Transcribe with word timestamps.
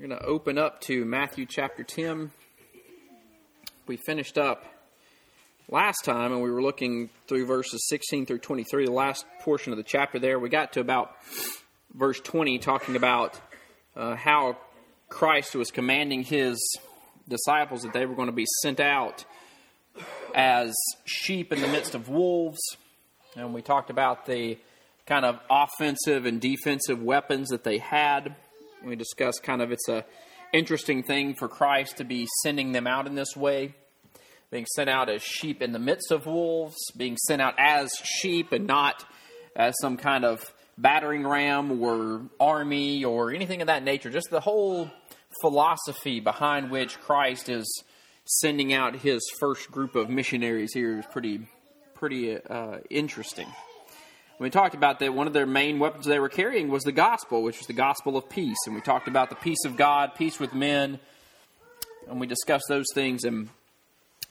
We're 0.00 0.08
going 0.08 0.20
to 0.20 0.26
open 0.26 0.56
up 0.56 0.80
to 0.82 1.04
Matthew 1.04 1.44
chapter 1.44 1.84
10. 1.84 2.30
We 3.86 3.98
finished 3.98 4.38
up 4.38 4.64
last 5.68 6.06
time 6.06 6.32
and 6.32 6.40
we 6.40 6.50
were 6.50 6.62
looking 6.62 7.10
through 7.28 7.44
verses 7.44 7.86
16 7.90 8.24
through 8.24 8.38
23, 8.38 8.86
the 8.86 8.92
last 8.92 9.26
portion 9.40 9.74
of 9.74 9.76
the 9.76 9.82
chapter 9.82 10.18
there. 10.18 10.38
We 10.38 10.48
got 10.48 10.72
to 10.72 10.80
about 10.80 11.14
verse 11.92 12.18
20, 12.18 12.58
talking 12.60 12.96
about 12.96 13.38
uh, 13.94 14.16
how 14.16 14.56
Christ 15.10 15.54
was 15.54 15.70
commanding 15.70 16.22
his 16.22 16.58
disciples 17.28 17.82
that 17.82 17.92
they 17.92 18.06
were 18.06 18.14
going 18.14 18.28
to 18.28 18.32
be 18.32 18.46
sent 18.62 18.80
out 18.80 19.26
as 20.34 20.74
sheep 21.04 21.52
in 21.52 21.60
the 21.60 21.68
midst 21.68 21.94
of 21.94 22.08
wolves. 22.08 22.62
And 23.36 23.52
we 23.52 23.60
talked 23.60 23.90
about 23.90 24.24
the 24.24 24.56
kind 25.04 25.26
of 25.26 25.38
offensive 25.50 26.24
and 26.24 26.40
defensive 26.40 27.02
weapons 27.02 27.48
that 27.48 27.64
they 27.64 27.76
had 27.76 28.34
we 28.84 28.96
discussed 28.96 29.42
kind 29.42 29.62
of 29.62 29.72
it's 29.72 29.88
a 29.88 30.04
interesting 30.52 31.02
thing 31.02 31.34
for 31.34 31.48
Christ 31.48 31.98
to 31.98 32.04
be 32.04 32.26
sending 32.42 32.72
them 32.72 32.86
out 32.86 33.06
in 33.06 33.14
this 33.14 33.36
way, 33.36 33.74
being 34.50 34.66
sent 34.74 34.90
out 34.90 35.08
as 35.08 35.22
sheep 35.22 35.62
in 35.62 35.72
the 35.72 35.78
midst 35.78 36.10
of 36.10 36.26
wolves, 36.26 36.76
being 36.96 37.16
sent 37.16 37.40
out 37.40 37.54
as 37.58 37.92
sheep 38.02 38.52
and 38.52 38.66
not 38.66 39.04
as 39.54 39.74
some 39.80 39.96
kind 39.96 40.24
of 40.24 40.42
battering 40.76 41.26
ram 41.26 41.80
or 41.82 42.22
army 42.40 43.04
or 43.04 43.32
anything 43.32 43.60
of 43.60 43.66
that 43.66 43.84
nature. 43.84 44.10
Just 44.10 44.30
the 44.30 44.40
whole 44.40 44.90
philosophy 45.40 46.20
behind 46.20 46.70
which 46.70 46.98
Christ 47.00 47.48
is 47.48 47.84
sending 48.24 48.72
out 48.72 48.96
his 48.96 49.20
first 49.38 49.70
group 49.70 49.94
of 49.94 50.08
missionaries 50.08 50.72
here 50.72 50.98
is 50.98 51.06
pretty 51.06 51.40
pretty 51.94 52.36
uh, 52.36 52.78
interesting 52.88 53.46
we 54.40 54.48
talked 54.48 54.74
about 54.74 55.00
that 55.00 55.12
one 55.12 55.26
of 55.26 55.34
their 55.34 55.44
main 55.44 55.78
weapons 55.78 56.06
they 56.06 56.18
were 56.18 56.30
carrying 56.30 56.70
was 56.70 56.82
the 56.82 56.92
gospel, 56.92 57.42
which 57.42 57.58
was 57.58 57.66
the 57.66 57.74
gospel 57.74 58.16
of 58.16 58.30
peace. 58.30 58.56
And 58.64 58.74
we 58.74 58.80
talked 58.80 59.06
about 59.06 59.28
the 59.28 59.36
peace 59.36 59.64
of 59.66 59.76
God, 59.76 60.14
peace 60.14 60.40
with 60.40 60.54
men, 60.54 60.98
and 62.08 62.18
we 62.18 62.26
discussed 62.26 62.64
those 62.66 62.86
things. 62.94 63.24
And 63.24 63.50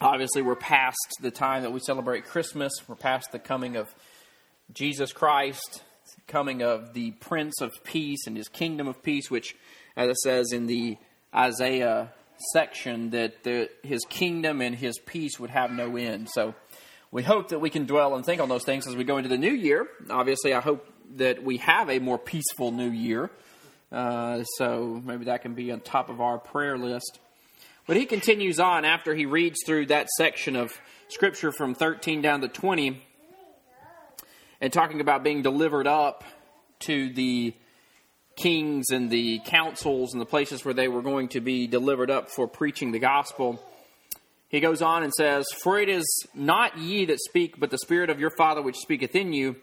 obviously, 0.01 0.41
we're 0.41 0.55
past 0.55 0.97
the 1.21 1.29
time 1.29 1.61
that 1.61 1.71
we 1.71 1.79
celebrate 1.79 2.25
Christmas. 2.25 2.71
We're 2.87 2.95
past 2.95 3.31
the 3.31 3.37
coming 3.37 3.75
of 3.75 3.93
Jesus 4.73 5.13
Christ, 5.13 5.83
coming 6.27 6.63
of 6.63 6.95
the 6.95 7.11
Prince 7.11 7.61
of 7.61 7.71
Peace 7.83 8.25
and 8.25 8.35
his 8.35 8.47
kingdom 8.47 8.87
of 8.87 9.03
peace, 9.03 9.29
which, 9.29 9.55
as 9.95 10.09
it 10.09 10.17
says 10.17 10.51
in 10.51 10.65
the 10.65 10.97
Isaiah 11.35 12.11
section, 12.51 13.11
that 13.11 13.43
the, 13.43 13.69
his 13.83 14.01
kingdom 14.09 14.59
and 14.59 14.75
his 14.75 14.97
peace 14.97 15.39
would 15.39 15.51
have 15.51 15.71
no 15.71 15.95
end. 15.97 16.29
So, 16.31 16.55
we 17.11 17.23
hope 17.23 17.49
that 17.49 17.59
we 17.59 17.69
can 17.69 17.85
dwell 17.85 18.15
and 18.15 18.25
think 18.25 18.39
on 18.39 18.49
those 18.49 18.63
things 18.63 18.87
as 18.87 18.95
we 18.95 19.03
go 19.03 19.17
into 19.17 19.29
the 19.29 19.37
new 19.37 19.51
year. 19.51 19.87
Obviously, 20.09 20.53
I 20.53 20.59
hope 20.59 20.87
that 21.15 21.43
we 21.43 21.57
have 21.57 21.89
a 21.89 21.99
more 21.99 22.19
peaceful 22.19 22.71
new 22.71 22.89
year. 22.89 23.31
Uh, 23.91 24.43
so 24.43 25.01
maybe 25.03 25.25
that 25.25 25.41
can 25.41 25.55
be 25.55 25.71
on 25.71 25.79
top 25.79 26.09
of 26.09 26.21
our 26.21 26.37
prayer 26.37 26.77
list. 26.77 27.19
But 27.87 27.97
he 27.97 28.05
continues 28.05 28.59
on 28.59 28.85
after 28.85 29.15
he 29.15 29.25
reads 29.25 29.61
through 29.65 29.87
that 29.87 30.09
section 30.09 30.55
of 30.55 30.71
Scripture 31.07 31.51
from 31.51 31.73
13 31.73 32.21
down 32.21 32.41
to 32.41 32.47
20 32.47 33.01
and 34.61 34.71
talking 34.71 35.01
about 35.01 35.23
being 35.23 35.41
delivered 35.41 35.87
up 35.87 36.23
to 36.81 37.11
the 37.13 37.55
kings 38.35 38.91
and 38.91 39.09
the 39.09 39.41
councils 39.45 40.13
and 40.13 40.21
the 40.21 40.25
places 40.25 40.63
where 40.63 40.75
they 40.75 40.87
were 40.87 41.01
going 41.01 41.29
to 41.29 41.41
be 41.41 41.65
delivered 41.65 42.11
up 42.11 42.29
for 42.29 42.47
preaching 42.47 42.91
the 42.91 42.99
gospel. 42.99 43.59
He 44.49 44.59
goes 44.59 44.81
on 44.81 45.03
and 45.03 45.13
says, 45.13 45.45
For 45.63 45.79
it 45.79 45.89
is 45.89 46.05
not 46.33 46.77
ye 46.77 47.05
that 47.05 47.19
speak, 47.19 47.59
but 47.59 47.69
the 47.69 47.77
Spirit 47.77 48.09
of 48.09 48.19
your 48.19 48.31
Father 48.31 48.61
which 48.61 48.77
speaketh 48.77 49.15
in 49.15 49.31
you. 49.31 49.55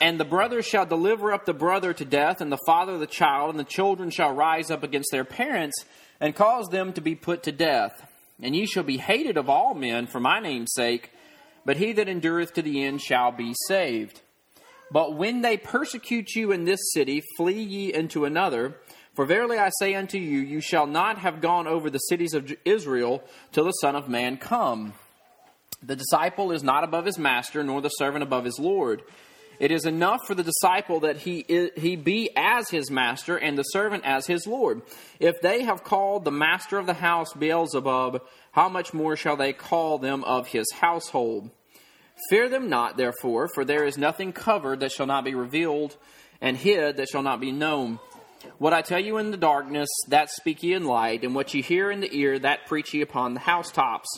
And 0.00 0.20
the 0.20 0.24
brother 0.24 0.62
shall 0.62 0.84
deliver 0.84 1.32
up 1.32 1.46
the 1.46 1.54
brother 1.54 1.92
to 1.94 2.04
death, 2.04 2.40
and 2.40 2.50
the 2.50 2.58
father 2.66 2.98
the 2.98 3.06
child, 3.06 3.50
and 3.50 3.58
the 3.58 3.64
children 3.64 4.10
shall 4.10 4.34
rise 4.34 4.70
up 4.70 4.82
against 4.82 5.12
their 5.12 5.24
parents, 5.24 5.84
and 6.20 6.34
cause 6.34 6.68
them 6.68 6.92
to 6.94 7.00
be 7.00 7.14
put 7.14 7.44
to 7.44 7.52
death. 7.52 8.06
And 8.42 8.56
ye 8.56 8.66
shall 8.66 8.82
be 8.82 8.98
hated 8.98 9.36
of 9.36 9.48
all 9.48 9.74
men 9.74 10.08
for 10.08 10.18
my 10.18 10.40
name's 10.40 10.72
sake, 10.74 11.10
but 11.64 11.76
he 11.76 11.92
that 11.92 12.08
endureth 12.08 12.52
to 12.54 12.62
the 12.62 12.82
end 12.84 13.00
shall 13.00 13.30
be 13.30 13.54
saved. 13.68 14.20
But 14.90 15.16
when 15.16 15.40
they 15.40 15.56
persecute 15.56 16.34
you 16.34 16.52
in 16.52 16.64
this 16.64 16.80
city, 16.92 17.22
flee 17.36 17.62
ye 17.62 17.94
into 17.94 18.24
another. 18.24 18.76
For 19.14 19.26
verily 19.26 19.58
I 19.58 19.70
say 19.78 19.94
unto 19.94 20.18
you, 20.18 20.40
you 20.40 20.60
shall 20.60 20.86
not 20.86 21.18
have 21.18 21.40
gone 21.40 21.66
over 21.66 21.90
the 21.90 21.98
cities 21.98 22.32
of 22.32 22.52
Israel 22.64 23.22
till 23.52 23.64
the 23.64 23.72
Son 23.72 23.94
of 23.94 24.08
Man 24.08 24.38
come. 24.38 24.94
The 25.82 25.96
disciple 25.96 26.52
is 26.52 26.62
not 26.62 26.84
above 26.84 27.04
his 27.04 27.18
master, 27.18 27.62
nor 27.62 27.82
the 27.82 27.88
servant 27.90 28.22
above 28.22 28.44
his 28.44 28.58
Lord. 28.58 29.02
It 29.58 29.70
is 29.70 29.84
enough 29.84 30.20
for 30.26 30.34
the 30.34 30.42
disciple 30.42 31.00
that 31.00 31.18
he, 31.18 31.44
he 31.76 31.94
be 31.96 32.30
as 32.36 32.70
his 32.70 32.90
master, 32.90 33.36
and 33.36 33.58
the 33.58 33.64
servant 33.64 34.04
as 34.04 34.26
his 34.26 34.46
Lord. 34.46 34.82
If 35.20 35.40
they 35.40 35.62
have 35.62 35.84
called 35.84 36.24
the 36.24 36.30
master 36.30 36.78
of 36.78 36.86
the 36.86 36.94
house 36.94 37.32
Beelzebub, 37.34 38.22
how 38.52 38.68
much 38.68 38.94
more 38.94 39.14
shall 39.14 39.36
they 39.36 39.52
call 39.52 39.98
them 39.98 40.24
of 40.24 40.48
his 40.48 40.66
household? 40.72 41.50
Fear 42.30 42.48
them 42.48 42.68
not, 42.68 42.96
therefore, 42.96 43.48
for 43.54 43.64
there 43.64 43.84
is 43.84 43.98
nothing 43.98 44.32
covered 44.32 44.80
that 44.80 44.92
shall 44.92 45.06
not 45.06 45.24
be 45.24 45.34
revealed, 45.34 45.96
and 46.40 46.56
hid 46.56 46.96
that 46.96 47.08
shall 47.08 47.22
not 47.22 47.40
be 47.40 47.52
known. 47.52 47.98
What 48.58 48.72
I 48.72 48.82
tell 48.82 48.98
you 48.98 49.18
in 49.18 49.30
the 49.30 49.36
darkness, 49.36 49.88
that 50.08 50.30
speak 50.30 50.62
ye 50.62 50.72
in 50.72 50.84
light, 50.84 51.24
and 51.24 51.34
what 51.34 51.54
ye 51.54 51.62
hear 51.62 51.90
in 51.90 52.00
the 52.00 52.14
ear, 52.16 52.38
that 52.38 52.66
preach 52.66 52.94
ye 52.94 53.00
upon 53.00 53.34
the 53.34 53.40
housetops. 53.40 54.08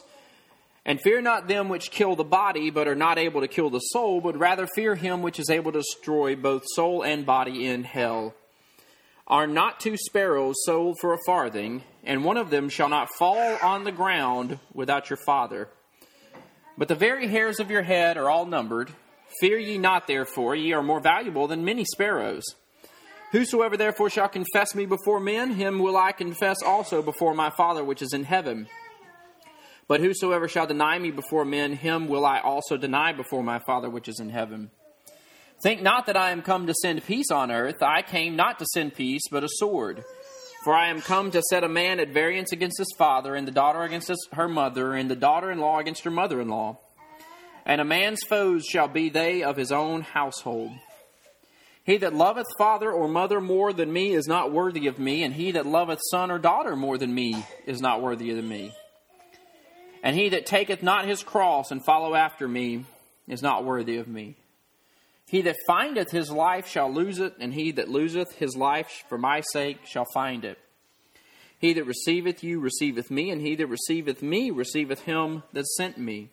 And 0.87 1.01
fear 1.01 1.21
not 1.21 1.49
them 1.49 1.69
which 1.69 1.91
kill 1.91 2.15
the 2.15 2.25
body, 2.25 2.71
but 2.71 2.87
are 2.89 2.95
not 2.95 3.19
able 3.19 3.41
to 3.41 3.49
kill 3.49 3.71
the 3.71 3.79
soul, 3.79 4.21
but 4.21 4.37
rather 4.37 4.67
fear 4.75 4.95
him 4.95 5.23
which 5.23 5.39
is 5.39 5.49
able 5.49 5.73
to 5.73 5.79
destroy 5.79 6.37
both 6.37 6.63
soul 6.75 7.03
and 7.03 7.25
body 7.25 7.67
in 7.67 7.85
hell. 7.85 8.35
Are 9.27 9.47
not 9.47 9.81
two 9.81 9.97
sparrows 9.97 10.57
sold 10.67 10.99
for 11.01 11.15
a 11.15 11.19
farthing, 11.25 11.83
and 12.03 12.25
one 12.25 12.37
of 12.37 12.51
them 12.51 12.69
shall 12.69 12.91
not 12.91 13.09
fall 13.19 13.57
on 13.63 13.85
the 13.85 13.93
ground 13.93 14.59
without 14.75 15.09
your 15.09 15.17
Father? 15.17 15.69
But 16.77 16.89
the 16.89 16.95
very 16.95 17.29
hairs 17.29 17.61
of 17.61 17.71
your 17.71 17.83
head 17.83 18.19
are 18.19 18.29
all 18.29 18.45
numbered. 18.45 18.91
Fear 19.41 19.59
ye 19.59 19.79
not, 19.79 20.07
therefore, 20.07 20.55
ye 20.55 20.73
are 20.75 20.83
more 20.83 21.01
valuable 21.01 21.47
than 21.47 21.65
many 21.65 21.85
sparrows. 21.87 22.45
Whosoever 23.35 23.77
therefore 23.77 24.11
shall 24.11 24.29
confess 24.29 24.77
me 24.77 24.87
before 24.87 25.19
men, 25.19 25.51
him 25.51 25.81
will 25.81 25.97
I 25.97 26.13
confess 26.13 26.63
also 26.65 27.03
before 27.03 27.35
my 27.35 27.51
Father 27.51 27.83
which 27.83 28.01
is 28.01 28.13
in 28.13 28.23
heaven. 28.23 28.69
But 29.89 29.99
whosoever 29.99 30.47
shall 30.47 30.69
deny 30.69 31.01
me 31.01 31.11
before 31.11 31.45
men, 31.45 31.73
him 31.73 32.07
will 32.07 32.25
I 32.25 32.39
also 32.39 32.77
deny 32.77 33.13
before 33.13 33.43
my 33.43 33.59
Father 33.59 33.91
which 33.91 34.07
is 34.07 34.21
in 34.21 34.31
heaven. 34.31 34.71
Think 35.65 35.83
not 35.83 36.07
that 36.07 36.17
I 36.17 36.31
am 36.31 36.43
come 36.43 36.69
to 36.69 36.75
send 36.75 37.05
peace 37.05 37.33
on 37.33 37.51
earth. 37.51 37.83
I 37.83 38.03
came 38.03 38.37
not 38.37 38.61
to 38.61 38.67
send 38.67 38.95
peace, 38.95 39.23
but 39.29 39.43
a 39.43 39.49
sword. 39.55 40.05
For 40.63 40.73
I 40.73 40.87
am 40.87 41.01
come 41.01 41.33
to 41.33 41.43
set 41.51 41.65
a 41.65 41.69
man 41.69 41.99
at 41.99 42.15
variance 42.15 42.53
against 42.53 42.79
his 42.79 42.95
father, 42.97 43.35
and 43.35 43.49
the 43.49 43.53
daughter 43.53 43.83
against 43.83 44.07
his, 44.07 44.29
her 44.35 44.47
mother, 44.47 44.95
and 44.95 45.11
the 45.11 45.17
daughter 45.17 45.51
in 45.51 45.59
law 45.59 45.81
against 45.81 46.05
her 46.05 46.11
mother 46.13 46.41
in 46.41 46.47
law. 46.47 46.79
And 47.67 47.81
a 47.81 47.85
man's 47.85 48.23
foes 48.29 48.65
shall 48.65 48.87
be 48.87 49.09
they 49.09 49.43
of 49.43 49.57
his 49.57 49.73
own 49.73 50.03
household. 50.03 50.71
He 51.85 51.99
that 51.99 52.15
loveth 52.15 52.47
father 52.57 52.91
or 52.91 53.09
mother 53.09 53.41
more 53.41 53.73
than 53.73 53.93
me 53.93 54.15
is 54.15 54.27
not 54.27 54.51
worthy 54.51 54.87
of 54.87 54.99
me, 54.99 55.23
and 55.23 55.35
he 55.35 55.53
that 55.53 55.67
loveth 55.67 56.01
son 56.11 56.31
or 56.31 56.39
daughter 56.39 56.75
more 56.77 56.97
than 56.97 57.15
me 57.15 57.45
is 57.67 57.81
not 57.81 58.01
worthy 58.01 58.31
of 58.31 58.43
me. 58.43 58.73
And 60.03 60.17
he 60.17 60.31
that 60.31 60.47
taketh 60.47 60.83
not 60.83 61.07
his 61.07 61.23
cross 61.23 61.71
and 61.71 61.85
follow 61.85 62.15
after 62.15 62.49
me 62.49 62.87
is 63.29 63.43
not 63.43 63.65
worthy 63.65 63.99
of 63.99 64.09
me. 64.09 64.37
He 65.27 65.43
that 65.43 65.57
findeth 65.67 66.11
his 66.11 66.31
life 66.31 66.67
shall 66.67 66.93
lose 66.93 67.19
it, 67.19 67.35
and 67.39 67.53
he 67.53 67.73
that 67.73 67.89
loseth 67.89 68.33
his 68.37 68.57
life 68.57 69.05
for 69.09 69.19
my 69.19 69.43
sake 69.53 69.79
shall 69.85 70.07
find 70.15 70.45
it. 70.45 70.59
He 71.59 71.75
that 71.75 71.85
receiveth 71.85 72.43
you 72.43 72.61
receiveth 72.61 73.11
me, 73.11 73.31
and 73.31 73.41
he 73.41 73.57
that 73.57 73.67
receiveth 73.67 74.23
me 74.23 74.51
receiveth 74.51 75.01
him 75.03 75.43
that 75.53 75.67
sent 75.67 75.99
me. 75.99 76.31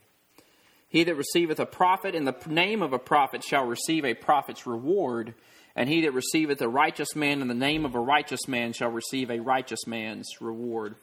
He 0.91 1.05
that 1.05 1.15
receiveth 1.15 1.57
a 1.57 1.65
prophet 1.65 2.15
in 2.15 2.25
the 2.25 2.35
name 2.47 2.81
of 2.81 2.91
a 2.91 2.99
prophet 2.99 3.45
shall 3.45 3.65
receive 3.65 4.03
a 4.03 4.13
prophet's 4.13 4.67
reward, 4.67 5.33
and 5.73 5.87
he 5.87 6.01
that 6.01 6.13
receiveth 6.13 6.61
a 6.61 6.67
righteous 6.67 7.15
man 7.15 7.41
in 7.41 7.47
the 7.47 7.53
name 7.53 7.85
of 7.85 7.95
a 7.95 7.99
righteous 7.99 8.45
man 8.45 8.73
shall 8.73 8.91
receive 8.91 9.31
a 9.31 9.39
righteous 9.39 9.87
man's 9.87 10.27
reward. 10.41 10.95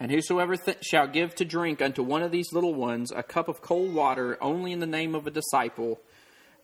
And 0.00 0.10
whosoever 0.10 0.56
th- 0.56 0.82
shall 0.82 1.06
give 1.06 1.36
to 1.36 1.44
drink 1.44 1.80
unto 1.80 2.02
one 2.02 2.24
of 2.24 2.32
these 2.32 2.52
little 2.52 2.74
ones 2.74 3.12
a 3.14 3.22
cup 3.22 3.46
of 3.46 3.62
cold 3.62 3.94
water 3.94 4.36
only 4.42 4.72
in 4.72 4.80
the 4.80 4.86
name 4.86 5.14
of 5.14 5.24
a 5.28 5.30
disciple, 5.30 6.00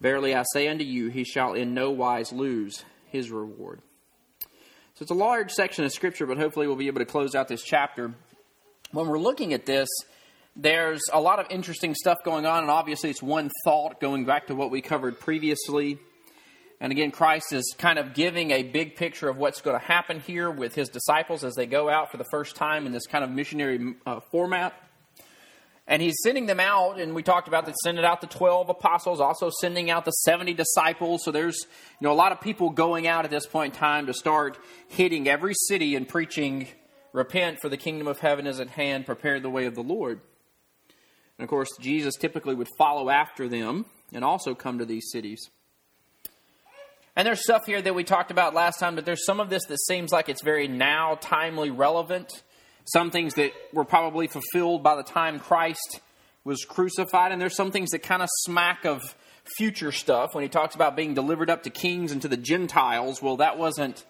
verily 0.00 0.35
I 0.35 0.43
say 0.53 0.67
unto 0.67 0.85
you, 0.85 1.11
he 1.11 1.23
shall 1.23 1.55
in 1.55 1.75
no 1.75 1.93
wise 1.93 2.33
lose 2.33 2.85
his 3.06 3.31
reward. 3.31 3.83
So 4.95 5.03
it's 5.03 5.12
a 5.12 5.15
large 5.15 5.53
section 5.53 5.85
of 5.85 5.93
Scripture, 5.93 6.27
but 6.27 6.38
hopefully 6.38 6.67
we'll 6.67 6.75
be 6.75 6.88
able 6.88 6.99
to 6.99 7.06
close 7.06 7.37
out 7.37 7.47
this 7.47 7.62
chapter. 7.62 8.12
When 8.91 9.06
we're 9.06 9.21
looking 9.21 9.55
at 9.55 9.65
this, 9.65 9.88
there's 10.54 11.02
a 11.12 11.20
lot 11.20 11.38
of 11.38 11.46
interesting 11.50 11.94
stuff 11.94 12.19
going 12.25 12.44
on, 12.44 12.62
and 12.62 12.70
obviously, 12.70 13.10
it's 13.10 13.22
one 13.22 13.50
thought 13.64 14.00
going 14.00 14.25
back 14.25 14.49
to 14.49 14.54
what 14.54 14.70
we 14.70 14.82
covered 14.82 15.19
previously. 15.19 15.99
And 16.78 16.90
again, 16.90 17.12
Christ 17.12 17.52
is 17.52 17.75
kind 17.78 17.99
of 17.99 18.12
giving 18.12 18.50
a 18.50 18.64
big 18.64 18.96
picture 18.96 19.28
of 19.28 19.37
what's 19.37 19.60
going 19.60 19.78
to 19.78 19.84
happen 19.84 20.19
here 20.19 20.50
with 20.50 20.75
his 20.75 20.88
disciples 20.88 21.44
as 21.44 21.54
they 21.54 21.64
go 21.64 21.88
out 21.88 22.10
for 22.10 22.16
the 22.16 22.26
first 22.31 22.56
time 22.56 22.87
in 22.87 22.93
this 22.93 23.06
kind 23.06 23.22
of 23.22 23.31
missionary 23.31 23.94
uh, 24.04 24.19
format. 24.32 24.75
And 25.87 26.02
he's 26.02 26.16
sending 26.22 26.46
them 26.46 26.60
out, 26.60 27.00
and 27.00 27.14
we 27.14 27.22
talked 27.22 27.49
about 27.49 27.66
that 27.66 27.76
sending 27.84 28.04
out 28.04 28.20
the 28.20 28.26
12 28.26 28.69
apostles, 28.69 29.20
also 29.20 29.49
sending 29.60 29.90
out 29.90 30.04
the 30.04 30.10
70 30.10 30.54
disciples. 30.54 31.22
So 31.25 31.31
there's 31.31 31.56
you 32.00 32.04
know 32.04 32.12
a 32.12 32.14
lot 32.14 32.32
of 32.32 32.40
people 32.40 32.70
going 32.70 33.06
out 33.06 33.25
at 33.25 33.31
this 33.31 33.46
point 33.46 33.75
in 33.75 33.78
time 33.78 34.06
to 34.06 34.12
start 34.12 34.58
hitting 34.88 35.28
every 35.28 35.54
city 35.69 35.96
and 35.96 36.06
preaching, 36.06 36.69
repent 37.12 37.60
for 37.60 37.69
the 37.69 37.76
kingdom 37.76 38.06
of 38.06 38.19
heaven 38.20 38.46
is 38.46 38.60
at 38.60 38.69
hand, 38.69 39.06
prepare 39.06 39.40
the 39.40 39.50
way 39.50 39.66
of 39.66 39.75
the 39.75 39.82
Lord. 39.82 40.20
And 41.38 41.44
of 41.44 41.50
course, 41.50 41.69
Jesus 41.81 42.14
typically 42.17 42.55
would 42.55 42.69
follow 42.79 43.11
after 43.11 43.49
them 43.49 43.87
and 44.12 44.25
also 44.25 44.55
come 44.55 44.79
to 44.79 44.84
these 44.84 45.11
cities. 45.11 45.50
And 47.14 47.26
there's 47.26 47.43
stuff 47.43 47.67
here 47.67 47.82
that 47.82 47.94
we 47.94 48.05
talked 48.05 48.31
about 48.31 48.55
last 48.55 48.79
time, 48.79 48.94
but 48.94 49.05
there's 49.05 49.26
some 49.26 49.40
of 49.40 49.50
this 49.50 49.64
that 49.67 49.79
seems 49.81 50.12
like 50.12 50.29
it's 50.29 50.43
very 50.43 50.67
now, 50.67 51.19
timely, 51.20 51.70
relevant. 51.70 52.43
Some 52.84 53.11
things 53.11 53.34
that 53.34 53.52
were 53.73 53.84
probably 53.84 54.29
fulfilled 54.29 54.82
by 54.82 54.96
the 54.96 55.02
time 55.02 55.38
Christ 55.38 56.00
was 56.44 56.64
crucified, 56.64 57.31
and 57.31 57.40
there's 57.40 57.55
some 57.55 57.70
things 57.70 57.90
that 57.90 58.02
kind 58.02 58.23
of 58.23 58.28
smack 58.44 58.85
of 58.85 59.02
future 59.56 59.93
stuff 59.93 60.35
when 60.35 60.43
he 60.43 60.49
talks 60.49 60.75
about 60.75 60.96
being 60.96 61.14
delivered 61.14 61.50
up 61.50 61.64
to 61.64 61.70
kings 61.70 62.12
and 62.12 62.23
to 62.23 62.28
the 62.28 62.37
Gentiles. 62.37 63.20
Well, 63.20 63.37
that 63.37 63.58
wasn't 63.58 64.05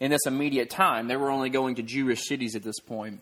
in 0.00 0.10
this 0.10 0.26
immediate 0.26 0.70
time. 0.70 1.08
They 1.08 1.16
were 1.16 1.30
only 1.30 1.50
going 1.50 1.76
to 1.76 1.82
Jewish 1.82 2.26
cities 2.26 2.56
at 2.56 2.62
this 2.62 2.80
point. 2.80 3.20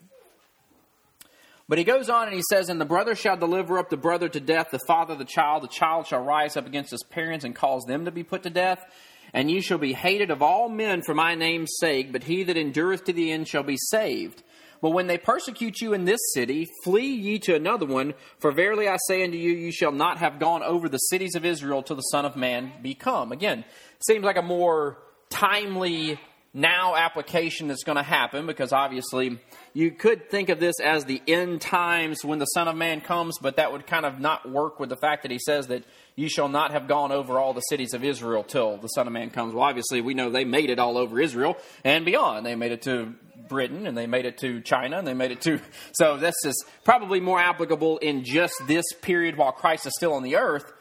But 1.68 1.78
he 1.78 1.84
goes 1.84 2.08
on 2.08 2.28
and 2.28 2.36
he 2.36 2.42
says, 2.48 2.68
And 2.68 2.80
the 2.80 2.84
brother 2.84 3.14
shall 3.14 3.36
deliver 3.36 3.78
up 3.78 3.90
the 3.90 3.96
brother 3.96 4.28
to 4.28 4.40
death, 4.40 4.68
the 4.70 4.78
father 4.86 5.16
the 5.16 5.24
child, 5.24 5.62
the 5.62 5.68
child 5.68 6.06
shall 6.06 6.22
rise 6.22 6.56
up 6.56 6.66
against 6.66 6.92
his 6.92 7.02
parents 7.02 7.44
and 7.44 7.56
cause 7.56 7.84
them 7.84 8.04
to 8.04 8.12
be 8.12 8.22
put 8.22 8.44
to 8.44 8.50
death. 8.50 8.84
And 9.32 9.50
ye 9.50 9.60
shall 9.60 9.78
be 9.78 9.92
hated 9.92 10.30
of 10.30 10.42
all 10.42 10.68
men 10.68 11.02
for 11.02 11.14
my 11.14 11.34
name's 11.34 11.74
sake, 11.80 12.12
but 12.12 12.24
he 12.24 12.44
that 12.44 12.56
endureth 12.56 13.04
to 13.04 13.12
the 13.12 13.32
end 13.32 13.48
shall 13.48 13.64
be 13.64 13.76
saved. 13.76 14.44
But 14.80 14.90
when 14.90 15.08
they 15.08 15.18
persecute 15.18 15.80
you 15.80 15.94
in 15.94 16.04
this 16.04 16.20
city, 16.32 16.68
flee 16.84 17.12
ye 17.14 17.38
to 17.40 17.56
another 17.56 17.86
one, 17.86 18.14
for 18.38 18.52
verily 18.52 18.88
I 18.88 18.96
say 19.08 19.24
unto 19.24 19.36
you, 19.36 19.52
you 19.52 19.72
shall 19.72 19.90
not 19.90 20.18
have 20.18 20.38
gone 20.38 20.62
over 20.62 20.88
the 20.88 20.98
cities 20.98 21.34
of 21.34 21.44
Israel 21.44 21.82
till 21.82 21.96
the 21.96 22.02
Son 22.02 22.24
of 22.24 22.36
Man 22.36 22.72
be 22.82 22.94
come. 22.94 23.32
Again, 23.32 23.64
seems 24.06 24.24
like 24.24 24.36
a 24.36 24.42
more 24.42 24.98
timely 25.30 26.20
now 26.56 26.96
application 26.96 27.68
that's 27.68 27.84
going 27.84 27.96
to 27.96 28.02
happen 28.02 28.46
because 28.46 28.72
obviously 28.72 29.38
you 29.74 29.90
could 29.90 30.30
think 30.30 30.48
of 30.48 30.58
this 30.58 30.80
as 30.80 31.04
the 31.04 31.20
end 31.28 31.60
times 31.60 32.24
when 32.24 32.38
the 32.38 32.46
Son 32.46 32.66
of 32.66 32.74
Man 32.74 33.02
comes, 33.02 33.38
but 33.38 33.56
that 33.56 33.72
would 33.72 33.86
kind 33.86 34.06
of 34.06 34.18
not 34.18 34.50
work 34.50 34.80
with 34.80 34.88
the 34.88 34.96
fact 34.96 35.22
that 35.22 35.30
he 35.30 35.38
says 35.38 35.66
that 35.66 35.84
you 36.14 36.30
shall 36.30 36.48
not 36.48 36.72
have 36.72 36.88
gone 36.88 37.12
over 37.12 37.38
all 37.38 37.52
the 37.52 37.60
cities 37.60 37.92
of 37.92 38.02
Israel 38.02 38.42
till 38.42 38.78
the 38.78 38.88
Son 38.88 39.06
of 39.06 39.12
Man 39.12 39.28
comes. 39.28 39.52
Well, 39.52 39.64
obviously, 39.64 40.00
we 40.00 40.14
know 40.14 40.30
they 40.30 40.46
made 40.46 40.70
it 40.70 40.78
all 40.78 40.96
over 40.96 41.20
Israel 41.20 41.58
and 41.84 42.06
beyond. 42.06 42.46
They 42.46 42.54
made 42.54 42.72
it 42.72 42.82
to 42.82 43.12
Britain 43.48 43.86
and 43.86 43.96
they 43.96 44.06
made 44.06 44.24
it 44.24 44.38
to 44.38 44.62
China 44.62 44.98
and 44.98 45.06
they 45.06 45.14
made 45.14 45.32
it 45.32 45.42
to. 45.42 45.60
So 45.92 46.16
this 46.16 46.34
is 46.44 46.64
probably 46.84 47.20
more 47.20 47.38
applicable 47.38 47.98
in 47.98 48.24
just 48.24 48.54
this 48.66 48.84
period 49.02 49.36
while 49.36 49.52
Christ 49.52 49.86
is 49.86 49.92
still 49.94 50.14
on 50.14 50.22
the 50.22 50.36
earth. 50.36 50.72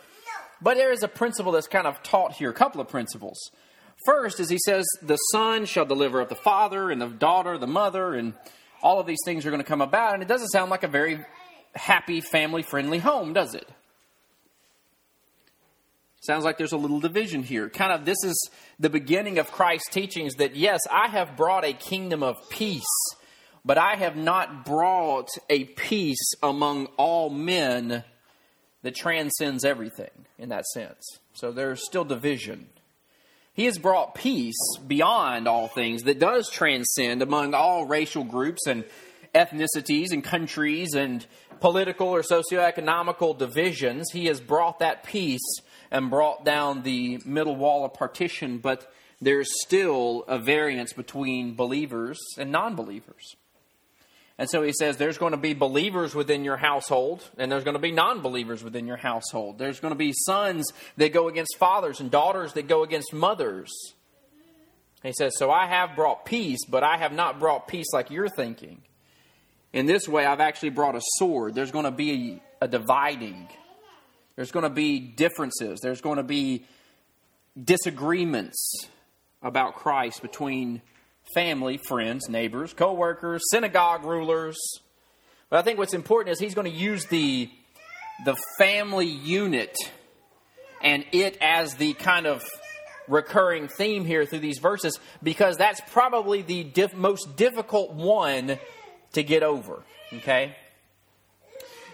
But 0.62 0.78
there 0.78 0.94
is 0.94 1.04
a 1.04 1.10
principle 1.10 1.52
that's 1.52 1.68
kind 1.68 1.86
of 1.86 2.02
taught 2.02 2.32
here, 2.34 2.50
a 2.50 2.54
couple 2.54 2.80
of 2.80 2.88
principles. 2.88 3.52
First 4.06 4.40
is 4.40 4.50
he 4.50 4.60
says, 4.64 4.86
the 5.02 5.18
son 5.18 5.66
shall 5.66 5.86
deliver 5.86 6.22
up 6.22 6.30
the 6.30 6.36
father, 6.36 6.92
and 6.92 7.02
the 7.02 7.08
daughter 7.08 7.58
the 7.58 7.68
mother, 7.68 8.14
and 8.14 8.34
all 8.82 9.00
of 9.00 9.08
these 9.08 9.20
things 9.26 9.46
are 9.46 9.50
going 9.50 9.62
to 9.62 9.68
come 9.68 9.82
about. 9.82 10.14
And 10.14 10.22
it 10.22 10.28
doesn't 10.28 10.50
sound 10.50 10.70
like 10.70 10.84
a 10.84 10.88
very 10.88 11.26
happy, 11.74 12.22
family 12.22 12.62
friendly 12.62 13.00
home, 13.00 13.34
does 13.34 13.56
it? 13.56 13.68
Sounds 16.22 16.44
like 16.44 16.58
there's 16.58 16.72
a 16.72 16.78
little 16.78 17.00
division 17.00 17.44
here. 17.44 17.70
Kind 17.70 17.92
of, 17.92 18.06
this 18.06 18.24
is 18.24 18.50
the 18.80 18.90
beginning 18.90 19.38
of 19.38 19.52
Christ's 19.52 19.90
teachings 19.90 20.36
that, 20.36 20.56
yes, 20.56 20.80
I 20.92 21.08
have 21.08 21.38
brought 21.38 21.66
a 21.66 21.74
kingdom 21.74 22.24
of 22.24 22.36
peace, 22.50 22.84
but 23.64 23.78
I 23.78 23.96
have 23.96 24.16
not 24.16 24.66
brought 24.66 25.30
a 25.50 25.66
peace 25.66 26.34
among 26.42 26.88
all 26.98 27.30
men 27.30 28.04
that 28.82 28.96
transcends 28.96 29.64
everything 29.64 30.10
in 30.40 30.50
that 30.50 30.66
sense. 30.66 31.04
So 31.34 31.52
there's 31.52 31.86
still 31.86 32.06
division. 32.06 32.70
He 33.56 33.66
has 33.66 33.78
brought 33.78 34.16
peace 34.16 34.78
beyond 34.86 35.48
all 35.48 35.70
things 35.70 36.04
that 36.04 36.20
does 36.20 36.50
transcend 36.50 37.22
among 37.22 37.54
all 37.54 37.86
racial 37.86 38.26
groups 38.26 38.68
and 38.68 38.84
ethnicities 39.34 40.12
and 40.12 40.22
countries 40.22 40.94
and 40.94 41.26
political 41.62 42.10
or 42.10 42.22
socioeconomical 42.22 43.38
divisions. 43.38 44.12
He 44.12 44.26
has 44.26 44.42
brought 44.42 44.80
that 44.80 45.04
peace 45.04 45.60
and 45.90 46.10
brought 46.10 46.44
down 46.44 46.84
the 46.84 47.22
middle 47.26 47.56
wall 47.56 47.86
of 47.86 47.94
partition, 47.94 48.58
but 48.58 48.92
there's 49.22 49.50
still 49.64 50.26
a 50.28 50.38
variance 50.38 50.92
between 50.92 51.56
believers 51.56 52.20
and 52.38 52.52
non 52.52 52.76
believers. 52.76 53.38
And 54.38 54.50
so 54.50 54.64
he 54.64 54.74
says 54.74 54.98
there's 54.98 55.18
going 55.18 55.32
to 55.32 55.38
be 55.38 55.54
believers 55.54 56.14
within 56.14 56.44
your 56.44 56.58
household, 56.58 57.24
and 57.38 57.50
there's 57.52 57.64
going 57.64 57.76
to 57.76 57.82
be 57.82 57.92
non 57.92 58.22
believers 58.22 58.64
within 58.64 58.86
your 58.86 58.98
household. 58.98 59.58
There's 59.58 59.80
going 59.80 59.94
to 59.94 59.98
be 59.98 60.14
sons 60.14 60.66
that 60.98 61.14
go 61.14 61.30
against 61.30 61.58
fathers 61.58 62.02
and 62.02 62.12
daughters 62.12 62.54
that 62.54 62.68
go 62.68 62.84
against 62.84 63.14
mothers. 63.14 63.72
He 65.04 65.14
says, 65.14 65.34
So 65.38 65.52
I 65.52 65.68
have 65.68 65.96
brought 65.96 66.26
peace, 66.26 66.60
but 66.68 66.84
I 66.84 66.98
have 66.98 67.14
not 67.14 67.40
brought 67.40 67.68
peace 67.68 67.88
like 67.94 68.12
you're 68.12 68.30
thinking. 68.30 68.82
In 69.72 69.86
this 69.86 70.08
way, 70.08 70.26
I've 70.26 70.40
actually 70.40 70.70
brought 70.70 70.96
a 70.96 71.02
sword. 71.18 71.54
There's 71.54 71.72
going 71.72 71.86
to 71.86 71.92
be 71.92 72.42
a 72.62 72.68
dividing, 72.68 73.48
there's 74.36 74.52
going 74.52 74.64
to 74.64 74.70
be 74.70 75.00
differences, 75.00 75.80
there's 75.82 76.02
going 76.02 76.18
to 76.18 76.24
be 76.24 76.66
disagreements 77.62 78.88
about 79.42 79.76
Christ 79.76 80.22
between 80.22 80.82
family, 81.36 81.78
friends, 81.78 82.28
neighbors, 82.30 82.74
co 82.74 82.94
workers, 82.94 83.44
synagogue 83.52 84.04
rulers. 84.04 84.58
But 85.50 85.60
I 85.60 85.62
think 85.62 85.78
what's 85.78 85.94
important 85.94 86.34
is 86.34 86.40
he's 86.40 86.56
going 86.56 86.72
to 86.72 86.76
use 86.76 87.06
the, 87.06 87.52
the 88.26 88.36
family 88.58 89.06
unit 89.06 89.76
and 90.82 91.06
it 91.12 91.38
as 91.42 91.76
the 91.76 91.94
kind 91.94 92.26
of 92.26 92.44
recurring 93.08 93.68
theme 93.68 94.06
here 94.06 94.26
through 94.26 94.40
these 94.40 94.58
verses 94.60 95.00
because 95.22 95.58
that's 95.58 95.82
probably 95.92 96.42
the 96.42 96.64
diff- 96.64 96.96
most 96.96 97.36
difficult 97.36 97.94
one 97.94 98.58
to 99.14 99.24
get 99.24 99.44
over. 99.44 99.84
Okay? 100.14 100.56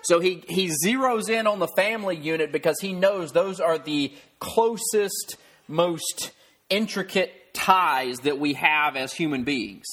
So 0.03 0.19
he, 0.19 0.43
he 0.47 0.71
zeroes 0.85 1.29
in 1.29 1.47
on 1.47 1.59
the 1.59 1.67
family 1.75 2.15
unit 2.15 2.51
because 2.51 2.79
he 2.79 2.93
knows 2.93 3.31
those 3.31 3.59
are 3.59 3.77
the 3.77 4.13
closest, 4.39 5.35
most 5.67 6.31
intricate 6.69 7.33
ties 7.53 8.19
that 8.19 8.39
we 8.39 8.53
have 8.53 8.95
as 8.95 9.13
human 9.13 9.43
beings. 9.43 9.85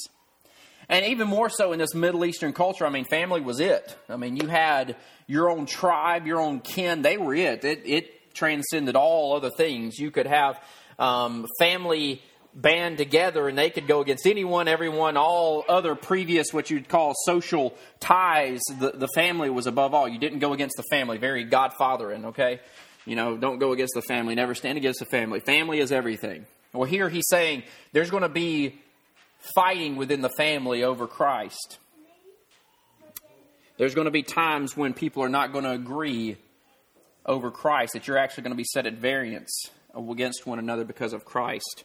And 0.89 1.05
even 1.07 1.29
more 1.29 1.51
so 1.51 1.73
in 1.73 1.79
this 1.79 1.95
Middle 1.95 2.25
Eastern 2.25 2.53
culture, 2.53 2.87
I 2.87 2.91
mean, 2.91 3.05
family 3.05 3.41
was 3.41 3.61
it. 3.61 3.97
I 4.09 4.17
mean, 4.17 4.37
you 4.37 4.49
had 4.49 4.97
your 5.27 5.51
own 5.51 5.67
tribe, 5.67 6.27
your 6.27 6.41
own 6.41 6.61
kin, 6.61 7.03
they 7.03 7.19
were 7.19 7.35
it. 7.35 7.65
It, 7.65 7.83
it 7.85 8.35
transcended 8.35 8.97
all 8.97 9.37
other 9.37 9.51
things. 9.51 9.99
You 9.99 10.11
could 10.11 10.27
have 10.27 10.59
um, 10.99 11.47
family 11.59 12.23
band 12.55 12.97
together 12.99 13.49
and 13.49 13.59
they 13.59 13.69
could 13.71 13.87
go 13.87 14.01
against 14.01 14.27
anyone, 14.27 14.67
everyone, 14.67 15.17
all 15.17 15.65
other 15.69 15.95
previous, 15.95 16.53
what 16.53 16.71
you'd 16.71 16.89
call 16.89 17.13
social 17.25 17.77
ties. 18.01 18.61
The, 18.81 18.93
the 18.93 19.09
family 19.15 19.51
was 19.51 19.67
above 19.67 19.93
all. 19.93 20.09
You 20.09 20.19
didn't 20.19 20.39
go 20.39 20.55
against 20.55 20.77
the 20.77 20.85
family. 20.91 21.19
Very 21.19 21.45
Godfathering, 21.45 22.27
okay? 22.27 22.61
You 23.05 23.17
know, 23.17 23.37
don't 23.37 23.59
go 23.59 23.73
against 23.73 23.95
the 23.95 24.03
family. 24.03 24.35
Never 24.35 24.55
stand 24.55 24.79
against 24.79 25.01
the 25.01 25.07
family. 25.07 25.41
Family 25.41 25.81
is 25.81 25.93
everything. 25.93 26.47
Well, 26.73 26.89
here 26.89 27.09
he's 27.09 27.27
saying 27.29 27.63
there's 27.93 28.11
going 28.11 28.23
to 28.23 28.29
be 28.29 28.79
fighting 29.55 29.97
within 29.97 30.21
the 30.21 30.31
family 30.37 30.85
over 30.85 31.07
Christ. 31.07 31.79
There's 33.79 33.95
going 33.95 34.07
to 34.07 34.11
be 34.11 34.23
times 34.23 34.77
when 34.77 34.93
people 34.93 35.23
are 35.23 35.29
not 35.29 35.53
going 35.53 35.65
to 35.65 35.71
agree 35.71 36.37
over 37.25 37.51
Christ, 37.51 37.93
that 37.93 38.07
you're 38.09 38.19
actually 38.19 38.43
going 38.43 38.53
to 38.53 38.57
be 38.57 38.65
set 38.65 38.87
at 38.87 38.95
variance 38.95 39.71
against 39.95 40.47
one 40.47 40.59
another 40.59 40.85
because 40.85 41.13
of 41.13 41.25
Christ. 41.25 41.85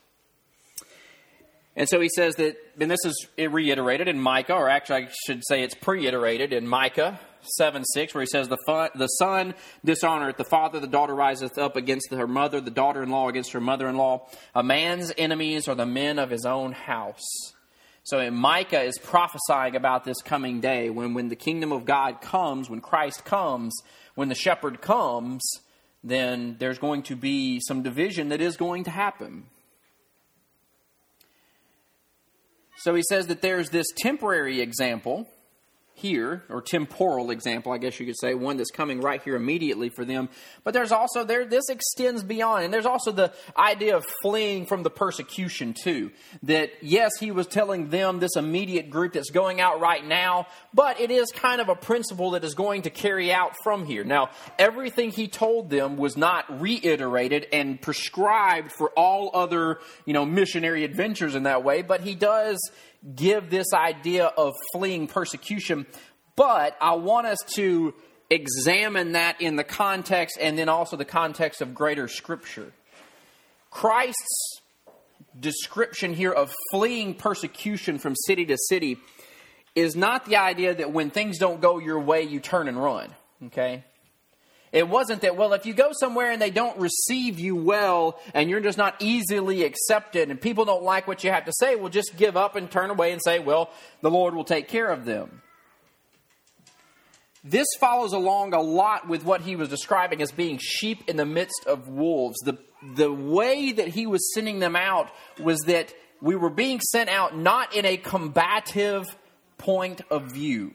And 1.75 1.89
so 1.89 2.00
he 2.00 2.10
says 2.15 2.36
that, 2.36 2.56
and 2.80 2.92
this 2.92 3.03
is 3.03 3.27
reiterated 3.38 4.08
in 4.08 4.20
Micah, 4.20 4.53
or 4.53 4.70
actually 4.70 5.06
I 5.06 5.10
should 5.25 5.42
say 5.48 5.63
it's 5.63 5.74
pre-iterated 5.74 6.53
in 6.53 6.68
Micah 6.68 7.20
7 7.58 7.84
6, 7.84 8.13
where 8.13 8.22
he 8.22 8.27
says, 8.27 8.48
the, 8.48 8.92
the 8.96 9.08
son 9.08 9.56
dishonoreth 9.86 10.38
the 10.38 10.46
father, 10.46 10.80
the 10.80 10.88
daughter 10.88 11.15
riseth 11.15 11.58
up 11.58 11.75
against 11.75 12.12
her 12.12 12.27
mother, 12.27 12.62
the 12.62 12.72
daughter 12.72 13.01
in 13.01 13.10
law 13.10 13.27
against 13.27 13.53
her 13.53 13.62
mother 13.62 13.88
in 13.88 13.98
law. 13.98 14.27
A 14.53 14.63
man's 14.63 15.12
enemies 15.18 15.68
are 15.68 15.75
the 15.75 15.86
men 15.86 16.20
of 16.20 16.30
his 16.30 16.46
own 16.46 16.74
house. 16.74 17.53
So 18.03 18.30
Micah 18.30 18.82
is 18.82 18.98
prophesying 19.00 19.75
about 19.75 20.03
this 20.03 20.22
coming 20.22 20.60
day 20.60 20.89
when, 20.89 21.13
when 21.13 21.30
the 21.30 21.36
kingdom 21.36 21.72
of 21.72 21.86
God 21.86 22.22
comes, 22.22 22.70
when 22.70 22.82
Christ 22.82 23.24
comes, 23.24 23.74
when 24.15 24.30
the 24.30 24.36
shepherd 24.36 24.82
comes, 24.82 25.42
then 26.03 26.58
there's 26.60 26.80
going 26.80 27.03
to 27.03 27.15
be 27.15 27.62
some 27.62 27.82
division 27.82 28.30
that 28.30 28.42
is 28.42 28.58
going 28.58 28.84
to 28.84 28.92
happen. 28.92 29.46
So 32.84 32.94
he 32.96 33.02
says 33.02 33.28
that 33.28 33.42
there's 33.42 33.70
this 33.70 33.88
temporary 33.96 34.60
example 34.60 35.30
here, 35.96 36.44
or 36.50 36.62
temporal 36.62 37.30
example, 37.32 37.72
I 37.72 37.78
guess 37.78 38.00
you 38.00 38.06
could 38.06 38.20
say, 38.20 38.34
one 38.34 38.58
that's 38.58 38.72
coming 38.72 39.00
right 39.00 39.22
here 39.22 39.36
immediately 39.36 39.90
for 39.90 40.04
them. 40.04 40.30
But 40.64 40.74
there's 40.74 40.92
also 40.92 41.24
there 41.24 41.46
this 41.46 41.70
extends 41.70 42.24
beyond, 42.24 42.66
and 42.66 42.74
there's 42.74 42.86
also 42.86 43.12
the 43.12 43.32
idea 43.56 43.96
of 43.96 44.06
fleeing 44.22 44.66
from 44.66 44.84
the 44.84 44.90
persecution 44.90 45.74
too. 45.74 46.12
That 46.44 46.72
yes, 46.82 47.12
he 47.20 47.32
was 47.32 47.48
telling 47.48 47.90
them 47.90 48.20
this 48.20 48.36
immediate 48.36 48.90
group 48.90 49.14
that's 49.14 49.30
going 49.30 49.62
out 49.62 49.80
right 49.80 50.06
now, 50.06 50.48
but 50.74 51.00
it 51.00 51.12
is 51.12 51.32
kind 51.32 51.62
of 51.62 51.70
a 51.70 51.76
principle 51.76 52.32
that 52.32 52.44
is 52.44 52.56
going 52.56 52.84
to 52.84 52.90
carry 52.90 53.32
out 53.32 53.54
from 53.64 53.86
here. 53.86 54.04
Now, 54.04 54.32
everything 54.58 55.12
he 55.12 55.28
told 55.28 55.70
them 55.70 55.98
was 55.98 56.18
not 56.18 56.60
reiterated 56.62 57.48
and 57.54 57.80
prescribed 57.80 58.72
for 58.72 58.90
all 58.98 59.32
other, 59.34 59.80
you 60.06 60.14
know, 60.14 60.26
missionary 60.26 60.84
adventures 60.84 61.36
in 61.36 61.44
that 61.44 61.64
way, 61.64 61.82
but 61.82 62.02
he 62.02 62.16
does 62.16 62.60
give 63.16 63.50
this 63.50 63.74
idea 63.74 64.26
of 64.26 64.54
fleeing 64.72 65.08
persecution, 65.08 65.86
but 66.36 66.78
I 66.82 66.94
want 66.96 67.28
us 67.28 67.40
to 67.56 67.94
examine 68.30 69.14
that 69.14 69.42
in 69.42 69.56
the 69.56 69.64
context 69.64 70.38
and 70.40 70.58
then 70.58 70.70
also 70.70 70.98
the 70.98 71.06
context 71.06 71.62
of 71.62 71.74
greater 71.74 72.08
scripture. 72.08 72.72
Christ's 73.70 74.62
description 75.40 76.14
here 76.14 76.32
of 76.32 76.54
fleeing 76.72 77.16
persecution 77.16 78.00
from 78.00 78.16
city 78.16 78.46
to 78.46 78.58
city 78.70 78.98
is 79.76 79.96
not 79.96 80.26
the 80.26 80.38
idea 80.38 80.76
that 80.76 80.92
when 80.92 81.10
things 81.10 81.40
don't 81.40 81.62
go 81.62 81.80
your 81.80 82.00
way, 82.00 82.24
you 82.24 82.40
turn 82.40 82.68
and 82.68 82.82
run. 82.82 83.10
Okay? 83.46 83.84
It 84.74 84.89
wasn't 84.89 85.22
that, 85.22 85.38
well, 85.38 85.53
if 85.53 85.68
you 85.68 85.74
go 85.75 85.92
somewhere 85.94 86.32
and 86.32 86.42
they 86.42 86.50
don't 86.50 86.77
receive 86.80 87.39
you 87.39 87.56
well 87.56 88.20
and 88.34 88.50
you're 88.50 88.60
just 88.60 88.77
not 88.77 88.96
easily 89.00 89.63
accepted 89.63 90.32
and 90.32 90.42
people 90.42 90.65
don't 90.65 90.82
like 90.82 91.08
what 91.08 91.24
you 91.24 91.30
have 91.30 91.46
to 91.46 91.53
say, 91.53 91.75
well, 91.75 91.89
just 91.89 92.18
give 92.18 92.36
up 92.36 92.56
and 92.56 92.70
turn 92.72 92.89
away 92.89 93.12
and 93.12 93.22
say, 93.24 93.38
well, 93.38 93.70
the 94.01 94.10
Lord 94.10 94.34
will 94.34 94.44
take 94.44 94.68
care 94.68 94.89
of 94.89 95.06
them. 95.06 95.44
This 97.44 97.68
follows 97.80 98.13
along 98.13 98.56
a 98.56 98.62
lot 98.62 99.08
with 99.08 99.24
what 99.24 99.42
he 99.42 99.56
was 99.56 99.70
describing 99.70 100.24
as 100.24 100.32
being 100.32 100.58
sheep 100.60 101.03
in 101.08 101.18
the 101.18 101.25
midst 101.25 101.68
of 101.68 101.88
wolves. 101.88 102.39
The, 102.39 102.58
the 102.96 103.13
way 103.13 103.74
that 103.74 103.89
he 103.89 104.08
was 104.08 104.34
sending 104.34 104.58
them 104.58 104.75
out 104.75 105.12
was 105.39 105.60
that 105.68 105.94
we 106.20 106.36
were 106.36 106.50
being 106.50 106.80
sent 106.80 107.10
out 107.10 107.38
not 107.38 107.75
in 107.75 107.86
a 107.86 107.98
combative 107.98 109.06
point 109.60 110.01
of 110.10 110.32
view. 110.32 110.74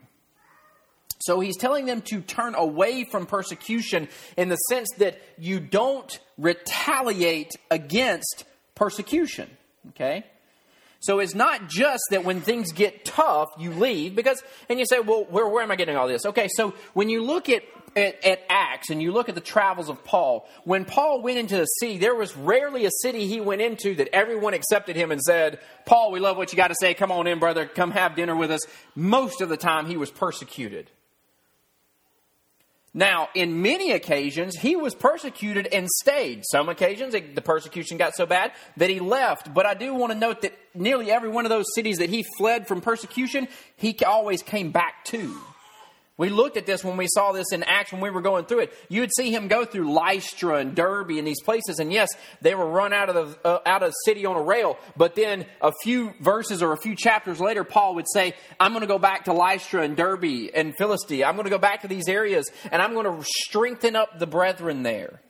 So 1.29 1.41
he's 1.41 1.59
telling 1.59 1.85
them 1.85 2.01
to 2.07 2.23
turn 2.23 2.55
away 2.55 3.05
from 3.05 3.27
persecution 3.27 4.09
in 4.39 4.49
the 4.49 4.57
sense 4.71 4.89
that 4.97 5.21
you 5.37 5.61
don't 5.61 6.19
retaliate 6.39 7.53
against 7.71 8.47
persecution. 8.75 9.47
Okay? 9.91 10.25
So 11.01 11.19
it's 11.19 11.35
not 11.35 11.69
just 11.69 12.03
that 12.13 12.25
when 12.25 12.41
things 12.41 12.73
get 12.73 13.05
tough, 13.05 13.51
you 13.59 13.73
leave, 13.73 14.17
because, 14.17 14.43
and 14.71 14.79
you 14.79 14.87
say, 14.87 15.01
well, 15.01 15.27
where, 15.29 15.47
where 15.47 15.63
am 15.63 15.71
I 15.71 15.77
getting 15.77 15.97
all 15.97 16.09
this? 16.09 16.25
Okay, 16.25 16.49
so 16.51 16.73
when 16.95 17.11
you 17.11 17.23
look 17.23 17.51
at, 17.51 17.63
at, 17.95 18.25
at, 18.25 18.41
Acts 18.49 18.89
and 18.89 19.03
you 19.03 19.13
look 19.13 19.29
at 19.29 19.35
the 19.35 19.43
travels 19.43 19.91
of 19.91 20.03
Paul, 20.05 20.49
when 20.65 20.87
Paul 20.87 21.21
went 21.21 21.37
into 21.37 21.59
the 21.59 21.67
city, 21.67 21.99
there 21.99 22.15
was 22.15 22.35
rarely 22.39 22.87
a 22.87 22.91
city 23.03 23.27
he 23.27 23.39
went 23.39 23.61
into 23.61 23.97
that 23.97 24.09
everyone 24.15 24.55
accepted 24.55 24.97
him 24.97 25.11
and 25.11 25.21
said, 25.21 25.61
Paul, 25.85 26.11
we 26.11 26.21
love 26.21 26.39
what 26.39 26.53
you 26.53 26.57
got 26.57 26.69
to 26.69 26.77
say. 26.81 26.95
Come 26.95 27.13
on 27.13 27.27
in, 27.27 27.39
brother. 27.39 27.67
Come 27.67 27.91
have 27.91 28.17
dinner 28.17 28.35
with 28.35 28.51
us. 28.51 28.63
Most 28.95 29.43
of 29.43 29.51
the 29.51 29.59
time, 29.59 29.85
he 29.85 29.99
was 29.99 30.11
persecuted. 30.11 30.91
Now, 32.95 33.28
in 33.35 33.61
many 33.62 33.92
occasions, 33.92 34.57
he 34.57 34.75
was 34.75 34.95
persecuted 34.95 35.66
and 35.73 35.88
stayed. 35.88 36.45
Some 36.50 36.68
occasions, 36.68 37.12
the 37.12 37.42
persecution 37.42 37.99
got 37.99 38.14
so 38.14 38.26
bad 38.26 38.52
that 38.76 38.90
he 38.90 38.99
left. 38.99 39.52
But 39.52 39.66
I 39.66 39.75
do 39.75 39.95
want 39.95 40.12
to 40.12 40.18
note 40.18 40.42
that 40.42 40.59
nearly 40.75 41.11
every 41.11 41.28
one 41.28 41.45
of 41.45 41.50
those 41.50 41.66
cities 41.75 41.99
that 41.99 42.09
he 42.09 42.25
fled 42.38 42.66
from 42.66 42.80
persecution, 42.80 43.49
he 43.76 43.97
always 44.04 44.42
came 44.42 44.71
back 44.71 45.04
to. 45.07 45.37
We 46.19 46.31
looked 46.31 46.57
at 46.57 46.67
this 46.67 46.83
when 46.83 46.97
we 46.97 47.07
saw 47.15 47.31
this 47.31 47.53
in 47.53 47.63
action 47.63 48.01
when 48.01 48.11
we 48.11 48.15
were 48.15 48.21
going 48.21 48.45
through 48.45 48.61
it. 48.61 48.73
You 48.89 49.03
would 49.03 49.15
see 49.17 49.33
him 49.33 49.47
go 49.47 49.65
through 49.65 49.93
Lystra 49.93 50.57
and 50.57 50.75
Derbe 50.75 51.13
and 51.13 51.27
these 51.27 51.41
places, 51.41 51.79
and 51.79 51.93
yes, 51.93 52.09
they 52.43 52.57
were 52.57 52.69
run 52.69 52.93
out 52.93 53.09
of 53.09 53.15
the 53.15 53.49
uh, 53.49 53.61
out 53.65 53.85
of 53.85 53.91
the 53.91 53.97
city 54.05 54.27
on 54.27 54.35
a 54.35 54.43
rail. 54.43 54.77
But 54.97 55.15
then 55.15 55.47
a 55.63 55.73
few 55.83 56.13
verses 56.21 56.61
or 56.61 56.73
a 56.73 56.77
few 56.77 56.97
chapters 56.97 57.41
later, 57.41 57.63
Paul 57.63 57.95
would 57.95 58.09
say, 58.13 58.35
"I'm 58.59 58.73
going 58.73 58.81
to 58.81 58.89
go 58.89 58.99
back 58.99 59.27
to 59.27 59.33
Lystra 59.33 59.83
and 59.83 59.97
Derbe 59.97 60.51
and 60.55 60.77
Philistia. 60.77 61.25
I'm 61.25 61.37
going 61.37 61.45
to 61.45 61.51
go 61.51 61.59
back 61.59 61.83
to 61.83 61.89
these 61.89 62.09
areas, 62.09 62.51
and 62.73 62.83
I'm 62.83 62.95
going 62.95 63.07
to 63.07 63.25
strengthen 63.25 63.95
up 63.95 64.19
the 64.19 64.27
brethren 64.27 64.83
there." 64.83 65.21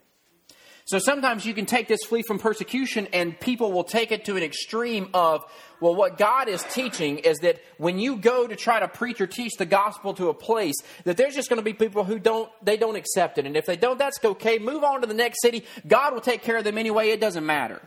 So 0.89 0.99
sometimes 0.99 1.45
you 1.45 1.53
can 1.53 1.67
take 1.67 1.87
this 1.87 2.03
flee 2.05 2.23
from 2.23 2.39
persecution, 2.39 3.09
and 3.13 3.39
people 3.39 3.73
will 3.73 3.85
take 3.85 4.11
it 4.11 4.25
to 4.25 4.39
an 4.39 4.43
extreme 4.43 5.11
of, 5.13 5.45
well, 5.81 5.95
what 5.95 6.17
God 6.17 6.49
is 6.49 6.65
teaching 6.71 7.19
is 7.19 7.41
that 7.41 7.61
when 7.77 7.99
you 7.99 8.17
go 8.17 8.47
to 8.47 8.57
try 8.57 8.81
to 8.81 8.89
preach 8.89 9.21
or 9.21 9.27
teach 9.27 9.53
the 9.59 9.67
gospel 9.67 10.15
to 10.15 10.31
a 10.31 10.35
place, 10.35 10.77
that 11.05 11.19
there's 11.19 11.35
just 11.35 11.51
going 11.51 11.59
to 11.59 11.63
be 11.63 11.75
people 11.75 12.05
who 12.05 12.19
don't, 12.19 12.51
they 12.63 12.79
don't 12.79 12.97
accept 12.97 13.37
it. 13.37 13.45
And 13.45 13.55
if 13.55 13.67
they 13.67 13.77
don't, 13.77 13.99
that's 13.99 14.19
okay. 14.25 14.59
Move 14.59 14.83
on 14.83 15.03
to 15.03 15.07
the 15.07 15.13
next 15.13 15.43
city. 15.43 15.67
God 15.87 16.15
will 16.15 16.23
take 16.23 16.43
care 16.43 16.57
of 16.57 16.65
them 16.65 16.79
anyway. 16.79 17.11
It 17.11 17.21
doesn't 17.21 17.45
matter. 17.45 17.83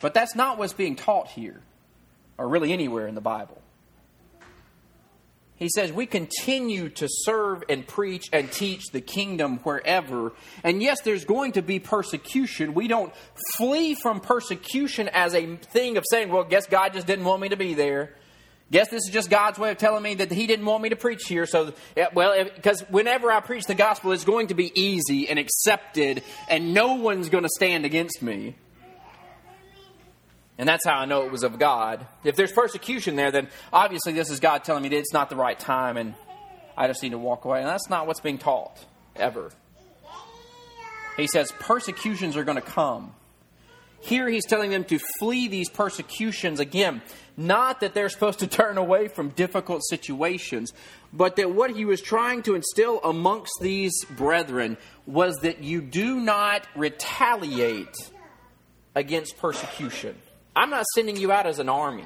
But 0.00 0.14
that's 0.14 0.34
not 0.34 0.58
what's 0.58 0.72
being 0.72 0.96
taught 0.96 1.28
here, 1.28 1.60
or 2.36 2.48
really 2.48 2.72
anywhere 2.72 3.06
in 3.06 3.14
the 3.14 3.20
Bible. 3.20 3.62
He 5.58 5.68
says 5.68 5.92
we 5.92 6.06
continue 6.06 6.88
to 6.90 7.08
serve 7.08 7.64
and 7.68 7.86
preach 7.86 8.28
and 8.32 8.50
teach 8.50 8.86
the 8.92 9.00
kingdom 9.00 9.58
wherever. 9.58 10.32
And 10.62 10.80
yes, 10.82 11.00
there's 11.00 11.24
going 11.24 11.52
to 11.52 11.62
be 11.62 11.80
persecution. 11.80 12.74
We 12.74 12.86
don't 12.86 13.12
flee 13.56 13.94
from 13.94 14.20
persecution 14.20 15.08
as 15.08 15.34
a 15.34 15.56
thing 15.56 15.96
of 15.96 16.04
saying, 16.10 16.30
well, 16.30 16.44
guess 16.44 16.66
God 16.66 16.92
just 16.92 17.06
didn't 17.06 17.24
want 17.24 17.42
me 17.42 17.48
to 17.48 17.56
be 17.56 17.74
there. 17.74 18.14
Guess 18.70 18.90
this 18.90 19.06
is 19.06 19.10
just 19.12 19.30
God's 19.30 19.58
way 19.58 19.70
of 19.70 19.78
telling 19.78 20.02
me 20.02 20.14
that 20.14 20.30
He 20.30 20.46
didn't 20.46 20.66
want 20.66 20.82
me 20.82 20.90
to 20.90 20.96
preach 20.96 21.22
here. 21.26 21.46
So, 21.46 21.72
well, 22.12 22.44
because 22.44 22.82
whenever 22.90 23.32
I 23.32 23.40
preach 23.40 23.64
the 23.64 23.74
gospel, 23.74 24.12
it's 24.12 24.24
going 24.24 24.48
to 24.48 24.54
be 24.54 24.70
easy 24.78 25.28
and 25.28 25.38
accepted, 25.38 26.22
and 26.50 26.74
no 26.74 26.94
one's 26.94 27.30
going 27.30 27.44
to 27.44 27.50
stand 27.56 27.86
against 27.86 28.22
me. 28.22 28.56
And 30.58 30.68
that's 30.68 30.84
how 30.84 30.98
I 30.98 31.04
know 31.04 31.24
it 31.24 31.30
was 31.30 31.44
of 31.44 31.58
God. 31.58 32.04
If 32.24 32.34
there's 32.34 32.50
persecution 32.50 33.14
there, 33.14 33.30
then 33.30 33.48
obviously 33.72 34.12
this 34.12 34.28
is 34.28 34.40
God 34.40 34.64
telling 34.64 34.82
me 34.82 34.88
that 34.88 34.98
it's 34.98 35.12
not 35.12 35.30
the 35.30 35.36
right 35.36 35.58
time 35.58 35.96
and 35.96 36.14
I 36.76 36.88
just 36.88 37.02
need 37.02 37.10
to 37.10 37.18
walk 37.18 37.44
away. 37.44 37.60
And 37.60 37.68
that's 37.68 37.88
not 37.88 38.06
what's 38.06 38.20
being 38.20 38.38
taught, 38.38 38.84
ever. 39.16 39.50
He 41.16 41.28
says 41.28 41.52
persecutions 41.58 42.36
are 42.36 42.44
going 42.44 42.56
to 42.56 42.62
come. 42.62 43.14
Here 44.00 44.28
he's 44.28 44.46
telling 44.46 44.70
them 44.70 44.84
to 44.84 44.98
flee 45.18 45.48
these 45.48 45.68
persecutions 45.68 46.60
again. 46.60 47.02
Not 47.36 47.80
that 47.80 47.94
they're 47.94 48.08
supposed 48.08 48.40
to 48.40 48.46
turn 48.46 48.78
away 48.78 49.08
from 49.08 49.30
difficult 49.30 49.82
situations, 49.84 50.72
but 51.12 51.36
that 51.36 51.52
what 51.52 51.70
he 51.70 51.84
was 51.84 52.00
trying 52.00 52.42
to 52.44 52.54
instill 52.54 53.00
amongst 53.02 53.52
these 53.60 54.04
brethren 54.04 54.76
was 55.06 55.36
that 55.42 55.62
you 55.62 55.80
do 55.80 56.20
not 56.20 56.66
retaliate 56.76 57.96
against 58.94 59.36
persecution. 59.38 60.16
I'm 60.54 60.70
not 60.70 60.84
sending 60.94 61.16
you 61.16 61.30
out 61.32 61.46
as 61.46 61.58
an 61.58 61.68
army. 61.68 62.04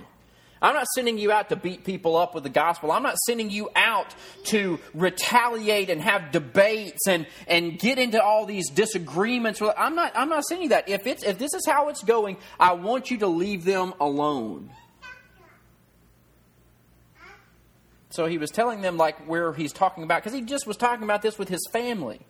I'm 0.63 0.75
not 0.75 0.87
sending 0.95 1.19
you 1.19 1.33
out 1.33 1.49
to 1.49 1.57
beat 1.57 1.83
people 1.83 2.17
up 2.17 2.37
with 2.37 2.45
the 2.45 2.49
gospel. 2.49 2.93
I'm 2.93 3.03
not 3.03 3.19
sending 3.27 3.51
you 3.51 3.69
out 3.75 4.15
to 4.45 4.79
retaliate 4.95 5.91
and 5.91 6.01
have 6.01 6.31
debates 6.31 7.09
and, 7.09 7.27
and 7.49 7.77
get 7.77 7.99
into 7.99 8.23
all 8.23 8.47
these 8.47 8.71
disagreements. 8.71 9.61
I'm 9.61 9.97
not, 9.97 10.13
I'm 10.15 10.29
not 10.29 10.45
sending 10.45 10.65
you 10.65 10.69
that. 10.69 10.89
If, 10.89 11.09
it's, 11.09 11.25
if 11.25 11.37
this 11.37 11.53
is 11.53 11.67
how 11.67 11.89
it's 11.89 12.05
going, 12.05 12.37
I 12.61 12.75
want 12.75 13.11
you 13.11 13.19
to 13.19 13.27
leave 13.27 13.65
them 13.65 13.93
alone. 14.01 14.71
So 18.11 18.27
he 18.27 18.39
was 18.39 18.51
telling 18.51 18.83
them, 18.83 18.97
like, 18.97 19.27
where 19.27 19.53
he's 19.53 19.73
talking 19.73 20.05
about, 20.05 20.23
because 20.23 20.39
he 20.39 20.43
just 20.43 20.67
was 20.67 20.77
talking 20.77 21.03
about 21.03 21.23
this 21.23 21.39
with 21.39 21.49
his 21.49 21.67
family. 21.73 22.21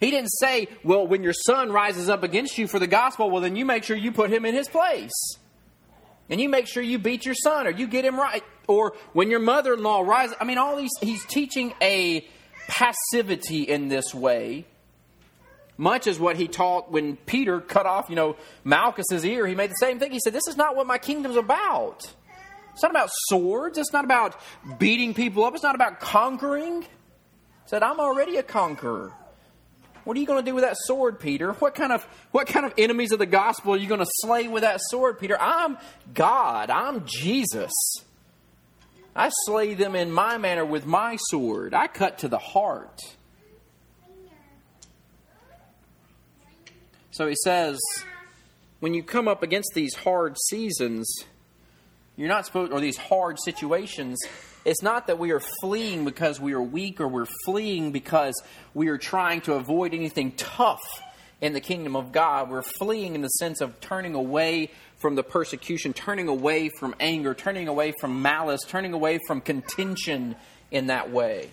He 0.00 0.10
didn't 0.10 0.30
say, 0.30 0.68
well, 0.82 1.06
when 1.06 1.22
your 1.22 1.32
son 1.34 1.72
rises 1.72 2.08
up 2.08 2.22
against 2.22 2.56
you 2.56 2.68
for 2.68 2.78
the 2.78 2.86
gospel, 2.86 3.28
well, 3.28 3.42
then 3.42 3.56
you 3.56 3.66
make 3.66 3.84
sure 3.84 3.96
you 3.96 4.12
put 4.12 4.30
him 4.30 4.46
in 4.46 4.54
his 4.54 4.68
place 4.68 5.12
and 6.28 6.40
you 6.40 6.48
make 6.48 6.66
sure 6.66 6.82
you 6.82 6.98
beat 6.98 7.24
your 7.24 7.34
son 7.34 7.66
or 7.66 7.70
you 7.70 7.86
get 7.86 8.04
him 8.04 8.18
right. 8.18 8.42
Or 8.66 8.94
when 9.12 9.30
your 9.30 9.40
mother-in-law 9.40 10.02
rises 10.02 10.36
i 10.40 10.44
mean 10.44 10.58
all 10.58 10.76
these 10.76 10.90
he's 11.00 11.24
teaching 11.26 11.72
a 11.80 12.26
passivity 12.68 13.62
in 13.62 13.88
this 13.88 14.14
way. 14.14 14.66
Much 15.78 16.06
as 16.06 16.18
what 16.18 16.36
he 16.36 16.48
taught 16.48 16.90
when 16.90 17.16
peter 17.16 17.60
cut 17.60 17.86
off 17.86 18.08
you 18.08 18.16
know 18.16 18.36
malchus's 18.64 19.24
ear 19.24 19.46
he 19.46 19.54
made 19.54 19.70
the 19.70 19.74
same 19.74 19.98
thing. 19.98 20.10
He 20.10 20.20
said 20.20 20.32
this 20.32 20.48
is 20.48 20.56
not 20.56 20.76
what 20.76 20.86
my 20.86 20.98
kingdom's 20.98 21.36
about. 21.36 22.12
It's 22.72 22.82
not 22.82 22.90
about 22.90 23.08
swords. 23.28 23.78
It's 23.78 23.92
not 23.92 24.04
about 24.04 24.38
beating 24.78 25.14
people 25.14 25.44
up. 25.44 25.54
It's 25.54 25.62
not 25.62 25.74
about 25.74 26.00
conquering. 26.00 26.82
He 26.82 26.88
said 27.66 27.82
i'm 27.82 28.00
already 28.00 28.36
a 28.36 28.42
conqueror 28.42 29.12
what 30.06 30.16
are 30.16 30.20
you 30.20 30.26
going 30.26 30.42
to 30.42 30.48
do 30.48 30.54
with 30.54 30.62
that 30.62 30.76
sword, 30.78 31.18
Peter? 31.18 31.52
What 31.54 31.74
kind 31.74 31.92
of 31.92 32.04
what 32.30 32.46
kind 32.46 32.64
of 32.64 32.72
enemies 32.78 33.10
of 33.10 33.18
the 33.18 33.26
gospel 33.26 33.74
are 33.74 33.76
you 33.76 33.88
going 33.88 34.00
to 34.00 34.10
slay 34.22 34.46
with 34.46 34.62
that 34.62 34.80
sword, 34.80 35.18
Peter? 35.18 35.36
I'm 35.40 35.76
God. 36.14 36.70
I'm 36.70 37.04
Jesus. 37.06 37.72
I 39.16 39.30
slay 39.46 39.74
them 39.74 39.96
in 39.96 40.12
my 40.12 40.38
manner 40.38 40.64
with 40.64 40.86
my 40.86 41.16
sword. 41.30 41.74
I 41.74 41.88
cut 41.88 42.18
to 42.18 42.28
the 42.28 42.38
heart. 42.38 43.00
So 47.10 47.26
he 47.26 47.34
says, 47.42 47.80
when 48.78 48.94
you 48.94 49.02
come 49.02 49.26
up 49.26 49.42
against 49.42 49.72
these 49.74 49.94
hard 49.94 50.36
seasons, 50.50 51.24
You're 52.16 52.28
not 52.28 52.46
supposed, 52.46 52.72
or 52.72 52.80
these 52.80 52.96
hard 52.96 53.38
situations, 53.38 54.18
it's 54.66 54.82
not 54.82 55.06
that 55.06 55.20
we 55.20 55.30
are 55.30 55.40
fleeing 55.60 56.04
because 56.04 56.40
we 56.40 56.52
are 56.52 56.60
weak 56.60 57.00
or 57.00 57.06
we're 57.06 57.28
fleeing 57.44 57.92
because 57.92 58.34
we 58.74 58.88
are 58.88 58.98
trying 58.98 59.40
to 59.42 59.54
avoid 59.54 59.94
anything 59.94 60.32
tough 60.32 60.82
in 61.40 61.52
the 61.52 61.60
kingdom 61.60 61.94
of 61.94 62.10
God. 62.10 62.50
We're 62.50 62.62
fleeing 62.62 63.14
in 63.14 63.22
the 63.22 63.28
sense 63.28 63.60
of 63.60 63.80
turning 63.80 64.16
away 64.16 64.72
from 64.96 65.14
the 65.14 65.22
persecution, 65.22 65.92
turning 65.92 66.26
away 66.26 66.68
from 66.80 66.96
anger, 66.98 67.32
turning 67.32 67.68
away 67.68 67.94
from 68.00 68.22
malice, 68.22 68.60
turning 68.66 68.92
away 68.92 69.20
from 69.28 69.40
contention 69.40 70.34
in 70.72 70.88
that 70.88 71.12
way. 71.12 71.48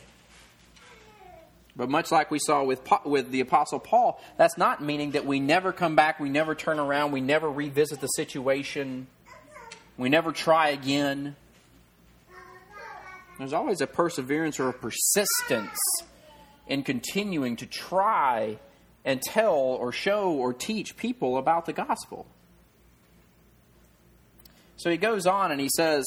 But 1.76 1.90
much 1.90 2.12
like 2.12 2.32
we 2.32 2.40
saw 2.40 2.64
with, 2.64 2.82
with 3.06 3.30
the 3.30 3.42
Apostle 3.42 3.80
Paul, 3.80 4.20
that's 4.38 4.58
not 4.58 4.82
meaning 4.82 5.12
that 5.12 5.28
we 5.28 5.40
never 5.40 5.72
come 5.72 5.96
back, 5.96 6.20
we 6.20 6.30
never 6.30 6.56
turn 6.56 6.80
around, 6.80 7.12
we 7.12 7.22
never 7.22 7.48
revisit 7.48 8.02
the 8.02 8.08
situation, 8.08 9.06
we 9.98 10.10
never 10.10 10.32
try 10.32 10.70
again. 10.70 11.36
There's 13.38 13.54
always 13.54 13.82
a 13.82 13.88
perseverance 13.88 14.60
or 14.60 14.70
a 14.70 14.74
persistence 14.74 15.78
in 16.68 16.84
continuing 16.84 17.56
to 17.58 17.66
try 17.66 18.60
and 19.04 19.22
tell 19.22 19.56
or 19.56 19.92
show 19.92 20.32
or 20.32 20.54
teach 20.54 20.96
people 20.96 21.38
about 21.38 21.66
the 21.66 21.74
gospel. 21.74 22.26
So 24.78 24.90
he 24.90 24.98
goes 24.98 25.26
on 25.26 25.52
and 25.52 25.60
he 25.60 25.70
says 25.76 26.06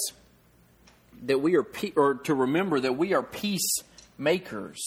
that 1.24 1.40
we 1.40 1.56
are, 1.56 1.66
or 1.96 2.14
to 2.14 2.34
remember 2.34 2.80
that 2.80 2.96
we 2.96 3.14
are 3.14 3.22
peacemakers. 3.22 4.80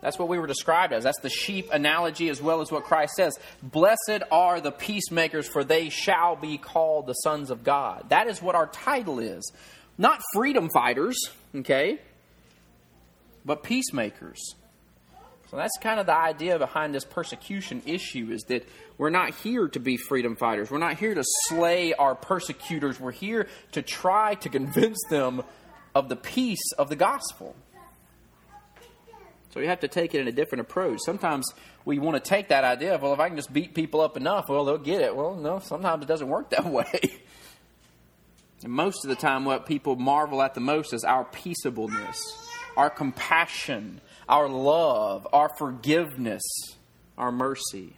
That's 0.00 0.18
what 0.18 0.28
we 0.28 0.38
were 0.38 0.48
described 0.48 0.92
as. 0.92 1.04
That's 1.04 1.20
the 1.20 1.30
sheep 1.30 1.70
analogy 1.72 2.28
as 2.28 2.42
well 2.42 2.60
as 2.60 2.72
what 2.72 2.82
Christ 2.82 3.14
says. 3.14 3.38
Blessed 3.62 4.24
are 4.32 4.60
the 4.60 4.72
peacemakers, 4.72 5.46
for 5.46 5.62
they 5.62 5.88
shall 5.88 6.34
be 6.34 6.58
called 6.58 7.06
the 7.06 7.12
sons 7.12 7.50
of 7.50 7.62
God. 7.62 8.06
That 8.08 8.26
is 8.26 8.42
what 8.42 8.56
our 8.56 8.66
title 8.66 9.20
is. 9.20 9.52
Not 10.02 10.20
freedom 10.32 10.68
fighters, 10.68 11.16
okay, 11.54 12.00
but 13.44 13.62
peacemakers. 13.62 14.56
So 15.48 15.56
that's 15.56 15.78
kind 15.80 16.00
of 16.00 16.06
the 16.06 16.16
idea 16.16 16.58
behind 16.58 16.92
this 16.92 17.04
persecution 17.04 17.82
issue 17.86 18.30
is 18.32 18.42
that 18.48 18.68
we're 18.98 19.10
not 19.10 19.32
here 19.32 19.68
to 19.68 19.78
be 19.78 19.96
freedom 19.96 20.34
fighters. 20.34 20.72
We're 20.72 20.78
not 20.78 20.98
here 20.98 21.14
to 21.14 21.22
slay 21.46 21.94
our 21.94 22.16
persecutors. 22.16 22.98
We're 22.98 23.12
here 23.12 23.46
to 23.72 23.82
try 23.82 24.34
to 24.34 24.48
convince 24.48 24.98
them 25.08 25.44
of 25.94 26.08
the 26.08 26.16
peace 26.16 26.72
of 26.78 26.88
the 26.88 26.96
gospel. 26.96 27.54
So 29.50 29.60
we 29.60 29.68
have 29.68 29.80
to 29.80 29.88
take 29.88 30.16
it 30.16 30.20
in 30.20 30.26
a 30.26 30.32
different 30.32 30.62
approach. 30.62 30.98
Sometimes 31.04 31.46
we 31.84 32.00
want 32.00 32.16
to 32.16 32.28
take 32.28 32.48
that 32.48 32.64
idea 32.64 32.96
of, 32.96 33.02
well, 33.02 33.12
if 33.12 33.20
I 33.20 33.28
can 33.28 33.36
just 33.36 33.52
beat 33.52 33.72
people 33.72 34.00
up 34.00 34.16
enough, 34.16 34.48
well, 34.48 34.64
they'll 34.64 34.78
get 34.78 35.00
it. 35.00 35.14
Well, 35.14 35.36
no, 35.36 35.60
sometimes 35.60 36.02
it 36.02 36.08
doesn't 36.08 36.28
work 36.28 36.50
that 36.50 36.64
way. 36.72 37.21
And 38.64 38.72
most 38.72 39.04
of 39.04 39.08
the 39.08 39.16
time, 39.16 39.44
what 39.44 39.66
people 39.66 39.96
marvel 39.96 40.42
at 40.42 40.54
the 40.54 40.60
most 40.60 40.92
is 40.92 41.04
our 41.04 41.24
peaceableness, 41.24 42.18
our 42.76 42.90
compassion, 42.90 44.00
our 44.28 44.48
love, 44.48 45.26
our 45.32 45.50
forgiveness, 45.56 46.42
our 47.18 47.32
mercy. 47.32 47.96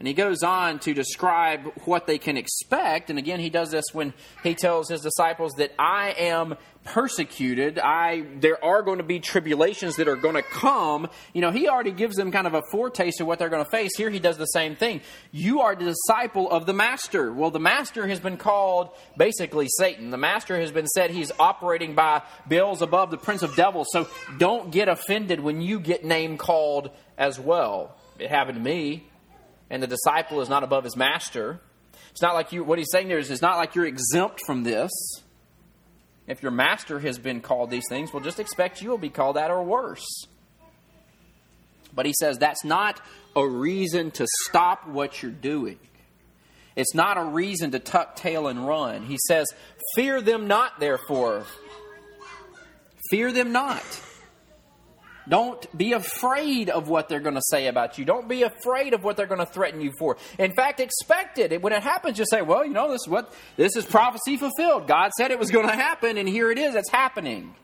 And 0.00 0.08
he 0.08 0.14
goes 0.14 0.42
on 0.42 0.78
to 0.80 0.94
describe 0.94 1.70
what 1.84 2.06
they 2.06 2.16
can 2.16 2.38
expect. 2.38 3.10
And 3.10 3.18
again, 3.18 3.38
he 3.38 3.50
does 3.50 3.70
this 3.70 3.84
when 3.92 4.14
he 4.42 4.54
tells 4.54 4.88
his 4.88 5.02
disciples 5.02 5.52
that 5.58 5.74
I 5.78 6.12
am 6.12 6.56
persecuted. 6.84 7.78
I 7.78 8.24
there 8.36 8.64
are 8.64 8.80
going 8.80 8.96
to 8.96 9.04
be 9.04 9.20
tribulations 9.20 9.96
that 9.96 10.08
are 10.08 10.16
going 10.16 10.36
to 10.36 10.42
come. 10.42 11.06
You 11.34 11.42
know, 11.42 11.50
he 11.50 11.68
already 11.68 11.90
gives 11.92 12.16
them 12.16 12.32
kind 12.32 12.46
of 12.46 12.54
a 12.54 12.62
foretaste 12.72 13.20
of 13.20 13.26
what 13.26 13.38
they're 13.38 13.50
going 13.50 13.62
to 13.62 13.70
face. 13.70 13.94
Here 13.94 14.08
he 14.08 14.18
does 14.18 14.38
the 14.38 14.46
same 14.46 14.74
thing. 14.74 15.02
You 15.32 15.60
are 15.60 15.76
the 15.76 15.84
disciple 15.84 16.50
of 16.50 16.64
the 16.64 16.72
master. 16.72 17.30
Well, 17.30 17.50
the 17.50 17.60
master 17.60 18.08
has 18.08 18.20
been 18.20 18.38
called 18.38 18.88
basically 19.18 19.68
Satan. 19.68 20.08
The 20.08 20.16
master 20.16 20.58
has 20.58 20.72
been 20.72 20.86
said 20.86 21.10
he's 21.10 21.30
operating 21.38 21.94
by 21.94 22.22
Beelzebub 22.48 23.10
the 23.10 23.18
prince 23.18 23.42
of 23.42 23.54
devils. 23.54 23.88
So 23.92 24.08
don't 24.38 24.70
get 24.70 24.88
offended 24.88 25.40
when 25.40 25.60
you 25.60 25.78
get 25.78 26.06
name 26.06 26.38
called 26.38 26.88
as 27.18 27.38
well. 27.38 27.94
It 28.18 28.30
happened 28.30 28.56
to 28.56 28.64
me 28.64 29.09
and 29.70 29.82
the 29.82 29.86
disciple 29.86 30.40
is 30.40 30.48
not 30.48 30.64
above 30.64 30.84
his 30.84 30.96
master. 30.96 31.60
It's 32.10 32.20
not 32.20 32.34
like 32.34 32.52
you, 32.52 32.64
what 32.64 32.78
he's 32.78 32.90
saying 32.90 33.08
there 33.08 33.18
is, 33.18 33.30
it's 33.30 33.40
not 33.40 33.56
like 33.56 33.74
you're 33.74 33.86
exempt 33.86 34.40
from 34.44 34.64
this. 34.64 34.90
If 36.26 36.42
your 36.42 36.52
master 36.52 37.00
has 37.00 37.18
been 37.18 37.40
called 37.40 37.70
these 37.70 37.84
things, 37.88 38.12
well, 38.12 38.22
just 38.22 38.40
expect 38.40 38.82
you 38.82 38.90
will 38.90 38.98
be 38.98 39.10
called 39.10 39.36
that 39.36 39.50
or 39.50 39.62
worse. 39.62 40.06
But 41.94 42.06
he 42.06 42.12
says 42.18 42.38
that's 42.38 42.64
not 42.64 43.00
a 43.34 43.46
reason 43.46 44.10
to 44.12 44.26
stop 44.44 44.86
what 44.86 45.22
you're 45.22 45.32
doing. 45.32 45.78
It's 46.76 46.94
not 46.94 47.18
a 47.18 47.24
reason 47.24 47.72
to 47.72 47.78
tuck 47.78 48.16
tail 48.16 48.46
and 48.48 48.66
run. 48.66 49.04
He 49.04 49.18
says, 49.26 49.46
Fear 49.96 50.20
them 50.20 50.46
not, 50.46 50.78
therefore. 50.78 51.44
Fear 53.10 53.32
them 53.32 53.50
not. 53.52 53.82
Don't 55.30 55.78
be 55.78 55.92
afraid 55.92 56.68
of 56.70 56.88
what 56.88 57.08
they're 57.08 57.20
going 57.20 57.36
to 57.36 57.42
say 57.50 57.68
about 57.68 57.98
you. 57.98 58.04
Don't 58.04 58.28
be 58.28 58.42
afraid 58.42 58.94
of 58.94 59.04
what 59.04 59.16
they're 59.16 59.26
going 59.26 59.38
to 59.38 59.46
threaten 59.46 59.80
you 59.80 59.92
for. 59.96 60.16
In 60.40 60.52
fact, 60.52 60.80
expect 60.80 61.38
it. 61.38 61.62
When 61.62 61.72
it 61.72 61.84
happens, 61.84 62.18
just 62.18 62.32
say, 62.32 62.42
"Well, 62.42 62.64
you 62.64 62.72
know, 62.72 62.90
this 62.90 63.02
is 63.02 63.08
what 63.08 63.32
this 63.56 63.76
is 63.76 63.86
prophecy 63.86 64.36
fulfilled. 64.36 64.88
God 64.88 65.12
said 65.12 65.30
it 65.30 65.38
was 65.38 65.52
going 65.52 65.68
to 65.68 65.74
happen, 65.74 66.18
and 66.18 66.28
here 66.28 66.50
it 66.50 66.58
is. 66.58 66.74
It's 66.74 66.90
happening." 66.90 67.54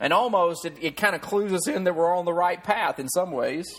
And 0.00 0.12
almost 0.12 0.64
it, 0.64 0.74
it 0.80 0.96
kind 0.96 1.14
of 1.14 1.20
clues 1.20 1.52
us 1.52 1.68
in 1.68 1.84
that 1.84 1.94
we're 1.94 2.12
on 2.12 2.24
the 2.24 2.32
right 2.32 2.62
path 2.62 2.98
in 2.98 3.08
some 3.08 3.30
ways. 3.30 3.72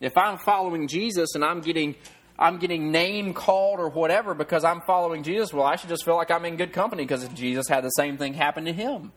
If 0.00 0.16
I'm 0.16 0.38
following 0.38 0.86
Jesus 0.86 1.34
and 1.34 1.44
I'm 1.44 1.62
getting 1.62 1.96
I'm 2.38 2.58
getting 2.58 2.92
name 2.92 3.34
called 3.34 3.80
or 3.80 3.88
whatever 3.88 4.34
because 4.34 4.62
I'm 4.62 4.82
following 4.82 5.24
Jesus, 5.24 5.52
well, 5.52 5.66
I 5.66 5.74
should 5.74 5.88
just 5.88 6.04
feel 6.04 6.14
like 6.14 6.30
I'm 6.30 6.44
in 6.44 6.56
good 6.56 6.72
company 6.72 7.02
because 7.02 7.26
Jesus 7.30 7.66
had 7.66 7.82
the 7.82 7.90
same 7.90 8.18
thing 8.18 8.34
happen 8.34 8.66
to 8.66 8.72
him. 8.72 9.10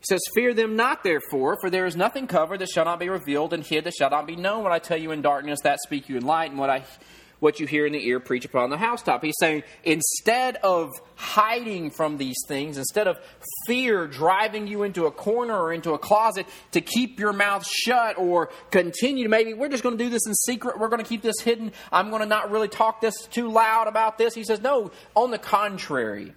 He 0.00 0.04
says, 0.08 0.20
Fear 0.34 0.54
them 0.54 0.76
not, 0.76 1.02
therefore, 1.02 1.56
for 1.60 1.70
there 1.70 1.86
is 1.86 1.96
nothing 1.96 2.26
covered 2.26 2.60
that 2.60 2.68
shall 2.68 2.84
not 2.84 3.00
be 3.00 3.08
revealed, 3.08 3.52
and 3.52 3.64
hid 3.64 3.84
that 3.84 3.94
shall 3.94 4.10
not 4.10 4.26
be 4.26 4.36
known. 4.36 4.62
What 4.62 4.72
I 4.72 4.78
tell 4.78 4.98
you 4.98 5.10
in 5.10 5.22
darkness, 5.22 5.60
that 5.62 5.78
speak 5.80 6.08
you 6.08 6.16
in 6.16 6.24
light, 6.24 6.50
and 6.50 6.58
what 6.58 6.70
I 6.70 6.84
what 7.40 7.60
you 7.60 7.66
hear 7.66 7.86
in 7.86 7.92
the 7.92 8.06
ear, 8.06 8.20
preach 8.20 8.44
upon 8.44 8.70
the 8.70 8.76
housetop. 8.76 9.22
He's 9.22 9.34
saying, 9.38 9.62
instead 9.84 10.56
of 10.56 10.90
hiding 11.14 11.90
from 11.90 12.18
these 12.18 12.36
things, 12.48 12.78
instead 12.78 13.06
of 13.06 13.18
fear 13.66 14.06
driving 14.06 14.66
you 14.66 14.82
into 14.82 15.06
a 15.06 15.10
corner 15.10 15.56
or 15.56 15.72
into 15.72 15.92
a 15.92 15.98
closet 15.98 16.46
to 16.72 16.80
keep 16.80 17.20
your 17.20 17.32
mouth 17.32 17.66
shut 17.66 18.18
or 18.18 18.50
continue 18.70 19.24
to 19.24 19.30
maybe, 19.30 19.54
we're 19.54 19.68
just 19.68 19.82
going 19.82 19.96
to 19.96 20.02
do 20.02 20.10
this 20.10 20.26
in 20.26 20.34
secret, 20.34 20.78
we're 20.78 20.88
going 20.88 21.02
to 21.02 21.08
keep 21.08 21.22
this 21.22 21.40
hidden, 21.40 21.72
I'm 21.92 22.10
going 22.10 22.22
to 22.22 22.28
not 22.28 22.50
really 22.50 22.68
talk 22.68 23.00
this 23.00 23.14
too 23.26 23.50
loud 23.50 23.86
about 23.88 24.18
this. 24.18 24.34
He 24.34 24.44
says, 24.44 24.60
no, 24.60 24.90
on 25.14 25.30
the 25.30 25.38
contrary. 25.38 26.34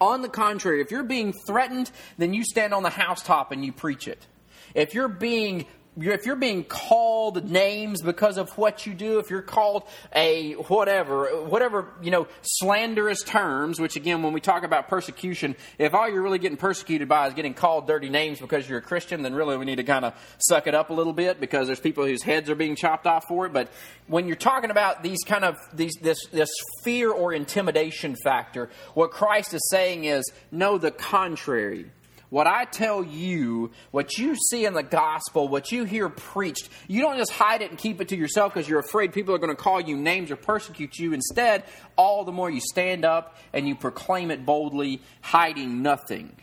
On 0.00 0.22
the 0.22 0.28
contrary, 0.28 0.80
if 0.80 0.90
you're 0.90 1.02
being 1.02 1.32
threatened, 1.46 1.90
then 2.18 2.34
you 2.34 2.44
stand 2.44 2.74
on 2.74 2.82
the 2.82 2.90
housetop 2.90 3.52
and 3.52 3.64
you 3.64 3.72
preach 3.72 4.08
it. 4.08 4.26
If 4.74 4.94
you're 4.94 5.08
being 5.08 5.66
if 5.96 6.26
you're 6.26 6.36
being 6.36 6.64
called 6.64 7.48
names 7.48 8.02
because 8.02 8.36
of 8.36 8.50
what 8.58 8.86
you 8.86 8.94
do, 8.94 9.18
if 9.18 9.30
you're 9.30 9.42
called 9.42 9.84
a 10.14 10.54
whatever, 10.54 11.44
whatever, 11.44 11.88
you 12.02 12.10
know, 12.10 12.26
slanderous 12.42 13.22
terms, 13.22 13.78
which 13.78 13.96
again, 13.96 14.22
when 14.22 14.32
we 14.32 14.40
talk 14.40 14.64
about 14.64 14.88
persecution, 14.88 15.54
if 15.78 15.94
all 15.94 16.08
you're 16.08 16.22
really 16.22 16.38
getting 16.38 16.56
persecuted 16.56 17.08
by 17.08 17.28
is 17.28 17.34
getting 17.34 17.54
called 17.54 17.86
dirty 17.86 18.08
names 18.08 18.40
because 18.40 18.68
you're 18.68 18.78
a 18.78 18.82
Christian, 18.82 19.22
then 19.22 19.34
really 19.34 19.56
we 19.56 19.64
need 19.64 19.76
to 19.76 19.84
kind 19.84 20.04
of 20.04 20.14
suck 20.38 20.66
it 20.66 20.74
up 20.74 20.90
a 20.90 20.92
little 20.92 21.12
bit 21.12 21.40
because 21.40 21.66
there's 21.68 21.80
people 21.80 22.04
whose 22.04 22.22
heads 22.22 22.50
are 22.50 22.56
being 22.56 22.74
chopped 22.74 23.06
off 23.06 23.26
for 23.28 23.46
it. 23.46 23.52
But 23.52 23.68
when 24.06 24.26
you're 24.26 24.36
talking 24.36 24.70
about 24.70 25.02
these 25.02 25.20
kind 25.24 25.44
of, 25.44 25.56
these, 25.72 25.94
this, 26.02 26.18
this 26.32 26.50
fear 26.82 27.10
or 27.10 27.32
intimidation 27.32 28.16
factor, 28.24 28.68
what 28.94 29.12
Christ 29.12 29.54
is 29.54 29.68
saying 29.70 30.04
is, 30.04 30.24
no, 30.50 30.78
the 30.78 30.90
contrary 30.90 31.90
what 32.34 32.48
I 32.48 32.64
tell 32.64 33.04
you, 33.04 33.70
what 33.92 34.18
you 34.18 34.34
see 34.34 34.64
in 34.64 34.74
the 34.74 34.82
gospel, 34.82 35.46
what 35.46 35.70
you 35.70 35.84
hear 35.84 36.08
preached, 36.08 36.68
you 36.88 37.00
don't 37.00 37.16
just 37.16 37.30
hide 37.30 37.62
it 37.62 37.70
and 37.70 37.78
keep 37.78 38.00
it 38.00 38.08
to 38.08 38.16
yourself 38.16 38.52
because 38.52 38.68
you're 38.68 38.80
afraid 38.80 39.12
people 39.12 39.36
are 39.36 39.38
going 39.38 39.54
to 39.54 39.62
call 39.62 39.80
you 39.80 39.96
names 39.96 40.32
or 40.32 40.36
persecute 40.36 40.98
you. 40.98 41.12
Instead, 41.12 41.62
all 41.94 42.24
the 42.24 42.32
more 42.32 42.50
you 42.50 42.58
stand 42.60 43.04
up 43.04 43.36
and 43.52 43.68
you 43.68 43.76
proclaim 43.76 44.32
it 44.32 44.44
boldly, 44.44 45.00
hiding 45.20 45.80
nothing. 45.80 46.34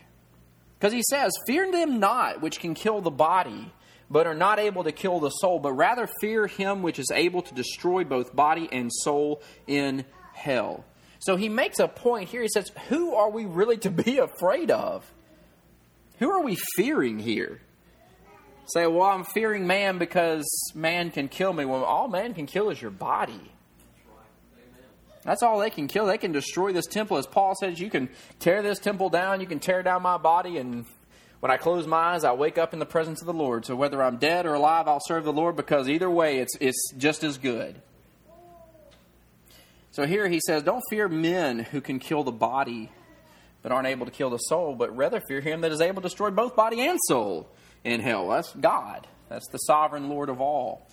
Because 0.78 0.94
he 0.94 1.02
says, 1.10 1.30
Fear 1.46 1.70
them 1.70 2.00
not, 2.00 2.40
which 2.40 2.58
can 2.58 2.72
kill 2.72 3.02
the 3.02 3.10
body, 3.10 3.70
but 4.08 4.26
are 4.26 4.32
not 4.32 4.58
able 4.58 4.84
to 4.84 4.92
kill 4.92 5.20
the 5.20 5.28
soul, 5.28 5.58
but 5.58 5.74
rather 5.74 6.08
fear 6.22 6.46
him 6.46 6.80
which 6.80 6.98
is 6.98 7.10
able 7.12 7.42
to 7.42 7.52
destroy 7.52 8.02
both 8.02 8.34
body 8.34 8.66
and 8.72 8.90
soul 8.90 9.42
in 9.66 10.06
hell. 10.32 10.86
So 11.18 11.36
he 11.36 11.50
makes 11.50 11.80
a 11.80 11.86
point 11.86 12.30
here. 12.30 12.40
He 12.40 12.48
says, 12.48 12.72
Who 12.88 13.14
are 13.14 13.28
we 13.28 13.44
really 13.44 13.76
to 13.76 13.90
be 13.90 14.16
afraid 14.40 14.70
of? 14.70 15.04
Who 16.22 16.30
are 16.30 16.44
we 16.44 16.56
fearing 16.76 17.18
here? 17.18 17.60
Say, 18.66 18.86
well, 18.86 19.08
I'm 19.08 19.24
fearing 19.24 19.66
man 19.66 19.98
because 19.98 20.44
man 20.72 21.10
can 21.10 21.26
kill 21.26 21.52
me. 21.52 21.64
Well, 21.64 21.82
all 21.82 22.06
man 22.06 22.32
can 22.32 22.46
kill 22.46 22.70
is 22.70 22.80
your 22.80 22.92
body. 22.92 23.50
That's 25.24 25.42
all 25.42 25.58
they 25.58 25.70
can 25.70 25.88
kill. 25.88 26.06
They 26.06 26.18
can 26.18 26.30
destroy 26.30 26.72
this 26.72 26.86
temple. 26.86 27.16
As 27.16 27.26
Paul 27.26 27.56
says, 27.56 27.80
you 27.80 27.90
can 27.90 28.08
tear 28.38 28.62
this 28.62 28.78
temple 28.78 29.08
down, 29.08 29.40
you 29.40 29.48
can 29.48 29.58
tear 29.58 29.82
down 29.82 30.02
my 30.02 30.16
body, 30.16 30.58
and 30.58 30.84
when 31.40 31.50
I 31.50 31.56
close 31.56 31.88
my 31.88 32.14
eyes, 32.14 32.22
I 32.22 32.34
wake 32.34 32.56
up 32.56 32.72
in 32.72 32.78
the 32.78 32.86
presence 32.86 33.20
of 33.20 33.26
the 33.26 33.32
Lord. 33.32 33.66
So 33.66 33.74
whether 33.74 34.00
I'm 34.00 34.18
dead 34.18 34.46
or 34.46 34.54
alive, 34.54 34.86
I'll 34.86 35.02
serve 35.04 35.24
the 35.24 35.32
Lord 35.32 35.56
because 35.56 35.88
either 35.88 36.08
way, 36.08 36.38
it's, 36.38 36.56
it's 36.60 36.92
just 36.96 37.24
as 37.24 37.36
good. 37.36 37.82
So 39.90 40.06
here 40.06 40.28
he 40.28 40.38
says, 40.38 40.62
Don't 40.62 40.84
fear 40.88 41.08
men 41.08 41.58
who 41.58 41.80
can 41.80 41.98
kill 41.98 42.22
the 42.22 42.30
body, 42.30 42.92
but 43.62 43.72
aren't 43.72 43.88
able 43.88 44.06
to 44.06 44.12
kill 44.12 44.30
the 44.30 44.38
soul, 44.38 44.74
but 44.74 44.94
rather 44.96 45.20
fear 45.28 45.40
him 45.40 45.60
that 45.60 45.72
is 45.72 45.80
able 45.80 46.02
to 46.02 46.08
destroy 46.08 46.30
both 46.30 46.56
body 46.56 46.80
and 46.80 46.98
soul 47.06 47.48
in 47.84 48.00
hell. 48.00 48.28
That's 48.28 48.52
God. 48.54 49.06
That's 49.28 49.48
the 49.48 49.58
sovereign 49.58 50.08
Lord 50.08 50.28
of 50.28 50.40
all. 50.40 50.86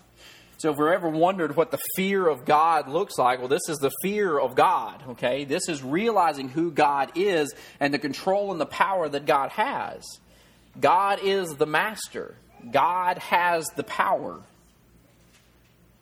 So 0.58 0.71
if 0.71 0.77
we've 0.77 0.89
ever 0.89 1.08
wondered 1.08 1.55
what 1.55 1.71
the 1.71 1.79
fear 1.95 2.27
of 2.27 2.43
God 2.45 2.89
looks 2.89 3.17
like, 3.17 3.39
well, 3.39 3.47
this 3.47 3.69
is 3.69 3.77
the 3.77 3.91
fear 4.01 4.38
of 4.38 4.55
God, 4.55 5.01
okay? 5.12 5.45
This 5.45 5.69
is 5.69 5.82
realizing 5.82 6.49
who 6.49 6.69
God 6.69 7.13
is 7.15 7.53
and 7.79 7.93
the 7.93 7.99
control 7.99 8.51
and 8.51 8.60
the 8.60 8.65
power 8.65 9.08
that 9.08 9.25
God 9.25 9.51
has. 9.51 10.03
God 10.77 11.19
is 11.23 11.55
the 11.55 11.65
master. 11.65 12.36
God 12.71 13.19
has 13.19 13.65
the 13.77 13.84
power. 13.84 14.41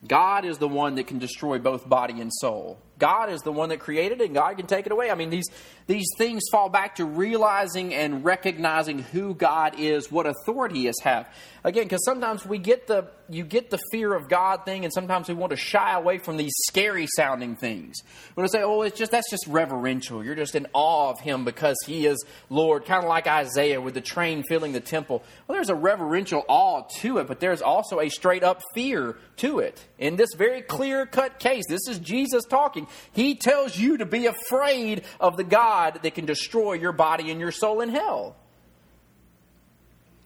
God 0.08 0.46
is 0.46 0.58
the 0.58 0.68
one 0.68 0.96
that 0.96 1.06
can 1.06 1.20
destroy 1.20 1.60
both 1.60 1.88
body 1.88 2.20
and 2.20 2.32
soul. 2.34 2.80
God 3.00 3.30
is 3.30 3.42
the 3.42 3.52
one 3.52 3.70
that 3.70 3.80
created 3.80 4.22
it, 4.22 4.26
and 4.26 4.34
God 4.34 4.58
can 4.58 4.66
take 4.66 4.86
it 4.86 4.92
away. 4.92 5.12
I 5.12 5.16
mean, 5.16 5.30
these, 5.30 5.46
these 5.88 6.08
things 6.18 6.44
fall 6.52 6.70
back 6.70 6.96
to 6.96 7.06
realizing 7.06 7.94
and 7.94 8.24
recognizing 8.24 9.00
who 9.00 9.34
God 9.34 9.80
is, 9.80 10.12
what 10.12 10.28
authority 10.28 10.80
He 10.80 10.86
has 10.86 11.00
have. 11.04 11.30
Again, 11.64 11.84
because 11.84 12.04
sometimes 12.06 12.46
we 12.46 12.58
get 12.58 12.88
the 12.88 13.08
you 13.30 13.44
get 13.44 13.70
the 13.70 13.80
fear 13.92 14.14
of 14.14 14.30
God 14.30 14.64
thing, 14.64 14.86
and 14.86 14.94
sometimes 14.94 15.28
we 15.28 15.34
want 15.34 15.50
to 15.50 15.58
shy 15.58 15.94
away 15.94 16.18
from 16.18 16.38
these 16.38 16.54
scary 16.68 17.08
sounding 17.18 17.58
things. 17.58 17.98
We 18.36 18.42
want 18.42 18.52
to 18.52 18.58
say, 18.58 18.64
"Oh, 18.64 18.84
it's 18.84 18.98
just 18.98 19.12
that's 19.12 19.30
just 19.30 19.46
reverential. 19.48 20.24
You're 20.24 20.36
just 20.36 20.56
in 20.56 20.68
awe 20.72 21.10
of 21.10 21.20
Him 21.20 21.44
because 21.44 21.76
He 21.86 22.06
is 22.06 22.24
Lord," 22.50 22.86
kind 22.86 23.04
of 23.04 23.10
like 23.10 23.28
Isaiah 23.28 23.82
with 23.82 23.96
the 23.96 24.02
train 24.02 24.44
filling 24.48 24.72
the 24.72 24.80
temple. 24.80 25.24
Well, 25.48 25.58
there's 25.58 25.70
a 25.70 25.76
reverential 25.76 26.46
awe 26.48 26.84
to 27.00 27.18
it, 27.18 27.28
but 27.28 27.42
there's 27.42 27.62
also 27.62 28.00
a 28.00 28.10
straight 28.10 28.44
up 28.44 28.62
fear 28.74 29.18
to 29.38 29.60
it. 29.60 29.86
In 29.98 30.16
this 30.16 30.34
very 30.38 30.62
clear 30.62 31.06
cut 31.06 31.40
case, 31.40 31.66
this 31.68 31.88
is 31.90 32.00
Jesus 32.00 32.46
talking. 32.46 32.88
He 33.12 33.36
tells 33.36 33.78
you 33.78 33.98
to 33.98 34.06
be 34.06 34.28
afraid 34.28 35.04
of 35.20 35.36
the 35.36 35.44
God 35.44 35.77
that 36.02 36.16
can 36.16 36.26
destroy 36.26 36.74
your 36.74 36.92
body 36.92 37.32
and 37.32 37.40
your 37.40 37.52
soul 37.52 37.82
in 37.82 37.90
hell. 37.90 38.36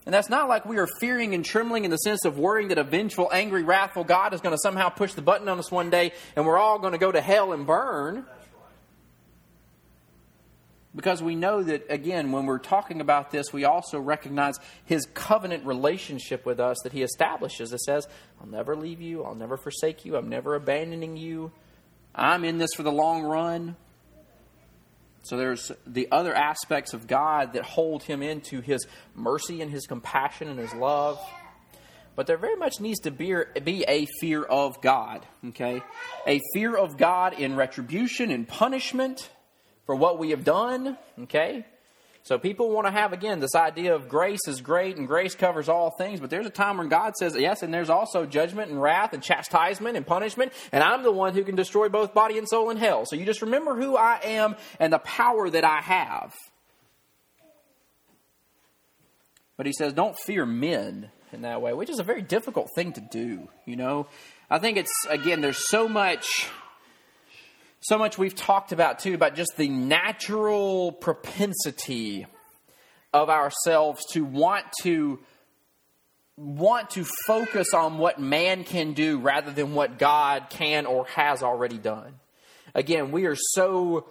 And 0.05 0.13
that's 0.13 0.29
not 0.29 0.49
like 0.49 0.65
we 0.65 0.77
are 0.77 0.87
fearing 0.99 1.35
and 1.35 1.45
trembling 1.45 1.85
in 1.85 1.91
the 1.91 1.97
sense 1.97 2.25
of 2.25 2.37
worrying 2.37 2.69
that 2.69 2.79
a 2.79 2.83
vengeful, 2.83 3.29
angry, 3.31 3.63
wrathful 3.63 4.03
God 4.03 4.33
is 4.33 4.41
going 4.41 4.53
to 4.53 4.59
somehow 4.59 4.89
push 4.89 5.13
the 5.13 5.21
button 5.21 5.47
on 5.47 5.59
us 5.59 5.71
one 5.71 5.89
day 5.91 6.13
and 6.35 6.45
we're 6.45 6.57
all 6.57 6.79
going 6.79 6.93
to 6.93 6.97
go 6.97 7.11
to 7.11 7.21
hell 7.21 7.53
and 7.53 7.67
burn. 7.67 8.25
Because 10.93 11.23
we 11.23 11.35
know 11.35 11.63
that, 11.63 11.85
again, 11.89 12.33
when 12.33 12.47
we're 12.47 12.57
talking 12.57 12.99
about 12.99 13.31
this, 13.31 13.53
we 13.53 13.63
also 13.63 13.97
recognize 13.99 14.55
his 14.83 15.05
covenant 15.13 15.65
relationship 15.65 16.45
with 16.45 16.59
us 16.59 16.77
that 16.83 16.91
he 16.91 17.01
establishes. 17.01 17.71
It 17.71 17.79
says, 17.79 18.07
I'll 18.41 18.47
never 18.47 18.75
leave 18.75 18.99
you, 18.99 19.23
I'll 19.23 19.35
never 19.35 19.55
forsake 19.55 20.03
you, 20.03 20.17
I'm 20.17 20.27
never 20.27 20.55
abandoning 20.55 21.15
you. 21.15 21.53
I'm 22.13 22.43
in 22.43 22.57
this 22.57 22.71
for 22.75 22.83
the 22.83 22.91
long 22.91 23.21
run. 23.23 23.77
So 25.23 25.37
there's 25.37 25.71
the 25.85 26.07
other 26.11 26.33
aspects 26.33 26.93
of 26.93 27.07
God 27.07 27.53
that 27.53 27.63
hold 27.63 28.03
him 28.03 28.23
into 28.23 28.61
his 28.61 28.87
mercy 29.15 29.61
and 29.61 29.71
his 29.71 29.85
compassion 29.85 30.47
and 30.47 30.59
his 30.59 30.73
love. 30.73 31.19
But 32.15 32.27
there 32.27 32.37
very 32.37 32.55
much 32.55 32.79
needs 32.79 32.99
to 33.01 33.11
be, 33.11 33.33
be 33.63 33.85
a 33.87 34.05
fear 34.19 34.43
of 34.43 34.81
God, 34.81 35.25
okay? 35.49 35.81
A 36.27 36.41
fear 36.53 36.75
of 36.75 36.97
God 36.97 37.33
in 37.33 37.55
retribution 37.55 38.31
and 38.31 38.47
punishment 38.47 39.29
for 39.85 39.95
what 39.95 40.19
we 40.19 40.31
have 40.31 40.43
done, 40.43 40.97
okay? 41.23 41.65
So 42.23 42.37
people 42.37 42.69
want 42.69 42.85
to 42.85 42.91
have 42.91 43.13
again 43.13 43.39
this 43.39 43.55
idea 43.55 43.95
of 43.95 44.07
grace 44.07 44.47
is 44.47 44.61
great 44.61 44.97
and 44.97 45.07
grace 45.07 45.33
covers 45.33 45.67
all 45.67 45.89
things, 45.89 46.19
but 46.19 46.29
there's 46.29 46.45
a 46.45 46.51
time 46.51 46.77
when 46.77 46.87
God 46.87 47.15
says 47.17 47.35
yes, 47.35 47.63
and 47.63 47.73
there's 47.73 47.89
also 47.89 48.25
judgment 48.25 48.69
and 48.69 48.81
wrath 48.81 49.13
and 49.13 49.23
chastisement 49.23 49.97
and 49.97 50.05
punishment, 50.05 50.53
and 50.71 50.83
I'm 50.83 51.01
the 51.01 51.11
one 51.11 51.33
who 51.33 51.43
can 51.43 51.55
destroy 51.55 51.89
both 51.89 52.13
body 52.13 52.37
and 52.37 52.47
soul 52.47 52.69
in 52.69 52.77
hell. 52.77 53.05
So 53.05 53.15
you 53.15 53.25
just 53.25 53.41
remember 53.41 53.75
who 53.75 53.97
I 53.97 54.19
am 54.23 54.55
and 54.79 54.93
the 54.93 54.99
power 54.99 55.49
that 55.49 55.63
I 55.63 55.81
have. 55.81 56.35
But 59.57 59.65
he 59.65 59.73
says, 59.73 59.93
don't 59.93 60.17
fear 60.17 60.45
men 60.45 61.09
in 61.33 61.41
that 61.41 61.61
way, 61.61 61.73
which 61.73 61.89
is 61.89 61.99
a 61.99 62.03
very 62.03 62.21
difficult 62.21 62.69
thing 62.75 62.93
to 62.93 63.01
do, 63.01 63.47
you 63.65 63.75
know. 63.75 64.07
I 64.49 64.59
think 64.59 64.77
it's 64.77 64.93
again, 65.09 65.41
there's 65.41 65.69
so 65.69 65.87
much 65.87 66.49
so 67.81 67.97
much 67.97 68.17
we've 68.17 68.35
talked 68.35 68.71
about 68.71 68.99
too 68.99 69.13
about 69.13 69.35
just 69.35 69.57
the 69.57 69.67
natural 69.67 70.91
propensity 70.91 72.25
of 73.13 73.29
ourselves 73.29 74.03
to 74.11 74.23
want 74.23 74.65
to 74.81 75.19
want 76.37 76.91
to 76.91 77.05
focus 77.27 77.73
on 77.73 77.97
what 77.97 78.19
man 78.19 78.63
can 78.63 78.93
do 78.93 79.19
rather 79.19 79.51
than 79.51 79.73
what 79.73 79.99
God 79.99 80.47
can 80.49 80.85
or 80.85 81.05
has 81.07 81.43
already 81.43 81.77
done. 81.77 82.19
Again, 82.73 83.11
we 83.11 83.25
are 83.25 83.35
so 83.35 84.07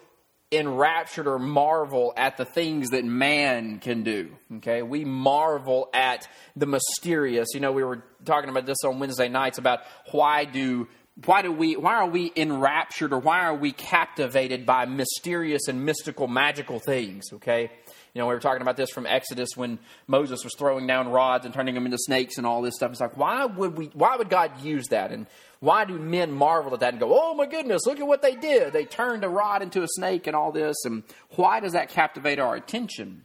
enraptured 0.53 1.27
or 1.27 1.39
marvel 1.39 2.13
at 2.17 2.37
the 2.37 2.45
things 2.45 2.91
that 2.91 3.05
man 3.05 3.79
can 3.79 4.03
do. 4.03 4.31
Okay, 4.57 4.83
we 4.83 5.05
marvel 5.05 5.89
at 5.95 6.29
the 6.57 6.67
mysterious. 6.67 7.49
You 7.55 7.61
know, 7.61 7.73
we 7.73 7.85
were 7.85 8.03
talking 8.25 8.51
about 8.51 8.67
this 8.67 8.79
on 8.85 8.99
Wednesday 8.99 9.29
nights 9.29 9.59
about 9.59 9.81
why 10.11 10.45
do 10.45 10.89
why 11.27 11.43
do 11.43 11.53
we 11.53 11.77
why 11.77 11.97
are 11.97 12.09
we 12.09 12.33
enraptured 12.37 13.13
or 13.13 13.19
why 13.19 13.41
are 13.41 13.55
we 13.55 13.73
captivated 13.73 14.65
by 14.65 14.87
mysterious 14.87 15.69
and 15.69 15.85
mystical 15.85 16.29
magical 16.29 16.79
things 16.79 17.25
okay? 17.35 17.71
You 18.15 18.19
know 18.19 18.27
we 18.27 18.35
were 18.35 18.41
talking 18.41 18.63
about 18.63 18.77
this 18.77 18.91
from 18.91 19.07
exodus 19.07 19.51
when 19.57 19.79
moses 20.07 20.43
was 20.45 20.55
throwing 20.59 20.87
down 20.87 21.09
rods 21.09 21.45
and 21.45 21.55
turning 21.55 21.75
them 21.75 21.85
into 21.85 21.99
snakes 21.99 22.39
and 22.39 22.47
all 22.47 22.63
this 22.63 22.75
stuff. 22.77 22.93
It's 22.93 23.01
like 23.01 23.17
why 23.17 23.45
would 23.45 23.77
we 23.77 23.87
why 23.95 24.17
would 24.17 24.31
god 24.31 24.63
use 24.63 24.89
that? 24.89 25.13
And 25.13 25.27
why 25.61 25.85
do 25.85 25.99
men 25.99 26.33
marvel 26.33 26.73
at 26.75 26.81
that 26.81 26.95
and 26.95 27.01
go 27.01 27.11
oh 27.13 27.35
my 27.35 27.47
goodness 27.47 27.87
look 27.87 28.01
at 28.01 28.07
what 28.07 28.23
they 28.23 28.37
did. 28.37 28.73
They 28.73 28.85
turned 28.85 29.25
a 29.25 29.29
rod 29.29 29.63
into 29.63 29.83
a 29.83 29.89
snake 29.89 30.27
and 30.27 30.37
all 30.37 30.53
this. 30.53 30.77
And 30.85 31.03
why 31.37 31.61
does 31.61 31.73
that 31.73 31.91
captivate 31.91 32.39
our 32.39 32.55
attention? 32.55 33.25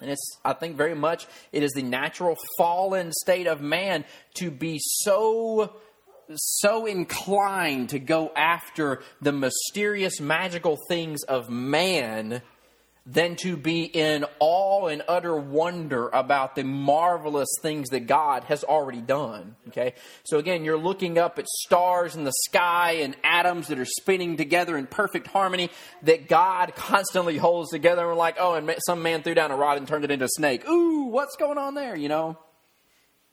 And 0.00 0.10
it's, 0.10 0.38
I 0.44 0.52
think, 0.52 0.76
very 0.76 0.96
much 0.96 1.28
it 1.52 1.62
is 1.62 1.70
the 1.72 1.82
natural 1.82 2.36
fallen 2.58 3.12
state 3.12 3.46
of 3.46 3.60
man 3.60 4.04
to 4.34 4.50
be 4.50 4.80
so 4.80 5.76
so 6.36 6.86
inclined 6.86 7.90
to 7.90 7.98
go 7.98 8.32
after 8.34 9.02
the 9.20 9.32
mysterious, 9.32 10.20
magical 10.20 10.78
things 10.88 11.22
of 11.24 11.50
man 11.50 12.42
than 13.04 13.34
to 13.34 13.56
be 13.56 13.82
in 13.82 14.24
awe 14.38 14.86
and 14.86 15.02
utter 15.08 15.34
wonder 15.34 16.08
about 16.10 16.54
the 16.54 16.62
marvelous 16.62 17.48
things 17.60 17.88
that 17.88 18.06
God 18.06 18.44
has 18.44 18.62
already 18.62 19.00
done. 19.00 19.56
Okay? 19.68 19.94
So 20.22 20.38
again, 20.38 20.64
you're 20.64 20.78
looking 20.78 21.18
up 21.18 21.38
at 21.38 21.48
stars 21.48 22.14
in 22.14 22.22
the 22.22 22.32
sky 22.44 22.98
and 23.00 23.16
atoms 23.24 23.68
that 23.68 23.78
are 23.80 23.84
spinning 23.84 24.36
together 24.36 24.76
in 24.78 24.86
perfect 24.86 25.26
harmony 25.26 25.70
that 26.04 26.28
God 26.28 26.74
constantly 26.76 27.38
holds 27.38 27.70
together. 27.70 28.02
And 28.02 28.10
we're 28.10 28.14
like, 28.14 28.36
oh, 28.38 28.54
and 28.54 28.72
some 28.86 29.02
man 29.02 29.22
threw 29.22 29.34
down 29.34 29.50
a 29.50 29.56
rod 29.56 29.78
and 29.78 29.88
turned 29.88 30.04
it 30.04 30.12
into 30.12 30.26
a 30.26 30.30
snake. 30.36 30.68
Ooh, 30.68 31.06
what's 31.06 31.34
going 31.36 31.58
on 31.58 31.74
there, 31.74 31.96
you 31.96 32.08
know? 32.08 32.38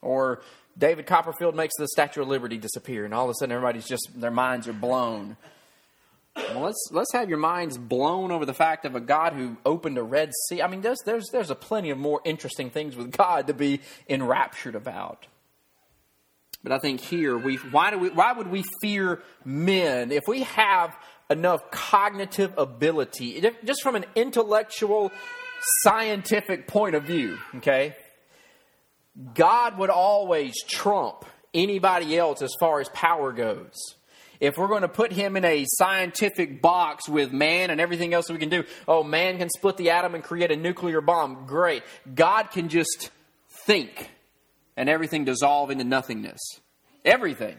Or 0.01 0.41
David 0.77 1.05
Copperfield 1.05 1.55
makes 1.55 1.73
the 1.77 1.87
Statue 1.87 2.21
of 2.21 2.27
Liberty 2.27 2.57
disappear, 2.57 3.05
and 3.05 3.13
all 3.13 3.25
of 3.25 3.31
a 3.31 3.33
sudden 3.33 3.51
everybody's 3.51 3.87
just 3.87 4.09
their 4.15 4.31
minds 4.31 4.67
are 4.67 4.73
blown. 4.73 5.35
Well, 6.35 6.61
let's 6.61 6.89
let's 6.91 7.11
have 7.13 7.29
your 7.29 7.37
minds 7.37 7.77
blown 7.77 8.31
over 8.31 8.45
the 8.45 8.53
fact 8.53 8.85
of 8.85 8.95
a 8.95 8.99
God 8.99 9.33
who 9.33 9.57
opened 9.65 9.97
a 9.97 10.03
Red 10.03 10.31
Sea. 10.47 10.61
I 10.61 10.67
mean, 10.67 10.81
there's 10.81 10.99
there's 11.05 11.27
there's 11.31 11.49
a 11.49 11.55
plenty 11.55 11.89
of 11.89 11.97
more 11.97 12.21
interesting 12.23 12.69
things 12.69 12.95
with 12.95 13.11
God 13.11 13.47
to 13.47 13.53
be 13.53 13.81
enraptured 14.07 14.75
about. 14.75 15.27
But 16.63 16.71
I 16.71 16.79
think 16.79 17.01
here 17.01 17.37
we 17.37 17.55
why 17.57 17.91
do 17.91 17.97
we 17.97 18.09
why 18.09 18.33
would 18.33 18.47
we 18.47 18.63
fear 18.81 19.21
men 19.43 20.11
if 20.11 20.23
we 20.27 20.43
have 20.43 20.95
enough 21.29 21.69
cognitive 21.71 22.57
ability 22.57 23.41
just 23.63 23.81
from 23.83 23.95
an 23.95 24.05
intellectual 24.15 25.11
scientific 25.83 26.67
point 26.67 26.95
of 26.95 27.03
view, 27.03 27.37
okay? 27.55 27.95
God 29.33 29.77
would 29.77 29.89
always 29.89 30.61
trump 30.63 31.25
anybody 31.53 32.17
else 32.17 32.41
as 32.41 32.53
far 32.59 32.79
as 32.79 32.89
power 32.89 33.31
goes. 33.31 33.73
If 34.39 34.57
we're 34.57 34.67
going 34.67 34.83
to 34.83 34.87
put 34.87 35.11
him 35.11 35.35
in 35.35 35.43
a 35.43 35.65
scientific 35.67 36.61
box 36.61 37.09
with 37.09 37.33
man 37.33 37.71
and 37.71 37.81
everything 37.81 38.13
else 38.13 38.29
we 38.29 38.37
can 38.37 38.49
do, 38.49 38.63
oh, 38.87 39.03
man 39.03 39.37
can 39.37 39.49
split 39.49 39.75
the 39.75 39.89
atom 39.89 40.15
and 40.15 40.23
create 40.23 40.51
a 40.51 40.55
nuclear 40.55 41.01
bomb. 41.01 41.45
Great. 41.45 41.83
God 42.15 42.51
can 42.51 42.69
just 42.69 43.09
think 43.65 44.09
and 44.77 44.87
everything 44.87 45.25
dissolve 45.25 45.71
into 45.71 45.83
nothingness. 45.83 46.39
Everything. 47.03 47.57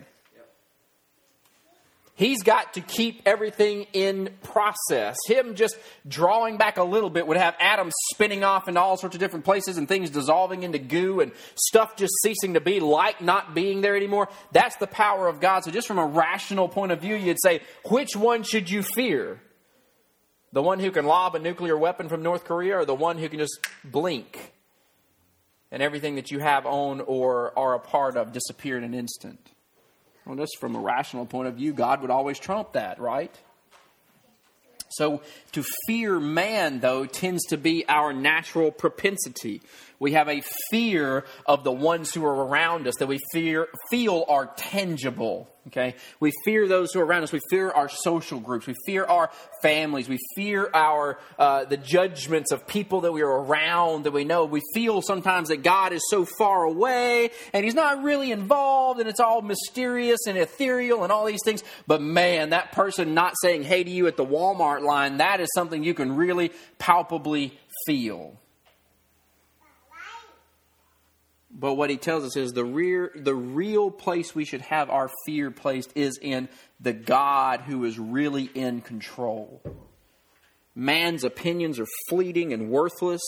He's 2.20 2.42
got 2.42 2.74
to 2.74 2.82
keep 2.82 3.22
everything 3.24 3.86
in 3.94 4.28
process. 4.42 5.16
Him 5.26 5.54
just 5.54 5.78
drawing 6.06 6.58
back 6.58 6.76
a 6.76 6.84
little 6.84 7.08
bit 7.08 7.26
would 7.26 7.38
have 7.38 7.56
atoms 7.58 7.94
spinning 8.12 8.44
off 8.44 8.68
into 8.68 8.78
all 8.78 8.98
sorts 8.98 9.16
of 9.16 9.20
different 9.20 9.46
places 9.46 9.78
and 9.78 9.88
things 9.88 10.10
dissolving 10.10 10.62
into 10.62 10.78
goo 10.78 11.20
and 11.20 11.32
stuff 11.54 11.96
just 11.96 12.12
ceasing 12.22 12.52
to 12.52 12.60
be, 12.60 12.78
like 12.78 13.22
not 13.22 13.54
being 13.54 13.80
there 13.80 13.96
anymore. 13.96 14.28
That's 14.52 14.76
the 14.76 14.86
power 14.86 15.28
of 15.28 15.40
God. 15.40 15.64
So, 15.64 15.70
just 15.70 15.88
from 15.88 15.96
a 15.96 16.04
rational 16.04 16.68
point 16.68 16.92
of 16.92 17.00
view, 17.00 17.16
you'd 17.16 17.40
say, 17.42 17.62
which 17.86 18.14
one 18.14 18.42
should 18.42 18.68
you 18.68 18.82
fear? 18.82 19.40
The 20.52 20.60
one 20.60 20.78
who 20.78 20.90
can 20.90 21.06
lob 21.06 21.34
a 21.36 21.38
nuclear 21.38 21.78
weapon 21.78 22.10
from 22.10 22.22
North 22.22 22.44
Korea 22.44 22.80
or 22.80 22.84
the 22.84 22.94
one 22.94 23.16
who 23.16 23.30
can 23.30 23.38
just 23.38 23.66
blink 23.82 24.52
and 25.72 25.82
everything 25.82 26.16
that 26.16 26.30
you 26.30 26.40
have 26.40 26.66
owned 26.66 27.00
or 27.06 27.58
are 27.58 27.76
a 27.76 27.80
part 27.80 28.18
of 28.18 28.32
disappear 28.32 28.76
in 28.76 28.84
an 28.84 28.92
instant? 28.92 29.52
Well, 30.26 30.36
just 30.36 30.58
from 30.60 30.76
a 30.76 30.80
rational 30.80 31.26
point 31.26 31.48
of 31.48 31.54
view, 31.54 31.72
God 31.72 32.02
would 32.02 32.10
always 32.10 32.38
trump 32.38 32.72
that, 32.72 33.00
right? 33.00 33.34
So 34.90 35.22
to 35.52 35.64
fear 35.86 36.18
man, 36.18 36.80
though, 36.80 37.06
tends 37.06 37.44
to 37.46 37.56
be 37.56 37.84
our 37.88 38.12
natural 38.12 38.70
propensity. 38.70 39.62
We 40.00 40.12
have 40.12 40.28
a 40.28 40.42
fear 40.70 41.24
of 41.44 41.62
the 41.62 41.70
ones 41.70 42.12
who 42.12 42.24
are 42.24 42.46
around 42.46 42.88
us 42.88 42.94
that 42.98 43.06
we 43.06 43.18
fear, 43.32 43.68
feel 43.90 44.24
are 44.28 44.46
tangible. 44.56 45.46
Okay? 45.66 45.94
We 46.20 46.32
fear 46.42 46.66
those 46.66 46.92
who 46.92 47.00
are 47.00 47.04
around 47.04 47.22
us. 47.22 47.32
We 47.32 47.40
fear 47.50 47.70
our 47.70 47.90
social 47.90 48.40
groups. 48.40 48.66
We 48.66 48.74
fear 48.86 49.04
our 49.04 49.30
families. 49.60 50.08
We 50.08 50.18
fear 50.34 50.70
our, 50.72 51.18
uh, 51.38 51.66
the 51.66 51.76
judgments 51.76 52.50
of 52.50 52.66
people 52.66 53.02
that 53.02 53.12
we 53.12 53.20
are 53.20 53.44
around 53.44 54.04
that 54.04 54.12
we 54.12 54.24
know. 54.24 54.46
We 54.46 54.62
feel 54.72 55.02
sometimes 55.02 55.50
that 55.50 55.62
God 55.62 55.92
is 55.92 56.02
so 56.08 56.24
far 56.38 56.64
away 56.64 57.30
and 57.52 57.62
He's 57.62 57.74
not 57.74 58.02
really 58.02 58.32
involved 58.32 59.00
and 59.00 59.08
it's 59.08 59.20
all 59.20 59.42
mysterious 59.42 60.20
and 60.26 60.38
ethereal 60.38 61.02
and 61.02 61.12
all 61.12 61.26
these 61.26 61.44
things. 61.44 61.62
But 61.86 62.00
man, 62.00 62.50
that 62.50 62.72
person 62.72 63.12
not 63.12 63.34
saying 63.42 63.64
hey 63.64 63.84
to 63.84 63.90
you 63.90 64.06
at 64.06 64.16
the 64.16 64.24
Walmart 64.24 64.80
line, 64.80 65.18
that 65.18 65.40
is 65.40 65.48
something 65.54 65.84
you 65.84 65.92
can 65.92 66.16
really 66.16 66.52
palpably 66.78 67.58
feel. 67.86 68.40
But 71.52 71.74
what 71.74 71.90
he 71.90 71.96
tells 71.96 72.24
us 72.24 72.36
is 72.36 72.52
the 72.52 72.64
real, 72.64 73.08
the 73.14 73.34
real 73.34 73.90
place 73.90 74.34
we 74.34 74.44
should 74.44 74.60
have 74.62 74.88
our 74.88 75.10
fear 75.26 75.50
placed 75.50 75.92
is 75.96 76.18
in 76.22 76.48
the 76.78 76.92
God 76.92 77.62
who 77.62 77.84
is 77.84 77.98
really 77.98 78.44
in 78.54 78.80
control. 78.80 79.60
Man's 80.74 81.24
opinions 81.24 81.80
are 81.80 81.88
fleeting 82.08 82.52
and 82.52 82.70
worthless, 82.70 83.20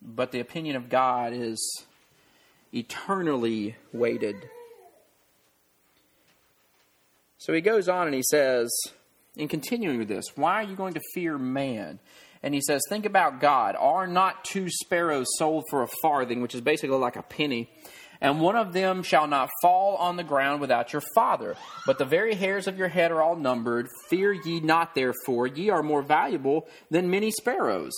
but 0.00 0.32
the 0.32 0.40
opinion 0.40 0.76
of 0.76 0.88
God 0.88 1.32
is 1.34 1.84
eternally 2.72 3.76
weighted. 3.92 4.48
So 7.36 7.52
he 7.52 7.60
goes 7.60 7.88
on 7.88 8.06
and 8.06 8.14
he 8.14 8.22
says, 8.22 8.68
in 9.36 9.48
continuing 9.48 9.98
with 9.98 10.08
this, 10.08 10.24
why 10.34 10.54
are 10.54 10.62
you 10.64 10.74
going 10.74 10.94
to 10.94 11.00
fear 11.14 11.38
man? 11.38 12.00
And 12.42 12.54
he 12.54 12.60
says, 12.60 12.82
Think 12.88 13.06
about 13.06 13.40
God. 13.40 13.76
Are 13.78 14.06
not 14.06 14.44
two 14.44 14.68
sparrows 14.68 15.26
sold 15.36 15.64
for 15.70 15.82
a 15.82 15.88
farthing, 16.02 16.40
which 16.40 16.54
is 16.54 16.60
basically 16.60 16.96
like 16.96 17.16
a 17.16 17.22
penny? 17.22 17.70
And 18.20 18.40
one 18.40 18.56
of 18.56 18.72
them 18.72 19.04
shall 19.04 19.28
not 19.28 19.50
fall 19.62 19.94
on 19.96 20.16
the 20.16 20.24
ground 20.24 20.60
without 20.60 20.92
your 20.92 21.02
Father. 21.14 21.54
But 21.86 21.98
the 21.98 22.04
very 22.04 22.34
hairs 22.34 22.66
of 22.66 22.76
your 22.76 22.88
head 22.88 23.12
are 23.12 23.22
all 23.22 23.36
numbered. 23.36 23.86
Fear 24.08 24.32
ye 24.32 24.60
not, 24.60 24.94
therefore. 24.94 25.46
Ye 25.46 25.70
are 25.70 25.84
more 25.84 26.02
valuable 26.02 26.66
than 26.90 27.10
many 27.10 27.30
sparrows. 27.30 27.92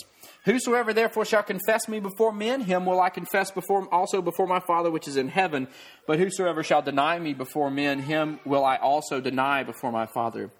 Whosoever 0.44 0.92
therefore 0.92 1.24
shall 1.24 1.42
confess 1.42 1.88
me 1.88 2.00
before 2.00 2.32
men, 2.32 2.62
him 2.62 2.84
will 2.84 3.00
I 3.00 3.08
confess 3.08 3.50
before 3.50 3.88
also 3.92 4.20
before 4.20 4.46
my 4.46 4.60
Father 4.60 4.90
which 4.90 5.08
is 5.08 5.16
in 5.16 5.28
heaven. 5.28 5.68
But 6.06 6.18
whosoever 6.18 6.62
shall 6.62 6.82
deny 6.82 7.18
me 7.18 7.32
before 7.32 7.70
men, 7.70 8.00
him 8.00 8.40
will 8.44 8.64
I 8.64 8.76
also 8.76 9.20
deny 9.20 9.62
before 9.62 9.92
my 9.92 10.06
Father 10.06 10.50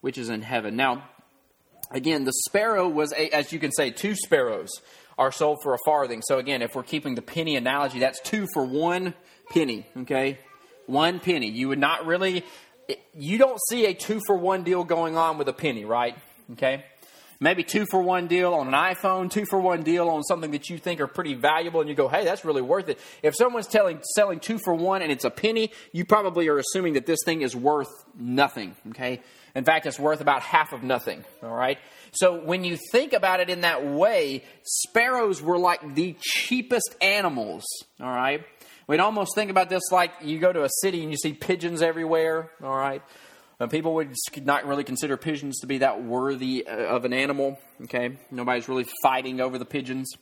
which 0.00 0.18
is 0.18 0.28
in 0.28 0.42
heaven. 0.42 0.76
Now, 0.76 1.08
Again, 1.90 2.24
the 2.24 2.32
sparrow 2.46 2.88
was, 2.88 3.12
a, 3.12 3.30
as 3.30 3.52
you 3.52 3.58
can 3.58 3.72
say, 3.72 3.90
two 3.90 4.14
sparrows 4.14 4.70
are 5.18 5.30
sold 5.30 5.58
for 5.62 5.74
a 5.74 5.78
farthing. 5.84 6.22
So 6.22 6.38
again, 6.38 6.62
if 6.62 6.74
we're 6.74 6.82
keeping 6.82 7.14
the 7.14 7.22
penny 7.22 7.56
analogy, 7.56 8.00
that's 8.00 8.20
two 8.20 8.46
for 8.52 8.64
one 8.64 9.14
penny, 9.50 9.86
okay? 9.98 10.38
One 10.86 11.20
penny. 11.20 11.48
You 11.48 11.68
would 11.68 11.78
not 11.78 12.06
really, 12.06 12.44
you 13.14 13.38
don't 13.38 13.60
see 13.68 13.86
a 13.86 13.94
two 13.94 14.20
for 14.26 14.36
one 14.36 14.64
deal 14.64 14.84
going 14.84 15.16
on 15.16 15.38
with 15.38 15.48
a 15.48 15.52
penny, 15.52 15.84
right? 15.84 16.16
Okay? 16.52 16.84
Maybe 17.44 17.62
two 17.62 17.84
for 17.84 18.00
one 18.00 18.26
deal 18.26 18.54
on 18.54 18.68
an 18.68 18.72
iPhone, 18.72 19.30
two 19.30 19.44
for 19.44 19.58
one 19.58 19.82
deal 19.82 20.08
on 20.08 20.22
something 20.22 20.52
that 20.52 20.70
you 20.70 20.78
think 20.78 20.98
are 20.98 21.06
pretty 21.06 21.34
valuable, 21.34 21.82
and 21.82 21.90
you 21.90 21.94
go, 21.94 22.08
hey, 22.08 22.24
that's 22.24 22.42
really 22.42 22.62
worth 22.62 22.88
it. 22.88 22.98
If 23.22 23.36
someone's 23.36 23.66
telling, 23.66 24.00
selling 24.14 24.40
two 24.40 24.56
for 24.56 24.72
one 24.72 25.02
and 25.02 25.12
it's 25.12 25.26
a 25.26 25.30
penny, 25.30 25.70
you 25.92 26.06
probably 26.06 26.48
are 26.48 26.56
assuming 26.56 26.94
that 26.94 27.04
this 27.04 27.18
thing 27.22 27.42
is 27.42 27.54
worth 27.54 27.90
nothing, 28.18 28.74
okay? 28.88 29.20
In 29.54 29.62
fact, 29.62 29.84
it's 29.84 29.98
worth 29.98 30.22
about 30.22 30.40
half 30.40 30.72
of 30.72 30.82
nothing, 30.82 31.22
all 31.42 31.54
right? 31.54 31.76
So 32.12 32.42
when 32.42 32.64
you 32.64 32.78
think 32.92 33.12
about 33.12 33.40
it 33.40 33.50
in 33.50 33.60
that 33.60 33.84
way, 33.84 34.42
sparrows 34.62 35.42
were 35.42 35.58
like 35.58 35.94
the 35.94 36.16
cheapest 36.22 36.96
animals, 37.02 37.66
all 38.00 38.08
right? 38.08 38.42
We'd 38.86 39.00
almost 39.00 39.34
think 39.34 39.50
about 39.50 39.68
this 39.68 39.82
like 39.92 40.12
you 40.22 40.38
go 40.38 40.50
to 40.50 40.64
a 40.64 40.70
city 40.80 41.02
and 41.02 41.10
you 41.10 41.18
see 41.18 41.34
pigeons 41.34 41.82
everywhere, 41.82 42.50
all 42.62 42.74
right? 42.74 43.02
People 43.70 43.94
would 43.94 44.14
not 44.42 44.66
really 44.66 44.84
consider 44.84 45.16
pigeons 45.16 45.60
to 45.60 45.66
be 45.66 45.78
that 45.78 46.02
worthy 46.02 46.66
uh, 46.66 46.74
of 46.74 47.04
an 47.04 47.12
animal, 47.12 47.58
okay? 47.84 48.16
Nobody's 48.30 48.68
really 48.68 48.86
fighting 49.02 49.40
over 49.40 49.58
the 49.58 49.64
pigeons 49.64 50.12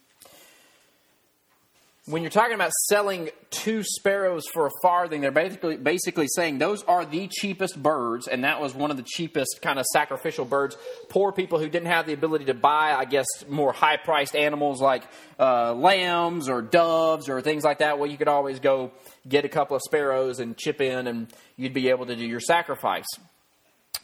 when 2.06 2.22
you're 2.22 2.30
talking 2.30 2.54
about 2.54 2.72
selling 2.88 3.30
two 3.50 3.84
sparrows 3.84 4.44
for 4.52 4.66
a 4.66 4.70
farthing, 4.82 5.20
they're 5.20 5.30
basically 5.30 5.76
basically 5.76 6.26
saying 6.26 6.58
those 6.58 6.82
are 6.84 7.04
the 7.04 7.28
cheapest 7.28 7.80
birds, 7.80 8.26
and 8.26 8.42
that 8.42 8.60
was 8.60 8.74
one 8.74 8.90
of 8.90 8.96
the 8.96 9.04
cheapest 9.04 9.60
kind 9.62 9.78
of 9.78 9.84
sacrificial 9.92 10.44
birds. 10.44 10.76
Poor 11.08 11.30
people 11.30 11.60
who 11.60 11.68
didn't 11.68 11.86
have 11.86 12.06
the 12.06 12.12
ability 12.12 12.46
to 12.46 12.54
buy, 12.54 12.92
I 12.92 13.04
guess, 13.04 13.26
more 13.48 13.72
high 13.72 13.98
priced 13.98 14.34
animals 14.34 14.80
like 14.80 15.04
uh, 15.38 15.74
lambs 15.74 16.48
or 16.48 16.60
doves 16.60 17.28
or 17.28 17.40
things 17.40 17.62
like 17.62 17.78
that. 17.78 18.00
Well, 18.00 18.10
you 18.10 18.18
could 18.18 18.28
always 18.28 18.58
go 18.58 18.90
get 19.28 19.44
a 19.44 19.48
couple 19.48 19.76
of 19.76 19.82
sparrows 19.82 20.38
and 20.38 20.56
chip 20.56 20.80
in, 20.80 21.06
and 21.06 21.28
you'd 21.56 21.74
be 21.74 21.88
able 21.88 22.06
to 22.06 22.16
do 22.16 22.26
your 22.26 22.40
sacrifice. 22.40 23.06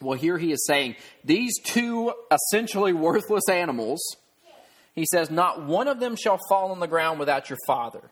Well, 0.00 0.18
here 0.18 0.38
he 0.38 0.52
is 0.52 0.64
saying 0.66 0.96
these 1.24 1.52
two 1.64 2.12
essentially 2.30 2.92
worthless 2.92 3.48
animals 3.48 4.00
he 4.98 5.06
says, 5.06 5.30
Not 5.30 5.64
one 5.64 5.86
of 5.86 6.00
them 6.00 6.16
shall 6.16 6.40
fall 6.48 6.72
on 6.72 6.80
the 6.80 6.88
ground 6.88 7.20
without 7.20 7.48
your 7.48 7.58
Father. 7.68 8.02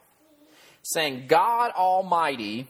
Saying, 0.83 1.25
God 1.27 1.71
Almighty, 1.71 2.67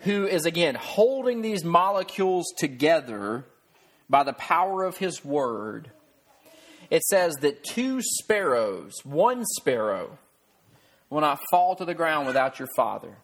who 0.00 0.26
is 0.26 0.44
again 0.44 0.74
holding 0.74 1.40
these 1.40 1.64
molecules 1.64 2.46
together 2.58 3.44
by 4.08 4.24
the 4.24 4.32
power 4.32 4.82
of 4.82 4.96
His 4.96 5.24
Word, 5.24 5.92
it 6.90 7.02
says 7.02 7.36
that 7.42 7.62
two 7.62 8.00
sparrows, 8.02 8.94
one 9.04 9.44
sparrow, 9.44 10.18
will 11.08 11.20
not 11.20 11.38
fall 11.52 11.76
to 11.76 11.84
the 11.84 11.94
ground 11.94 12.26
without 12.26 12.58
your 12.58 12.68
Father. 12.74 13.18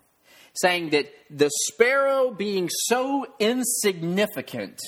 Saying 0.57 0.91
that 0.91 1.13
the 1.31 1.51
sparrow 1.69 2.31
being 2.31 2.69
so 2.71 3.27
insignificant 3.39 4.81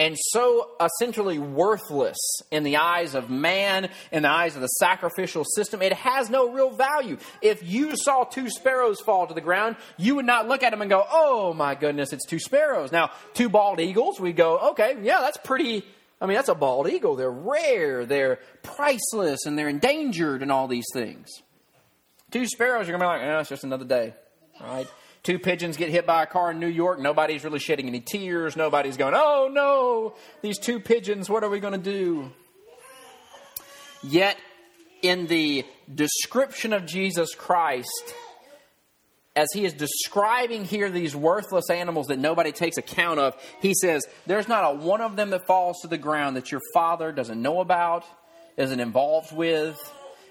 and 0.00 0.16
so 0.18 0.70
essentially 0.80 1.38
worthless 1.38 2.16
in 2.50 2.62
the 2.62 2.78
eyes 2.78 3.14
of 3.14 3.28
man, 3.28 3.90
in 4.10 4.22
the 4.22 4.30
eyes 4.30 4.56
of 4.56 4.62
the 4.62 4.66
sacrificial 4.66 5.44
system. 5.44 5.82
It 5.82 5.92
has 5.92 6.30
no 6.30 6.50
real 6.50 6.70
value. 6.70 7.18
If 7.42 7.62
you 7.62 7.92
saw 7.96 8.24
two 8.24 8.48
sparrows 8.48 8.98
fall 9.02 9.26
to 9.26 9.34
the 9.34 9.42
ground, 9.42 9.76
you 9.98 10.14
would 10.14 10.24
not 10.24 10.48
look 10.48 10.62
at 10.62 10.70
them 10.70 10.80
and 10.80 10.88
go, 10.88 11.04
oh 11.12 11.52
my 11.52 11.74
goodness, 11.74 12.14
it's 12.14 12.24
two 12.24 12.38
sparrows. 12.38 12.90
Now, 12.90 13.10
two 13.34 13.50
bald 13.50 13.78
eagles, 13.78 14.18
we 14.18 14.32
go, 14.32 14.70
okay, 14.70 14.96
yeah, 15.02 15.20
that's 15.20 15.36
pretty. 15.36 15.84
I 16.18 16.24
mean, 16.24 16.36
that's 16.36 16.48
a 16.48 16.54
bald 16.54 16.88
eagle. 16.88 17.14
They're 17.14 17.30
rare, 17.30 18.06
they're 18.06 18.38
priceless, 18.62 19.44
and 19.44 19.58
they're 19.58 19.68
endangered, 19.68 20.40
and 20.40 20.50
all 20.50 20.66
these 20.66 20.86
things. 20.94 21.28
Two 22.30 22.46
sparrows, 22.46 22.88
you're 22.88 22.96
going 22.98 23.10
to 23.10 23.18
be 23.18 23.24
like, 23.26 23.36
eh, 23.36 23.40
it's 23.40 23.50
just 23.50 23.64
another 23.64 23.84
day. 23.84 24.14
Right? 24.60 24.86
Two 25.22 25.38
pigeons 25.38 25.76
get 25.76 25.90
hit 25.90 26.06
by 26.06 26.22
a 26.22 26.26
car 26.26 26.50
in 26.50 26.60
New 26.60 26.66
York. 26.66 26.98
Nobody's 26.98 27.44
really 27.44 27.58
shedding 27.58 27.86
any 27.86 28.00
tears. 28.00 28.56
Nobody's 28.56 28.96
going, 28.96 29.14
oh 29.14 29.50
no, 29.52 30.14
these 30.40 30.58
two 30.58 30.80
pigeons, 30.80 31.28
what 31.28 31.44
are 31.44 31.50
we 31.50 31.60
going 31.60 31.74
to 31.74 31.78
do? 31.78 32.30
Yet, 34.02 34.38
in 35.02 35.26
the 35.26 35.66
description 35.94 36.72
of 36.72 36.86
Jesus 36.86 37.34
Christ, 37.34 38.14
as 39.36 39.48
he 39.52 39.64
is 39.64 39.74
describing 39.74 40.64
here 40.64 40.90
these 40.90 41.14
worthless 41.14 41.68
animals 41.70 42.06
that 42.08 42.18
nobody 42.18 42.50
takes 42.50 42.78
account 42.78 43.20
of, 43.20 43.34
he 43.60 43.74
says, 43.74 44.02
There's 44.26 44.48
not 44.48 44.64
a 44.64 44.76
one 44.76 45.00
of 45.02 45.16
them 45.16 45.30
that 45.30 45.46
falls 45.46 45.80
to 45.82 45.88
the 45.88 45.98
ground 45.98 46.36
that 46.36 46.50
your 46.50 46.60
father 46.72 47.12
doesn't 47.12 47.40
know 47.40 47.60
about, 47.60 48.04
isn't 48.56 48.80
involved 48.80 49.34
with. 49.34 49.78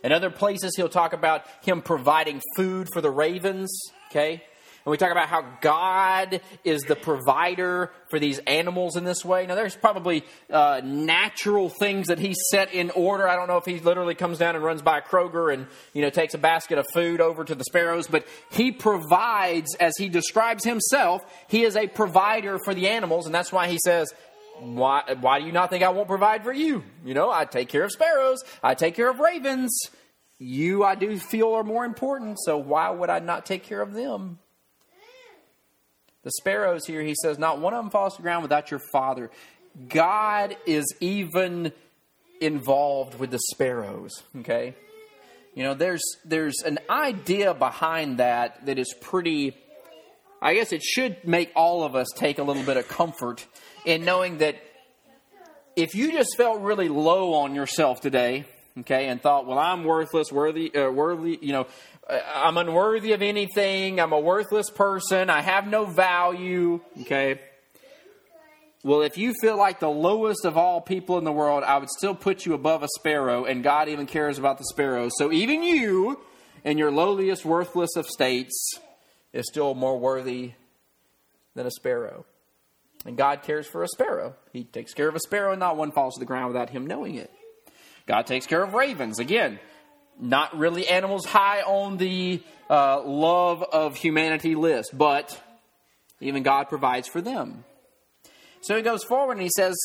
In 0.03 0.11
other 0.11 0.29
places, 0.29 0.73
he'll 0.75 0.89
talk 0.89 1.13
about 1.13 1.43
him 1.61 1.81
providing 1.81 2.41
food 2.55 2.87
for 2.91 3.01
the 3.01 3.11
ravens, 3.11 3.71
okay? 4.09 4.43
and 4.85 4.91
we 4.91 4.97
talk 4.97 5.11
about 5.11 5.27
how 5.27 5.45
God 5.61 6.41
is 6.63 6.81
the 6.81 6.95
provider 6.95 7.91
for 8.09 8.17
these 8.17 8.39
animals 8.39 8.95
in 8.95 9.03
this 9.03 9.25
way. 9.25 9.45
Now, 9.45 9.55
there's 9.55 9.75
probably 9.75 10.23
uh, 10.49 10.81
natural 10.83 11.69
things 11.69 12.07
that 12.07 12.17
He 12.17 12.33
set 12.49 12.73
in 12.73 12.89
order. 12.91 13.27
I 13.27 13.35
don't 13.35 13.47
know 13.47 13.57
if 13.57 13.65
He 13.65 13.79
literally 13.79 14.15
comes 14.15 14.37
down 14.37 14.55
and 14.55 14.63
runs 14.63 14.81
by 14.81 15.01
Kroger 15.01 15.53
and 15.53 15.67
you 15.93 16.01
know 16.01 16.09
takes 16.09 16.33
a 16.33 16.37
basket 16.37 16.77
of 16.77 16.87
food 16.93 17.21
over 17.21 17.43
to 17.43 17.55
the 17.55 17.63
sparrows, 17.65 18.07
but 18.07 18.25
He 18.51 18.71
provides, 18.71 19.75
as 19.75 19.93
He 19.97 20.09
describes 20.09 20.63
Himself, 20.63 21.21
He 21.49 21.63
is 21.63 21.75
a 21.75 21.87
provider 21.87 22.57
for 22.63 22.73
the 22.73 22.87
animals, 22.87 23.25
and 23.25 23.35
that's 23.35 23.51
why 23.51 23.67
He 23.67 23.79
says, 23.83 24.11
why, 24.59 25.03
why 25.21 25.39
do 25.39 25.45
you 25.45 25.51
not 25.51 25.69
think 25.69 25.83
I 25.83 25.89
won't 25.89 26.07
provide 26.07 26.43
for 26.43 26.51
you? 26.51 26.83
You 27.05 27.13
know, 27.13 27.29
I 27.29 27.45
take 27.45 27.69
care 27.69 27.83
of 27.83 27.91
sparrows, 27.91 28.43
I 28.63 28.75
take 28.75 28.95
care 28.95 29.09
of 29.09 29.19
ravens. 29.19 29.71
You, 30.39 30.85
I 30.85 30.95
do 30.95 31.17
feel, 31.17 31.53
are 31.53 31.63
more 31.63 31.83
important, 31.83 32.37
so 32.39 32.57
why 32.57 32.89
would 32.89 33.09
I 33.09 33.19
not 33.19 33.45
take 33.45 33.63
care 33.63 33.81
of 33.81 33.93
them? 33.93 34.39
The 36.23 36.31
sparrows 36.31 36.85
here, 36.85 37.01
he 37.01 37.13
says, 37.21 37.37
not 37.37 37.59
one 37.59 37.73
of 37.73 37.83
them 37.83 37.91
falls 37.91 38.15
to 38.15 38.21
the 38.21 38.23
ground 38.23 38.43
without 38.43 38.71
your 38.71 38.81
father. 38.91 39.29
God 39.87 40.55
is 40.65 40.85
even 40.99 41.73
involved 42.41 43.19
with 43.19 43.31
the 43.31 43.39
sparrows, 43.51 44.23
okay? 44.39 44.75
You 45.55 45.63
know, 45.63 45.73
there's 45.73 46.03
there's 46.23 46.61
an 46.63 46.79
idea 46.89 47.53
behind 47.53 48.19
that 48.19 48.65
that 48.65 48.77
is 48.77 48.93
pretty 49.01 49.55
I 50.41 50.53
guess 50.53 50.71
it 50.71 50.81
should 50.81 51.25
make 51.27 51.51
all 51.55 51.83
of 51.83 51.95
us 51.95 52.07
take 52.15 52.39
a 52.39 52.43
little 52.43 52.63
bit 52.63 52.77
of 52.77 52.87
comfort 52.87 53.45
in 53.85 54.05
knowing 54.05 54.37
that 54.37 54.55
if 55.75 55.95
you 55.95 56.11
just 56.11 56.37
felt 56.37 56.61
really 56.61 56.87
low 56.87 57.33
on 57.33 57.55
yourself 57.55 57.99
today, 57.99 58.45
okay, 58.81 59.07
and 59.07 59.21
thought, 59.21 59.45
well, 59.45 59.59
I'm 59.59 59.83
worthless, 59.83 60.31
worthy, 60.31 60.73
uh, 60.75 60.89
worthy, 60.89 61.37
you 61.41 61.53
know, 61.53 61.67
uh, 62.09 62.19
I'm 62.35 62.57
unworthy 62.57 63.13
of 63.13 63.21
anything, 63.21 63.99
I'm 63.99 64.13
a 64.13 64.19
worthless 64.19 64.69
person, 64.69 65.29
I 65.29 65.41
have 65.41 65.67
no 65.67 65.85
value, 65.85 66.81
okay. 67.01 67.39
Well, 68.83 69.01
if 69.01 69.17
you 69.17 69.33
feel 69.41 69.57
like 69.57 69.79
the 69.81 69.89
lowest 69.89 70.45
of 70.45 70.57
all 70.57 70.79
people 70.79 71.17
in 71.17 71.25
the 71.25 71.33
world, 71.33 71.63
I 71.63 71.77
would 71.77 71.89
still 71.89 72.15
put 72.15 72.45
you 72.45 72.53
above 72.53 72.81
a 72.81 72.87
sparrow, 72.97 73.43
and 73.43 73.61
God 73.61 73.89
even 73.89 74.05
cares 74.05 74.37
about 74.37 74.57
the 74.57 74.63
sparrows. 74.65 75.11
So 75.17 75.33
even 75.33 75.63
you, 75.63 76.19
in 76.63 76.77
your 76.77 76.89
lowliest, 76.89 77.43
worthless 77.43 77.97
of 77.97 78.07
states, 78.07 78.79
is 79.33 79.45
still 79.47 79.75
more 79.75 79.99
worthy 79.99 80.53
than 81.55 81.65
a 81.65 81.71
sparrow. 81.71 82.25
And 83.05 83.17
God 83.17 83.43
cares 83.43 83.67
for 83.67 83.83
a 83.83 83.87
sparrow. 83.87 84.35
He 84.53 84.63
takes 84.63 84.93
care 84.93 85.09
of 85.09 85.15
a 85.15 85.19
sparrow, 85.19 85.51
and 85.51 85.59
not 85.59 85.75
one 85.75 85.91
falls 85.91 86.13
to 86.15 86.19
the 86.19 86.25
ground 86.25 86.53
without 86.53 86.69
him 86.69 86.87
knowing 86.87 87.15
it. 87.15 87.31
God 88.09 88.25
takes 88.25 88.47
care 88.47 88.63
of 88.63 88.73
ravens. 88.73 89.19
Again, 89.19 89.59
not 90.19 90.57
really 90.57 90.87
animals 90.87 91.27
high 91.27 91.61
on 91.61 91.97
the 91.97 92.41
uh, 92.67 93.03
love 93.03 93.61
of 93.61 93.97
humanity 93.97 94.55
list, 94.55 94.97
but 94.97 95.39
even 96.19 96.41
God 96.41 96.69
provides 96.69 97.07
for 97.07 97.21
them. 97.21 97.65
So 98.61 98.75
he 98.75 98.81
goes 98.81 99.03
forward 99.03 99.33
and 99.33 99.43
he 99.43 99.51
says, 99.55 99.75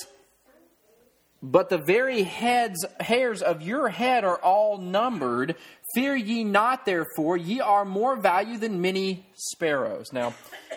But 1.43 1.69
the 1.69 1.77
very 1.77 2.23
heads, 2.23 2.87
hairs 2.99 3.43
of 3.43 3.61
your 3.61 3.91
head 3.91 4.25
are 4.25 4.39
all 4.39 4.79
numbered. 4.79 5.55
Fear 5.95 6.17
ye 6.17 6.45
not, 6.45 6.85
therefore, 6.85 7.37
ye 7.37 7.61
are 7.61 7.85
more 7.85 8.17
value 8.17 8.59
than 8.59 8.81
many 8.81 9.25
sparrows. 9.35 10.13
Now, 10.13 10.35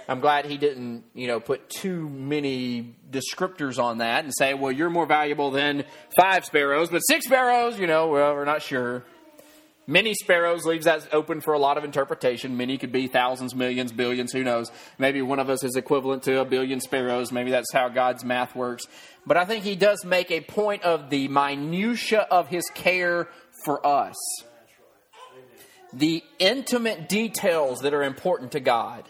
I'm 0.07 0.19
glad 0.19 0.45
he 0.45 0.57
didn't, 0.57 1.05
you 1.13 1.27
know, 1.27 1.39
put 1.39 1.69
too 1.69 2.07
many 2.07 2.95
descriptors 3.09 3.81
on 3.81 3.97
that 3.97 4.23
and 4.23 4.33
say, 4.37 4.53
well, 4.53 4.71
you're 4.71 4.89
more 4.89 5.07
valuable 5.07 5.49
than 5.49 5.85
five 6.15 6.45
sparrows, 6.45 6.89
but 6.89 6.99
six 6.99 7.25
sparrows, 7.25 7.79
you 7.79 7.87
know, 7.87 8.09
well, 8.09 8.33
we're 8.33 8.45
not 8.45 8.61
sure. 8.61 9.03
Many 9.89 10.13
sparrows 10.13 10.65
leaves 10.65 10.83
that 10.83 11.07
open 11.13 11.39
for 11.39 11.53
a 11.53 11.59
lot 11.59 11.77
of 11.77 11.85
interpretation. 11.85 12.57
Many 12.57 12.77
could 12.77 12.91
be 12.91 13.07
thousands, 13.07 13.55
millions, 13.55 13.93
billions, 13.93 14.33
who 14.33 14.43
knows. 14.43 14.69
Maybe 14.99 15.21
one 15.21 15.39
of 15.39 15.49
us 15.49 15.63
is 15.63 15.77
equivalent 15.77 16.23
to 16.23 16.41
a 16.41 16.45
billion 16.45 16.81
sparrows. 16.81 17.31
Maybe 17.31 17.51
that's 17.51 17.71
how 17.71 17.87
God's 17.87 18.25
math 18.25 18.53
works. 18.53 18.83
But 19.25 19.37
I 19.37 19.45
think 19.45 19.63
he 19.63 19.77
does 19.77 20.03
make 20.03 20.29
a 20.29 20.41
point 20.41 20.83
of 20.83 21.09
the 21.09 21.29
minutia 21.29 22.19
of 22.29 22.49
his 22.49 22.69
care 22.75 23.29
for 23.63 23.85
us. 23.85 24.15
The 25.93 26.23
intimate 26.39 27.09
details 27.09 27.79
that 27.81 27.93
are 27.93 28.03
important 28.03 28.51
to 28.51 28.59
God. 28.59 29.03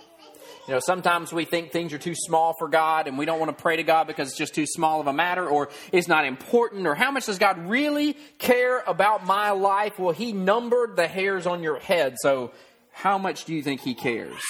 You 0.67 0.73
know, 0.73 0.79
sometimes 0.81 1.31
we 1.31 1.45
think 1.45 1.71
things 1.71 1.93
are 1.93 1.97
too 1.97 2.13
small 2.13 2.53
for 2.59 2.67
God 2.67 3.07
and 3.07 3.17
we 3.17 3.25
don't 3.25 3.39
want 3.39 3.55
to 3.57 3.61
pray 3.61 3.77
to 3.77 3.83
God 3.83 4.05
because 4.05 4.27
it's 4.27 4.37
just 4.37 4.53
too 4.53 4.65
small 4.65 4.99
of 4.99 5.07
a 5.07 5.13
matter 5.13 5.47
or 5.47 5.69
it's 5.93 6.09
not 6.09 6.25
important 6.25 6.87
or 6.87 6.93
how 6.93 7.09
much 7.09 7.27
does 7.27 7.39
God 7.39 7.57
really 7.69 8.17
care 8.37 8.83
about 8.85 9.25
my 9.25 9.51
life? 9.51 9.97
Well, 9.97 10.13
He 10.13 10.33
numbered 10.33 10.97
the 10.97 11.07
hairs 11.07 11.47
on 11.47 11.63
your 11.63 11.79
head. 11.79 12.15
So, 12.19 12.51
how 12.91 13.17
much 13.17 13.45
do 13.45 13.55
you 13.55 13.63
think 13.63 13.79
He 13.79 13.93
cares? 13.93 14.41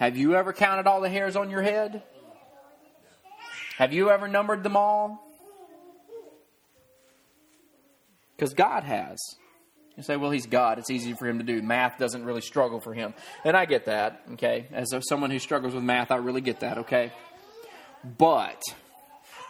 Have 0.00 0.16
you 0.16 0.34
ever 0.34 0.52
counted 0.52 0.88
all 0.88 1.00
the 1.00 1.08
hairs 1.08 1.36
on 1.36 1.50
your 1.50 1.62
head? 1.62 2.02
Have 3.78 3.92
you 3.92 4.10
ever 4.10 4.26
numbered 4.26 4.64
them 4.64 4.76
all? 4.76 5.24
Because 8.36 8.54
God 8.54 8.82
has. 8.82 9.20
You 9.96 10.02
say, 10.02 10.16
well, 10.16 10.30
he's 10.30 10.46
God. 10.46 10.78
It's 10.78 10.90
easy 10.90 11.12
for 11.14 11.28
him 11.28 11.38
to 11.38 11.44
do. 11.44 11.62
Math 11.62 11.98
doesn't 11.98 12.24
really 12.24 12.40
struggle 12.40 12.80
for 12.80 12.92
him. 12.94 13.14
And 13.44 13.56
I 13.56 13.64
get 13.64 13.84
that, 13.84 14.22
okay? 14.32 14.66
As 14.72 14.92
someone 15.08 15.30
who 15.30 15.38
struggles 15.38 15.74
with 15.74 15.84
math, 15.84 16.10
I 16.10 16.16
really 16.16 16.40
get 16.40 16.60
that, 16.60 16.78
okay? 16.78 17.12
But 18.18 18.60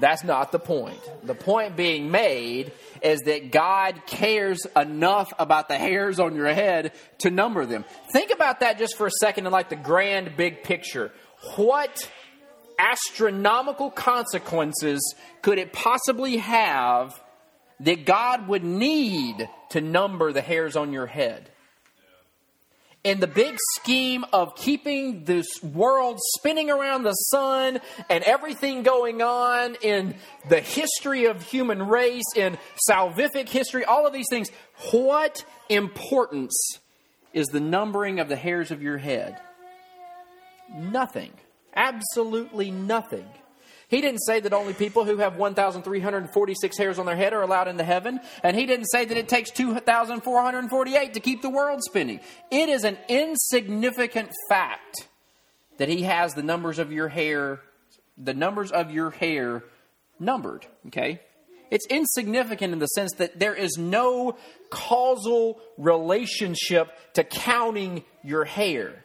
that's 0.00 0.22
not 0.22 0.52
the 0.52 0.58
point. 0.58 1.00
The 1.22 1.34
point 1.34 1.76
being 1.76 2.10
made 2.10 2.72
is 3.02 3.20
that 3.22 3.52
God 3.52 4.02
cares 4.06 4.66
enough 4.76 5.32
about 5.38 5.68
the 5.68 5.76
hairs 5.76 6.20
on 6.20 6.34
your 6.34 6.52
head 6.52 6.92
to 7.18 7.30
number 7.30 7.64
them. 7.64 7.84
Think 8.12 8.30
about 8.30 8.60
that 8.60 8.78
just 8.78 8.96
for 8.96 9.06
a 9.06 9.12
second 9.20 9.46
in 9.46 9.52
like 9.52 9.70
the 9.70 9.76
grand 9.76 10.36
big 10.36 10.62
picture. 10.62 11.12
What 11.56 12.10
astronomical 12.78 13.90
consequences 13.90 15.14
could 15.42 15.58
it 15.58 15.72
possibly 15.72 16.38
have 16.38 17.18
that 17.80 18.04
God 18.04 18.48
would 18.48 18.64
need 18.64 19.48
to 19.70 19.80
number 19.80 20.32
the 20.32 20.40
hairs 20.40 20.76
on 20.76 20.92
your 20.92 21.06
head. 21.06 21.50
In 23.02 23.20
the 23.20 23.26
big 23.26 23.58
scheme 23.74 24.24
of 24.32 24.56
keeping 24.56 25.24
this 25.24 25.62
world 25.62 26.18
spinning 26.36 26.70
around 26.70 27.02
the 27.02 27.12
sun 27.12 27.80
and 28.08 28.24
everything 28.24 28.82
going 28.82 29.20
on 29.20 29.76
in 29.82 30.14
the 30.48 30.60
history 30.60 31.26
of 31.26 31.42
human 31.42 31.86
race, 31.86 32.24
in 32.34 32.56
salvific 32.88 33.50
history, 33.50 33.84
all 33.84 34.06
of 34.06 34.14
these 34.14 34.24
things, 34.30 34.48
what 34.90 35.44
importance 35.68 36.56
is 37.34 37.48
the 37.48 37.60
numbering 37.60 38.20
of 38.20 38.30
the 38.30 38.36
hairs 38.36 38.70
of 38.70 38.82
your 38.82 38.96
head? 38.96 39.38
Nothing. 40.74 41.32
Absolutely 41.74 42.70
nothing. 42.70 43.26
He 43.94 44.00
didn't 44.00 44.24
say 44.24 44.40
that 44.40 44.52
only 44.52 44.72
people 44.72 45.04
who 45.04 45.18
have 45.18 45.36
1,346 45.36 46.76
hairs 46.76 46.98
on 46.98 47.06
their 47.06 47.14
head 47.14 47.32
are 47.32 47.42
allowed 47.42 47.68
into 47.68 47.84
heaven. 47.84 48.18
And 48.42 48.56
he 48.56 48.66
didn't 48.66 48.86
say 48.86 49.04
that 49.04 49.16
it 49.16 49.28
takes 49.28 49.52
2,448 49.52 51.14
to 51.14 51.20
keep 51.20 51.42
the 51.42 51.48
world 51.48 51.80
spinning. 51.84 52.18
It 52.50 52.68
is 52.68 52.82
an 52.82 52.98
insignificant 53.08 54.32
fact 54.48 55.06
that 55.78 55.88
he 55.88 56.02
has 56.02 56.34
the 56.34 56.42
numbers 56.42 56.80
of 56.80 56.90
your 56.90 57.06
hair, 57.06 57.60
the 58.18 58.34
numbers 58.34 58.72
of 58.72 58.90
your 58.90 59.10
hair 59.10 59.62
numbered. 60.18 60.66
Okay? 60.88 61.20
It's 61.70 61.86
insignificant 61.86 62.72
in 62.72 62.80
the 62.80 62.86
sense 62.86 63.12
that 63.18 63.38
there 63.38 63.54
is 63.54 63.78
no 63.78 64.36
causal 64.70 65.60
relationship 65.78 66.90
to 67.12 67.22
counting 67.22 68.02
your 68.24 68.44
hair. 68.44 69.03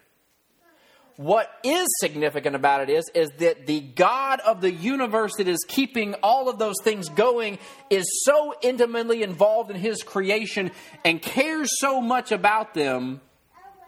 What 1.19 1.51
is 1.65 1.85
significant 1.99 2.55
about 2.55 2.79
it 2.79 2.89
is, 2.89 3.11
is 3.13 3.29
that 3.39 3.67
the 3.67 3.81
God 3.81 4.39
of 4.39 4.61
the 4.61 4.71
universe 4.71 5.33
that 5.35 5.49
is 5.49 5.65
keeping 5.67 6.13
all 6.23 6.47
of 6.47 6.59
those 6.59 6.77
things 6.81 7.09
going 7.09 7.59
is 7.89 8.05
so 8.23 8.53
intimately 8.61 9.21
involved 9.21 9.69
in 9.69 9.75
his 9.75 10.01
creation 10.01 10.71
and 11.03 11.21
cares 11.21 11.71
so 11.81 11.99
much 11.99 12.31
about 12.31 12.73
them 12.73 13.19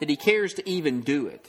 that 0.01 0.09
he 0.09 0.17
cares 0.17 0.55
to 0.55 0.69
even 0.69 1.03
do 1.03 1.27
it. 1.27 1.47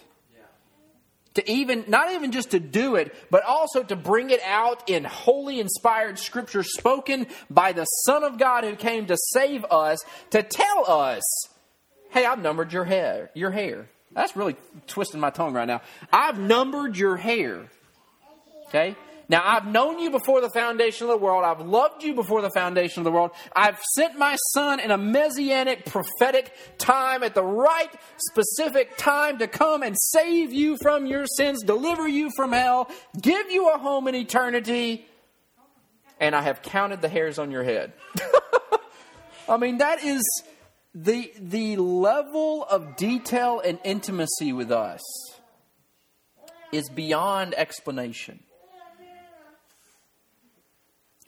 To 1.35 1.51
even, 1.51 1.87
not 1.88 2.12
even 2.12 2.31
just 2.31 2.53
to 2.53 2.61
do 2.61 2.95
it, 2.95 3.12
but 3.29 3.42
also 3.42 3.83
to 3.83 3.97
bring 3.97 4.31
it 4.31 4.40
out 4.47 4.88
in 4.88 5.03
holy 5.03 5.59
inspired 5.59 6.16
scripture 6.16 6.62
spoken 6.62 7.27
by 7.51 7.73
the 7.73 7.87
Son 7.87 8.23
of 8.23 8.38
God 8.38 8.62
who 8.62 8.77
came 8.77 9.07
to 9.07 9.16
save 9.33 9.64
us, 9.64 9.99
to 10.31 10.45
tell 10.45 10.88
us, 10.88 11.25
hey, 12.11 12.25
I've 12.25 12.40
numbered 12.40 12.73
your 12.73 12.85
hair, 12.85 13.33
your 13.35 13.51
hair. 13.51 13.88
That's 14.14 14.37
really 14.37 14.57
twisting 14.87 15.20
my 15.20 15.31
tongue 15.31 15.55
right 15.55 15.66
now. 15.66 15.83
I've 16.12 16.38
numbered 16.38 16.96
your 16.96 17.16
hair. 17.16 17.66
Okay? 18.68 18.96
Now, 19.29 19.42
I've 19.44 19.66
known 19.66 19.98
you 19.98 20.11
before 20.11 20.42
the 20.42 20.51
foundation 20.51 21.07
of 21.07 21.11
the 21.11 21.16
world. 21.16 21.44
I've 21.44 21.66
loved 21.66 22.03
you 22.03 22.14
before 22.14 22.42
the 22.42 22.51
foundation 22.51 23.01
of 23.01 23.05
the 23.05 23.12
world. 23.12 23.31
I've 23.57 23.79
sent 23.94 24.18
my 24.18 24.37
son 24.53 24.79
in 24.79 24.90
a 24.90 24.98
messianic, 24.98 25.87
prophetic 25.87 26.53
time 26.77 27.22
at 27.22 27.35
the 27.35 27.42
right, 27.42 27.88
specific 28.18 28.96
time 28.98 29.38
to 29.38 29.46
come 29.46 29.83
and 29.83 29.96
save 29.98 30.53
you 30.53 30.77
from 30.83 31.07
your 31.07 31.25
sins, 31.27 31.62
deliver 31.62 32.07
you 32.07 32.31
from 32.37 32.53
hell, 32.53 32.90
give 33.18 33.51
you 33.51 33.70
a 33.70 33.79
home 33.79 34.07
in 34.09 34.14
eternity. 34.14 35.07
And 36.20 36.35
I 36.35 36.42
have 36.42 36.61
counted 36.61 37.01
the 37.01 37.09
hairs 37.09 37.38
on 37.38 37.51
your 37.51 37.64
head. 37.64 37.94
I 39.48 39.57
mean, 39.57 39.79
that 39.79 40.05
is 40.05 40.22
the, 40.94 41.33
the 41.38 41.76
level 41.76 42.64
of 42.64 42.96
detail 42.96 43.61
and 43.64 43.78
intimacy 43.85 44.52
with 44.52 44.70
us 44.70 45.00
is 46.70 46.88
beyond 46.88 47.55
explanation. 47.55 48.40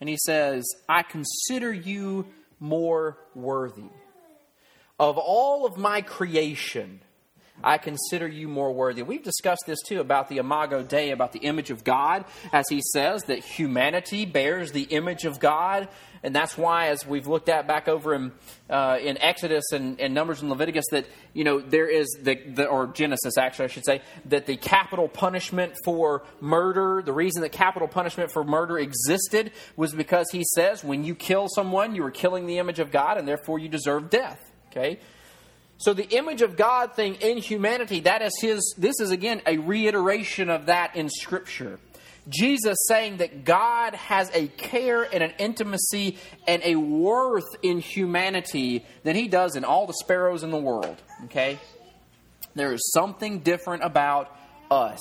And 0.01 0.09
he 0.09 0.19
says, 0.27 0.65
I 0.89 1.03
consider 1.03 1.73
you 1.73 2.27
more 2.61 3.19
worthy. 3.35 3.89
Of 4.99 5.19
all 5.19 5.67
of 5.67 5.77
my 5.77 6.03
creation, 6.03 7.01
I 7.65 7.79
consider 7.79 8.29
you 8.29 8.47
more 8.47 8.73
worthy. 8.73 9.03
We've 9.03 9.23
discussed 9.23 9.65
this 9.67 9.81
too 9.81 10.01
about 10.01 10.29
the 10.29 10.37
Imago 10.37 10.83
Dei, 10.83 11.11
about 11.11 11.33
the 11.33 11.41
image 11.41 11.71
of 11.71 11.83
God, 11.83 12.27
as 12.53 12.67
he 12.69 12.83
says 12.93 13.23
that 13.25 13.39
humanity 13.39 14.27
bears 14.27 14.73
the 14.73 14.83
image 14.83 15.25
of 15.25 15.41
God. 15.41 15.89
And 16.23 16.35
that's 16.35 16.57
why, 16.57 16.89
as 16.89 17.07
we've 17.07 17.27
looked 17.27 17.51
at 17.51 17.67
back 17.67 17.87
over 17.87 18.15
in, 18.15 18.33
uh, 18.71 18.99
in 19.01 19.19
Exodus 19.19 19.73
and, 19.73 20.01
and, 20.01 20.15
Numbers 20.15 20.41
and 20.41 20.49
Leviticus, 20.49 20.87
that, 20.91 21.07
you 21.35 21.45
know, 21.45 21.61
there 21.61 21.89
is 21.89 22.07
the, 22.23 22.35
the, 22.35 22.67
or 22.67 22.87
Genesis 22.87 23.37
actually, 23.37 23.67
I 23.67 23.69
should 23.69 23.85
say, 23.85 24.01
that 24.27 24.47
the 24.47 24.57
capital 24.57 25.07
punishment 25.07 25.75
for 25.85 26.25
murder, 26.41 27.03
the 27.05 27.13
reason 27.13 27.43
that 27.43 27.53
capital 27.53 27.89
punishment 27.89 28.31
for 28.31 28.43
murder 28.43 28.79
existed 28.79 29.53
was 29.77 29.93
because 29.95 30.27
he 30.33 30.45
says 30.55 30.83
when 30.83 31.05
you 31.05 31.15
kill 31.15 31.47
someone, 31.49 31.95
you 31.95 32.05
are 32.05 32.11
killing 32.11 32.47
the 32.47 32.59
image 32.59 32.79
of 32.79 32.91
God 32.91 33.19
and 33.19 33.29
therefore 33.29 33.59
you 33.59 33.69
deserve 33.69 34.09
death. 34.09 34.41
Okay? 34.71 35.01
So 35.79 35.93
the 35.93 36.09
image 36.11 36.43
of 36.43 36.57
God 36.57 36.95
thing 36.95 37.17
in 37.17 37.39
humanity, 37.39 38.01
that 38.01 38.23
is 38.23 38.33
his, 38.41 38.75
this 38.79 39.01
is 39.01 39.11
again 39.11 39.43
a 39.47 39.59
reiteration 39.59 40.49
of 40.49 40.67
that 40.67 40.97
in 40.97 41.11
Scripture. 41.11 41.79
Jesus 42.29 42.79
saying 42.89 43.19
that 43.19 43.45
God 43.45 43.95
has 43.95 44.31
a 44.33 44.47
care 44.49 45.03
and 45.03 45.23
an 45.23 45.33
intimacy 45.39 46.17
and 46.47 46.63
a 46.65 46.77
worth 46.77 47.57
in 47.63 47.81
humanity 47.81 48.87
than 49.03 49.15
he 49.15 49.29
does 49.29 49.57
in 49.57 49.65
all 49.65 49.87
the 49.87 49.95
sparrows 49.95 50.43
in 50.43 50.51
the 50.51 50.59
world. 50.59 50.97
Okay? 51.25 51.59
There 52.55 52.73
is 52.73 52.93
something 52.93 53.41
different 53.41 53.85
about 53.85 54.35
us. 54.71 55.01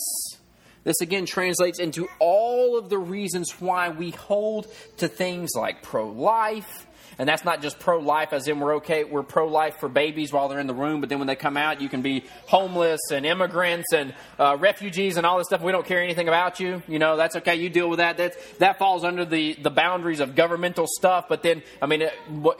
This 0.83 0.99
again 0.99 1.25
translates 1.25 1.79
into 1.79 2.09
all 2.19 2.77
of 2.77 2.89
the 2.89 2.97
reasons 2.97 3.51
why 3.59 3.89
we 3.89 4.11
hold 4.11 4.67
to 4.97 5.07
things 5.07 5.51
like 5.55 5.81
pro 5.81 6.09
life 6.09 6.87
and 7.17 7.27
that's 7.27 7.43
not 7.43 7.61
just 7.61 7.79
pro 7.79 7.99
life, 7.99 8.33
as 8.33 8.47
in 8.47 8.59
we're 8.59 8.75
okay, 8.75 9.03
we're 9.03 9.23
pro 9.23 9.47
life 9.47 9.77
for 9.79 9.89
babies 9.89 10.31
while 10.33 10.49
they're 10.49 10.59
in 10.59 10.67
the 10.67 10.73
womb, 10.73 10.99
but 10.99 11.09
then 11.09 11.19
when 11.19 11.27
they 11.27 11.35
come 11.35 11.57
out, 11.57 11.81
you 11.81 11.89
can 11.89 12.01
be 12.01 12.25
homeless 12.47 12.99
and 13.11 13.25
immigrants 13.25 13.93
and 13.93 14.13
uh, 14.39 14.57
refugees 14.59 15.17
and 15.17 15.25
all 15.25 15.37
this 15.37 15.47
stuff. 15.47 15.61
We 15.61 15.71
don't 15.71 15.85
care 15.85 16.01
anything 16.01 16.27
about 16.27 16.59
you. 16.59 16.81
You 16.87 16.99
know, 16.99 17.17
that's 17.17 17.35
okay. 17.37 17.55
You 17.55 17.69
deal 17.69 17.89
with 17.89 17.99
that. 17.99 18.17
That, 18.17 18.35
that 18.59 18.79
falls 18.79 19.03
under 19.03 19.25
the, 19.25 19.53
the 19.53 19.69
boundaries 19.69 20.19
of 20.19 20.35
governmental 20.35 20.85
stuff. 20.87 21.25
But 21.29 21.43
then, 21.43 21.63
I 21.81 21.85
mean, 21.85 22.03
it, 22.03 22.13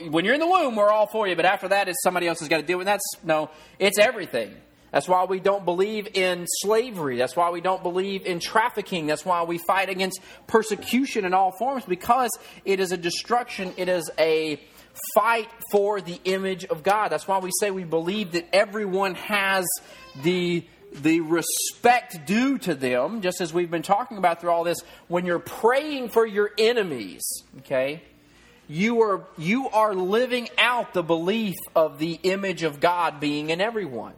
when 0.10 0.26
you're 0.26 0.34
in 0.34 0.40
the 0.40 0.48
womb, 0.48 0.76
we're 0.76 0.92
all 0.92 1.08
for 1.08 1.28
you. 1.28 1.36
But 1.36 1.46
after 1.46 1.68
that, 1.70 1.88
it's 1.88 2.02
somebody 2.04 2.28
else 2.28 2.40
has 2.40 2.50
got 2.50 2.58
to 2.58 2.64
deal 2.64 2.78
with. 2.78 2.86
That's 2.86 3.06
no, 3.24 3.50
it's 3.80 4.00
everything. 4.00 4.56
That's 4.94 5.08
why 5.08 5.26
we 5.26 5.40
don't 5.40 5.66
believe 5.66 6.08
in 6.14 6.46
slavery. 6.62 7.18
That's 7.18 7.36
why 7.36 7.50
we 7.50 7.62
don't 7.62 7.82
believe 7.82 8.28
in 8.28 8.40
trafficking. 8.40 9.08
That's 9.08 9.26
why 9.26 9.42
we 9.42 9.58
fight 9.58 9.90
against 9.90 10.22
persecution 10.46 11.26
in 11.26 11.34
all 11.34 11.52
forms 11.58 11.84
because 11.84 12.30
it 12.64 12.80
is 12.80 12.92
a 12.92 12.98
destruction. 12.98 13.74
It 13.76 13.90
is 13.90 14.12
a 14.20 14.62
fight 15.16 15.50
for 15.72 16.00
the 16.00 16.22
image 16.26 16.66
of 16.66 16.84
God. 16.84 17.10
That's 17.10 17.28
why 17.28 17.40
we 17.40 17.50
say 17.60 17.72
we 17.72 17.86
believe 17.86 18.34
that 18.34 18.48
everyone 18.54 19.16
has 19.16 19.66
the 20.22 20.64
the 21.02 21.22
respect 21.22 22.28
due 22.28 22.60
to 22.60 22.76
them, 22.76 23.22
just 23.22 23.42
as 23.42 23.52
we've 23.52 23.72
been 23.72 23.82
talking 23.82 24.20
about 24.20 24.42
through 24.42 24.52
all 24.52 24.64
this, 24.64 24.78
when 25.08 25.26
you're 25.26 25.40
praying 25.40 26.10
for 26.10 26.24
your 26.24 26.52
enemies, 26.56 27.24
okay, 27.62 28.04
you 28.68 29.02
are 29.02 29.26
you 29.40 29.70
are 29.70 29.96
living 29.96 30.50
out 30.60 30.94
the 30.94 31.02
belief 31.02 31.56
of 31.76 31.98
the 31.98 32.20
image 32.22 32.62
of 32.62 32.80
God 32.80 33.20
being 33.20 33.50
in 33.50 33.60
everyone. 33.60 34.14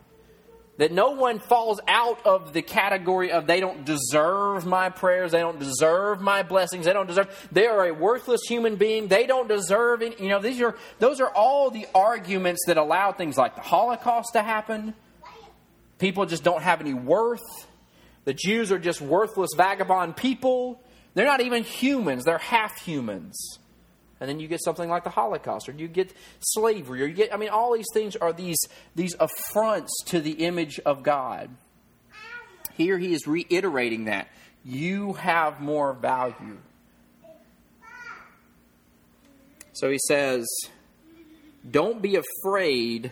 That 0.77 0.91
no 0.91 1.11
one 1.11 1.39
falls 1.39 1.79
out 1.87 2.25
of 2.25 2.51
the 2.51 2.61
category 2.61 3.31
of 3.31 3.47
they 3.47 3.61
don't 3.61 3.85
deserve 3.85 4.65
my 4.65 4.89
prayers, 4.89 5.31
they 5.31 5.39
don't 5.39 5.57
deserve 5.57 6.19
my 6.19 6.43
blessings, 6.43 6.85
they 6.85 6.91
don't 6.91 7.07
deserve. 7.07 7.47
They 7.51 7.65
are 7.67 7.87
a 7.87 7.93
worthless 7.93 8.41
human 8.45 8.75
being. 8.75 9.07
They 9.07 9.25
don't 9.25 9.47
deserve 9.47 10.01
any. 10.01 10.15
You 10.19 10.29
know, 10.29 10.41
these 10.41 10.59
are 10.61 10.75
those 10.99 11.21
are 11.21 11.29
all 11.29 11.71
the 11.71 11.87
arguments 11.95 12.65
that 12.67 12.75
allow 12.75 13.13
things 13.13 13.37
like 13.37 13.55
the 13.55 13.61
Holocaust 13.61 14.33
to 14.33 14.43
happen. 14.43 14.93
People 15.97 16.25
just 16.25 16.43
don't 16.43 16.61
have 16.61 16.81
any 16.81 16.93
worth. 16.93 17.67
The 18.25 18.33
Jews 18.33 18.71
are 18.71 18.79
just 18.79 18.99
worthless 18.99 19.51
vagabond 19.55 20.17
people. 20.17 20.81
They're 21.13 21.25
not 21.25 21.39
even 21.39 21.63
humans. 21.63 22.25
They're 22.25 22.37
half 22.37 22.81
humans. 22.81 23.59
And 24.19 24.29
then 24.29 24.39
you 24.39 24.47
get 24.47 24.63
something 24.63 24.89
like 24.89 25.03
the 25.03 25.09
Holocaust, 25.09 25.67
or 25.67 25.73
you 25.73 25.87
get 25.87 26.13
slavery, 26.39 27.03
or 27.03 27.05
you 27.05 27.13
get, 27.13 27.33
I 27.33 27.37
mean, 27.37 27.49
all 27.49 27.73
these 27.73 27.85
things 27.93 28.15
are 28.15 28.31
these, 28.31 28.57
these 28.95 29.15
affronts 29.19 29.91
to 30.07 30.21
the 30.21 30.45
image 30.45 30.79
of 30.85 31.03
God. 31.03 31.49
Here 32.73 32.97
he 32.97 33.13
is 33.13 33.27
reiterating 33.27 34.05
that. 34.05 34.27
You 34.63 35.13
have 35.13 35.59
more 35.61 35.93
value. 35.93 36.57
So 39.73 39.89
he 39.91 39.99
says, 40.07 40.45
Don't 41.69 42.01
be 42.01 42.17
afraid 42.17 43.11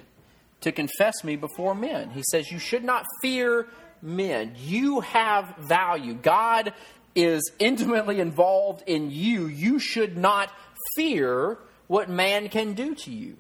to 0.62 0.72
confess 0.72 1.24
me 1.24 1.36
before 1.36 1.76
men. 1.76 2.10
He 2.12 2.24
says, 2.32 2.52
You 2.52 2.60
should 2.60 2.84
not 2.84 3.06
fear 3.22 3.68
men. 4.02 4.56
You 4.58 5.02
have 5.02 5.56
value. 5.58 6.14
God 6.14 6.74
is 7.16 7.52
intimately 7.60 8.20
involved 8.20 8.84
in 8.88 9.12
you. 9.12 9.48
You 9.48 9.80
should 9.80 10.18
not 10.18 10.52
fear 10.96 11.58
what 11.88 12.10
man 12.10 12.50
can 12.50 12.74
do 12.74 12.96
to 12.96 13.12
you. 13.12 13.38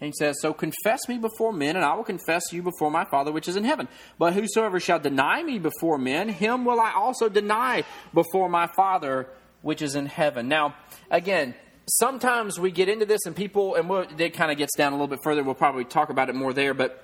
He 0.00 0.12
says, 0.18 0.36
So 0.40 0.52
confess 0.52 1.00
me 1.08 1.18
before 1.18 1.52
men, 1.52 1.76
and 1.76 1.84
I 1.84 1.94
will 1.94 2.04
confess 2.04 2.52
you 2.52 2.62
before 2.62 2.90
my 2.90 3.04
Father 3.04 3.32
which 3.32 3.48
is 3.48 3.56
in 3.56 3.64
heaven. 3.64 3.88
But 4.18 4.34
whosoever 4.34 4.80
shall 4.80 4.98
deny 4.98 5.42
me 5.42 5.58
before 5.58 5.98
men, 5.98 6.28
him 6.28 6.64
will 6.64 6.80
I 6.80 6.92
also 6.92 7.28
deny 7.28 7.84
before 8.12 8.48
my 8.48 8.68
Father 8.76 9.28
which 9.62 9.82
is 9.82 9.94
in 9.94 10.06
heaven. 10.06 10.48
Now, 10.48 10.74
again, 11.10 11.54
sometimes 11.86 12.58
we 12.58 12.70
get 12.70 12.88
into 12.88 13.06
this, 13.06 13.24
and 13.24 13.34
people, 13.34 13.76
and 13.76 13.88
we'll, 13.88 14.06
it 14.18 14.34
kind 14.34 14.52
of 14.52 14.58
gets 14.58 14.76
down 14.76 14.92
a 14.92 14.96
little 14.96 15.08
bit 15.08 15.20
further. 15.22 15.42
We'll 15.42 15.54
probably 15.54 15.84
talk 15.84 16.10
about 16.10 16.28
it 16.28 16.34
more 16.34 16.52
there, 16.52 16.74
but. 16.74 17.00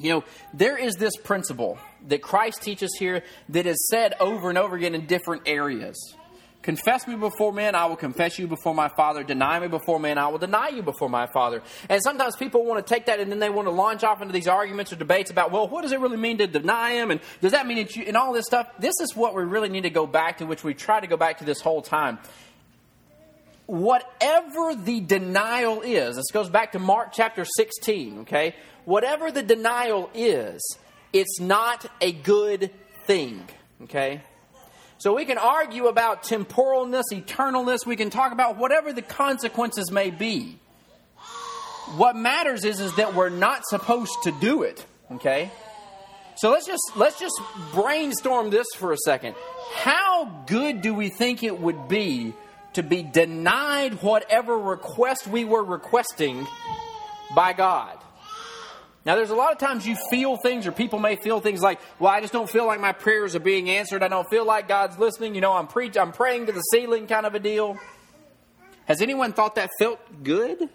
You 0.00 0.10
know, 0.10 0.24
there 0.54 0.78
is 0.78 0.94
this 0.94 1.16
principle 1.16 1.76
that 2.06 2.22
Christ 2.22 2.62
teaches 2.62 2.94
here 3.00 3.24
that 3.48 3.66
is 3.66 3.88
said 3.90 4.14
over 4.20 4.48
and 4.48 4.56
over 4.56 4.76
again 4.76 4.94
in 4.94 5.06
different 5.06 5.42
areas. 5.46 6.14
Confess 6.68 7.06
me 7.06 7.14
before 7.14 7.50
men, 7.50 7.74
I 7.74 7.86
will 7.86 7.96
confess 7.96 8.38
you 8.38 8.46
before 8.46 8.74
my 8.74 8.88
Father. 8.88 9.24
Deny 9.24 9.58
me 9.58 9.68
before 9.68 9.98
men, 9.98 10.18
I 10.18 10.28
will 10.28 10.36
deny 10.36 10.68
you 10.68 10.82
before 10.82 11.08
my 11.08 11.26
Father. 11.26 11.62
And 11.88 12.02
sometimes 12.02 12.36
people 12.36 12.62
want 12.62 12.86
to 12.86 12.94
take 12.94 13.06
that 13.06 13.20
and 13.20 13.32
then 13.32 13.38
they 13.38 13.48
want 13.48 13.68
to 13.68 13.72
launch 13.72 14.04
off 14.04 14.20
into 14.20 14.34
these 14.34 14.46
arguments 14.46 14.92
or 14.92 14.96
debates 14.96 15.30
about, 15.30 15.50
well, 15.50 15.66
what 15.66 15.80
does 15.80 15.92
it 15.92 16.00
really 16.00 16.18
mean 16.18 16.36
to 16.36 16.46
deny 16.46 16.90
him? 16.90 17.10
And 17.10 17.22
does 17.40 17.52
that 17.52 17.66
mean 17.66 17.78
that 17.78 17.96
you, 17.96 18.04
and 18.06 18.18
all 18.18 18.34
this 18.34 18.44
stuff? 18.44 18.68
This 18.78 18.92
is 19.00 19.16
what 19.16 19.34
we 19.34 19.44
really 19.44 19.70
need 19.70 19.84
to 19.84 19.90
go 19.90 20.06
back 20.06 20.36
to, 20.38 20.44
which 20.44 20.62
we 20.62 20.74
try 20.74 21.00
to 21.00 21.06
go 21.06 21.16
back 21.16 21.38
to 21.38 21.46
this 21.46 21.62
whole 21.62 21.80
time. 21.80 22.18
Whatever 23.64 24.74
the 24.74 25.00
denial 25.00 25.80
is, 25.80 26.16
this 26.16 26.30
goes 26.32 26.50
back 26.50 26.72
to 26.72 26.78
Mark 26.78 27.12
chapter 27.14 27.46
16, 27.46 28.18
okay? 28.18 28.54
Whatever 28.84 29.30
the 29.30 29.42
denial 29.42 30.10
is, 30.12 30.60
it's 31.14 31.40
not 31.40 31.86
a 32.02 32.12
good 32.12 32.70
thing, 33.06 33.48
okay? 33.84 34.20
So 34.98 35.14
we 35.14 35.24
can 35.24 35.38
argue 35.38 35.86
about 35.86 36.24
temporalness, 36.24 37.04
eternalness, 37.12 37.86
we 37.86 37.94
can 37.94 38.10
talk 38.10 38.32
about 38.32 38.56
whatever 38.56 38.92
the 38.92 39.02
consequences 39.02 39.92
may 39.92 40.10
be. 40.10 40.58
What 41.96 42.16
matters 42.16 42.64
is, 42.64 42.80
is 42.80 42.94
that 42.96 43.14
we're 43.14 43.28
not 43.28 43.64
supposed 43.64 44.16
to 44.24 44.32
do 44.32 44.64
it. 44.64 44.84
Okay? 45.12 45.50
So 46.36 46.50
let's 46.50 46.66
just 46.66 46.82
let's 46.96 47.18
just 47.18 47.40
brainstorm 47.72 48.50
this 48.50 48.66
for 48.76 48.92
a 48.92 48.96
second. 48.96 49.34
How 49.74 50.44
good 50.46 50.82
do 50.82 50.94
we 50.94 51.08
think 51.08 51.42
it 51.42 51.58
would 51.58 51.88
be 51.88 52.32
to 52.74 52.82
be 52.82 53.02
denied 53.02 54.02
whatever 54.02 54.56
request 54.56 55.26
we 55.26 55.44
were 55.44 55.64
requesting 55.64 56.46
by 57.34 57.54
God? 57.54 57.98
Now, 59.04 59.14
there's 59.14 59.30
a 59.30 59.34
lot 59.34 59.52
of 59.52 59.58
times 59.58 59.86
you 59.86 59.96
feel 60.10 60.36
things, 60.36 60.66
or 60.66 60.72
people 60.72 60.98
may 60.98 61.16
feel 61.16 61.40
things 61.40 61.62
like, 61.62 61.80
well, 61.98 62.12
I 62.12 62.20
just 62.20 62.32
don't 62.32 62.50
feel 62.50 62.66
like 62.66 62.80
my 62.80 62.92
prayers 62.92 63.34
are 63.34 63.40
being 63.40 63.70
answered. 63.70 64.02
I 64.02 64.08
don't 64.08 64.28
feel 64.28 64.44
like 64.44 64.68
God's 64.68 64.98
listening. 64.98 65.34
You 65.34 65.40
know, 65.40 65.52
I'm, 65.52 65.66
preach- 65.66 65.96
I'm 65.96 66.12
praying 66.12 66.46
to 66.46 66.52
the 66.52 66.60
ceiling 66.60 67.06
kind 67.06 67.24
of 67.24 67.34
a 67.34 67.38
deal. 67.38 67.78
Has 68.84 69.00
anyone 69.00 69.32
thought 69.32 69.54
that 69.54 69.70
felt 69.78 70.00
good? 70.22 70.68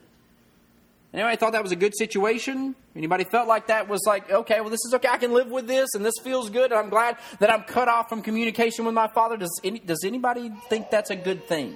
Anybody 1.14 1.38
thought 1.38 1.52
that 1.52 1.62
was 1.62 1.72
a 1.72 1.76
good 1.76 1.96
situation? 1.96 2.76
Anybody 2.96 3.24
felt 3.24 3.48
like 3.48 3.68
that 3.68 3.88
was 3.88 4.02
like, 4.08 4.32
okay, 4.32 4.62
well, 4.62 4.72
this 4.72 4.84
is 4.86 4.94
okay. 4.96 5.10
I 5.10 5.18
can 5.18 5.32
live 5.32 5.52
with 5.52 5.68
this, 5.68 5.90
and 5.94 6.04
this 6.04 6.16
feels 6.24 6.50
good, 6.50 6.72
and 6.72 6.80
I'm 6.80 6.90
glad 6.90 7.18
that 7.40 7.52
I'm 7.52 7.64
cut 7.64 7.88
off 7.88 8.10
from 8.10 8.24
communication 8.24 8.86
with 8.86 8.96
my 8.96 9.08
Father. 9.08 9.38
Does, 9.38 9.62
any, 9.64 9.78
does 9.78 10.04
anybody 10.04 10.52
think 10.70 10.90
that's 10.90 11.12
a 11.12 11.16
good 11.16 11.48
thing? 11.48 11.76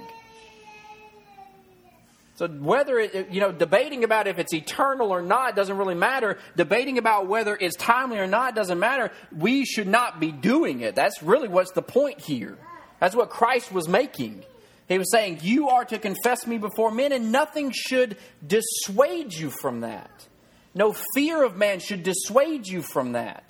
So 2.37 2.47
whether 2.47 2.99
it, 2.99 3.31
you 3.31 3.41
know, 3.41 3.51
debating 3.51 4.03
about 4.03 4.27
if 4.27 4.37
it's 4.37 4.53
eternal 4.53 5.11
or 5.11 5.23
not 5.23 5.55
doesn't 5.55 5.75
really 5.75 5.95
matter. 5.95 6.37
Debating 6.55 6.99
about 6.99 7.27
whether 7.27 7.57
it's 7.59 7.75
timely 7.75 8.19
or 8.19 8.27
not 8.27 8.53
doesn't 8.53 8.79
matter. 8.79 9.11
We 9.35 9.65
should 9.65 9.87
not 9.87 10.19
be 10.19 10.31
doing 10.31 10.81
it. 10.81 10.93
That's 10.93 11.23
really 11.23 11.47
what's 11.47 11.71
the 11.71 11.81
point 11.81 12.21
here. 12.21 12.59
That's 12.99 13.15
what 13.15 13.31
Christ 13.31 13.71
was 13.71 13.87
making. 13.87 14.43
He 14.87 14.99
was 14.99 15.11
saying, 15.11 15.39
You 15.41 15.69
are 15.69 15.83
to 15.85 15.97
confess 15.97 16.45
me 16.45 16.59
before 16.59 16.91
men, 16.91 17.11
and 17.11 17.31
nothing 17.31 17.71
should 17.71 18.17
dissuade 18.45 19.33
you 19.33 19.49
from 19.49 19.81
that. 19.81 20.27
No 20.75 20.95
fear 21.15 21.43
of 21.43 21.57
man 21.57 21.79
should 21.79 22.03
dissuade 22.03 22.67
you 22.67 22.83
from 22.83 23.13
that. 23.13 23.43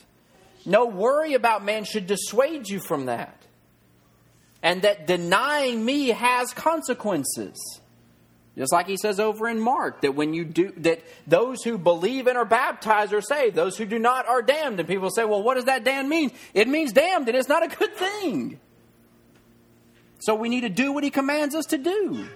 No 0.66 0.86
worry 0.86 1.34
about 1.34 1.64
man 1.64 1.84
should 1.84 2.08
dissuade 2.08 2.70
you 2.70 2.80
from 2.80 3.08
that. 3.08 3.44
And 4.64 4.82
that 4.84 5.08
denying 5.08 5.84
me 5.84 6.08
has 6.08 6.54
consequences. 6.54 7.82
Just 8.58 8.74
like 8.74 8.88
he 8.88 8.98
says 8.98 9.20
over 9.20 9.48
in 9.48 9.60
Mark, 9.60 10.02
that 10.02 10.16
when 10.16 10.34
you 10.34 10.44
do, 10.44 10.74
that 10.78 11.04
those 11.28 11.64
who 11.64 11.78
believe 11.78 12.26
and 12.26 12.36
are 12.38 12.46
baptized 12.46 13.14
are 13.14 13.22
saved, 13.22 13.56
those 13.56 13.78
who 13.78 13.86
do 13.86 14.00
not 14.00 14.28
are 14.28 14.42
damned. 14.42 14.80
And 14.80 14.90
people 14.90 15.12
say, 15.12 15.26
well, 15.26 15.44
what 15.44 15.56
does 15.56 15.66
that 15.66 15.84
damned 15.84 16.10
mean? 16.10 16.32
It 16.56 16.68
means 16.68 16.92
damned, 16.92 17.28
and 17.28 17.38
it's 17.38 17.48
not 17.48 17.62
a 17.62 17.68
good 17.68 17.96
thing. 17.96 18.60
So 20.20 20.34
we 20.34 20.50
need 20.50 20.62
to 20.62 20.70
do 20.70 20.92
what 20.92 21.04
he 21.04 21.12
commands 21.12 21.54
us 21.54 21.66
to 21.68 21.78
do. 21.78 22.28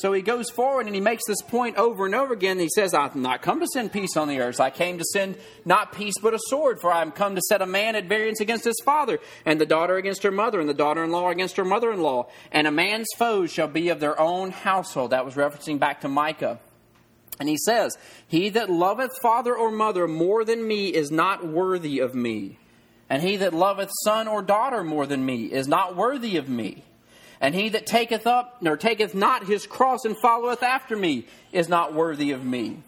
So 0.00 0.14
he 0.14 0.22
goes 0.22 0.48
forward 0.48 0.86
and 0.86 0.94
he 0.94 1.00
makes 1.00 1.26
this 1.26 1.42
point 1.42 1.76
over 1.76 2.06
and 2.06 2.14
over 2.14 2.32
again. 2.32 2.58
He 2.58 2.70
says, 2.74 2.94
I've 2.94 3.14
not 3.14 3.42
come 3.42 3.60
to 3.60 3.66
send 3.66 3.92
peace 3.92 4.16
on 4.16 4.28
the 4.28 4.40
earth. 4.40 4.58
I 4.58 4.70
came 4.70 4.96
to 4.96 5.04
send 5.04 5.36
not 5.66 5.92
peace 5.92 6.14
but 6.22 6.32
a 6.32 6.38
sword, 6.38 6.80
for 6.80 6.90
I 6.90 7.02
am 7.02 7.12
come 7.12 7.34
to 7.34 7.42
set 7.42 7.60
a 7.60 7.66
man 7.66 7.94
at 7.96 8.06
variance 8.06 8.40
against 8.40 8.64
his 8.64 8.80
father, 8.82 9.18
and 9.44 9.60
the 9.60 9.66
daughter 9.66 9.96
against 9.96 10.22
her 10.22 10.30
mother, 10.30 10.58
and 10.58 10.68
the 10.70 10.74
daughter 10.74 11.04
in 11.04 11.10
law 11.10 11.28
against 11.28 11.58
her 11.58 11.66
mother 11.66 11.92
in 11.92 12.00
law. 12.00 12.28
And 12.50 12.66
a 12.66 12.70
man's 12.70 13.08
foes 13.18 13.52
shall 13.52 13.68
be 13.68 13.90
of 13.90 14.00
their 14.00 14.18
own 14.18 14.52
household. 14.52 15.10
That 15.10 15.26
was 15.26 15.34
referencing 15.34 15.78
back 15.78 16.00
to 16.00 16.08
Micah. 16.08 16.60
And 17.38 17.50
he 17.50 17.58
says, 17.58 17.98
He 18.26 18.48
that 18.50 18.70
loveth 18.70 19.12
father 19.20 19.54
or 19.54 19.70
mother 19.70 20.08
more 20.08 20.46
than 20.46 20.66
me 20.66 20.88
is 20.88 21.10
not 21.10 21.46
worthy 21.46 21.98
of 21.98 22.14
me. 22.14 22.58
And 23.10 23.22
he 23.22 23.36
that 23.36 23.52
loveth 23.52 23.90
son 24.04 24.28
or 24.28 24.40
daughter 24.40 24.82
more 24.82 25.04
than 25.04 25.26
me 25.26 25.52
is 25.52 25.68
not 25.68 25.94
worthy 25.94 26.38
of 26.38 26.48
me. 26.48 26.84
And 27.40 27.54
he 27.54 27.70
that 27.70 27.86
taketh 27.86 28.26
up, 28.26 28.58
nor 28.60 28.76
taketh 28.76 29.14
not 29.14 29.46
his 29.46 29.66
cross 29.66 30.04
and 30.04 30.16
followeth 30.16 30.62
after 30.62 30.96
me, 30.96 31.26
is 31.52 31.68
not 31.68 31.94
worthy 31.94 32.32
of 32.32 32.44
me. 32.44 32.82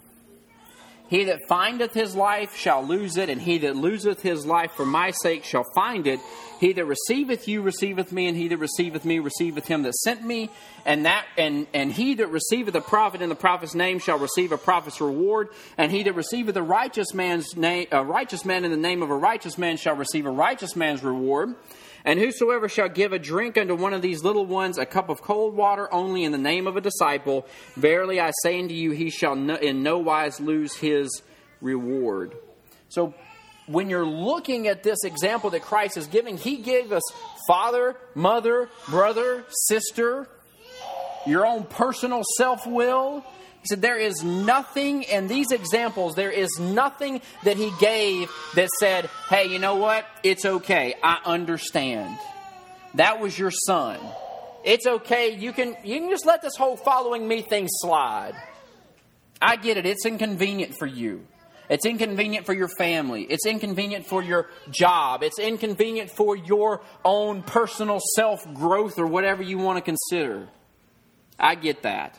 He 1.12 1.24
that 1.24 1.40
findeth 1.46 1.92
his 1.92 2.16
life 2.16 2.56
shall 2.56 2.82
lose 2.82 3.18
it, 3.18 3.28
and 3.28 3.38
he 3.38 3.58
that 3.58 3.76
loseth 3.76 4.22
his 4.22 4.46
life 4.46 4.72
for 4.72 4.86
my 4.86 5.10
sake 5.10 5.44
shall 5.44 5.66
find 5.74 6.06
it. 6.06 6.20
He 6.58 6.72
that 6.72 6.86
receiveth 6.86 7.46
you 7.46 7.60
receiveth 7.60 8.12
me, 8.12 8.28
and 8.28 8.36
he 8.36 8.48
that 8.48 8.56
receiveth 8.56 9.04
me 9.04 9.18
receiveth 9.18 9.66
him 9.66 9.82
that 9.82 9.94
sent 9.94 10.24
me. 10.24 10.48
And 10.86 11.04
that 11.04 11.26
and 11.36 11.66
and 11.74 11.92
he 11.92 12.14
that 12.14 12.28
receiveth 12.28 12.74
a 12.74 12.80
prophet 12.80 13.20
in 13.20 13.28
the 13.28 13.34
prophet's 13.34 13.74
name 13.74 13.98
shall 13.98 14.18
receive 14.18 14.52
a 14.52 14.56
prophet's 14.56 15.02
reward. 15.02 15.50
And 15.76 15.92
he 15.92 16.02
that 16.04 16.14
receiveth 16.14 16.56
a 16.56 16.62
righteous 16.62 17.12
man's 17.12 17.58
name, 17.58 17.88
a 17.92 18.02
righteous 18.02 18.46
man 18.46 18.64
in 18.64 18.70
the 18.70 18.78
name 18.78 19.02
of 19.02 19.10
a 19.10 19.16
righteous 19.16 19.58
man 19.58 19.76
shall 19.76 19.96
receive 19.96 20.24
a 20.24 20.30
righteous 20.30 20.76
man's 20.76 21.02
reward. 21.02 21.54
And 22.04 22.18
whosoever 22.18 22.68
shall 22.68 22.88
give 22.88 23.12
a 23.12 23.18
drink 23.18 23.56
unto 23.56 23.74
one 23.74 23.92
of 23.92 24.02
these 24.02 24.24
little 24.24 24.46
ones 24.46 24.78
a 24.78 24.86
cup 24.86 25.08
of 25.08 25.22
cold 25.22 25.54
water 25.54 25.92
only 25.92 26.24
in 26.24 26.32
the 26.32 26.38
name 26.38 26.66
of 26.66 26.76
a 26.76 26.80
disciple, 26.80 27.46
verily 27.76 28.20
I 28.20 28.32
say 28.42 28.60
unto 28.60 28.74
you, 28.74 28.90
he 28.90 29.10
shall 29.10 29.36
no, 29.36 29.54
in 29.54 29.82
no 29.82 29.98
wise 29.98 30.40
lose 30.40 30.74
his 30.74 31.22
reward. 31.60 32.34
So, 32.88 33.14
when 33.66 33.88
you're 33.88 34.04
looking 34.04 34.66
at 34.66 34.82
this 34.82 35.04
example 35.04 35.50
that 35.50 35.62
Christ 35.62 35.96
is 35.96 36.08
giving, 36.08 36.36
he 36.36 36.56
gave 36.56 36.90
us 36.90 37.02
father, 37.46 37.96
mother, 38.14 38.68
brother, 38.88 39.44
sister, 39.66 40.28
your 41.26 41.46
own 41.46 41.64
personal 41.64 42.22
self 42.36 42.66
will. 42.66 43.24
He 43.62 43.68
said, 43.68 43.80
There 43.80 43.98
is 43.98 44.22
nothing 44.22 45.04
in 45.04 45.28
these 45.28 45.52
examples, 45.52 46.14
there 46.14 46.30
is 46.30 46.50
nothing 46.60 47.22
that 47.44 47.56
he 47.56 47.72
gave 47.80 48.30
that 48.54 48.68
said, 48.78 49.06
Hey, 49.28 49.46
you 49.46 49.58
know 49.58 49.76
what? 49.76 50.04
It's 50.22 50.44
okay. 50.44 50.94
I 51.02 51.18
understand. 51.24 52.18
That 52.94 53.20
was 53.20 53.38
your 53.38 53.50
son. 53.50 53.98
It's 54.64 54.86
okay. 54.86 55.34
You 55.34 55.52
can, 55.52 55.76
you 55.82 55.98
can 56.00 56.10
just 56.10 56.26
let 56.26 56.42
this 56.42 56.56
whole 56.56 56.76
following 56.76 57.26
me 57.26 57.42
thing 57.42 57.66
slide. 57.68 58.34
I 59.40 59.56
get 59.56 59.76
it. 59.76 59.86
It's 59.86 60.06
inconvenient 60.06 60.76
for 60.78 60.86
you. 60.86 61.26
It's 61.68 61.86
inconvenient 61.86 62.44
for 62.44 62.52
your 62.52 62.68
family. 62.68 63.22
It's 63.22 63.46
inconvenient 63.46 64.06
for 64.06 64.22
your 64.22 64.50
job. 64.70 65.22
It's 65.22 65.38
inconvenient 65.38 66.10
for 66.10 66.36
your 66.36 66.82
own 67.04 67.42
personal 67.42 67.98
self 68.14 68.52
growth 68.52 68.98
or 68.98 69.06
whatever 69.06 69.42
you 69.42 69.58
want 69.58 69.78
to 69.78 69.82
consider. 69.82 70.48
I 71.38 71.54
get 71.54 71.82
that. 71.82 72.18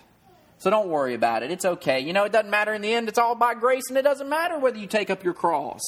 So 0.63 0.69
don't 0.69 0.87
worry 0.87 1.13
about 1.13 1.43
it. 1.43 1.51
It's 1.51 1.65
okay. 1.65 1.99
You 1.99 2.13
know, 2.13 2.23
it 2.23 2.31
doesn't 2.31 2.49
matter 2.49 2.73
in 2.73 2.81
the 2.81 2.93
end. 2.93 3.09
It's 3.09 3.19
all 3.19 3.35
by 3.35 3.53
grace, 3.53 3.83
and 3.89 3.97
it 3.97 4.03
doesn't 4.03 4.29
matter 4.29 4.57
whether 4.57 4.77
you 4.77 4.87
take 4.87 5.09
up 5.09 5.21
your 5.21 5.33
cross. 5.33 5.81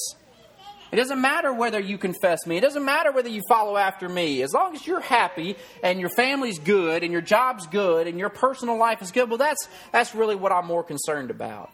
It 0.92 0.96
doesn't 0.96 1.18
matter 1.18 1.50
whether 1.50 1.80
you 1.80 1.96
confess 1.96 2.46
me. 2.46 2.58
It 2.58 2.60
doesn't 2.60 2.84
matter 2.84 3.10
whether 3.10 3.30
you 3.30 3.40
follow 3.48 3.78
after 3.78 4.06
me. 4.06 4.42
As 4.42 4.52
long 4.52 4.74
as 4.74 4.86
you're 4.86 5.00
happy 5.00 5.56
and 5.82 5.98
your 5.98 6.10
family's 6.10 6.58
good 6.58 7.04
and 7.04 7.10
your 7.10 7.22
job's 7.22 7.66
good 7.68 8.06
and 8.06 8.18
your 8.18 8.28
personal 8.28 8.76
life 8.76 9.00
is 9.00 9.12
good, 9.12 9.30
well, 9.30 9.38
that's, 9.38 9.66
that's 9.92 10.14
really 10.14 10.36
what 10.36 10.52
I'm 10.52 10.66
more 10.66 10.84
concerned 10.84 11.30
about. 11.30 11.70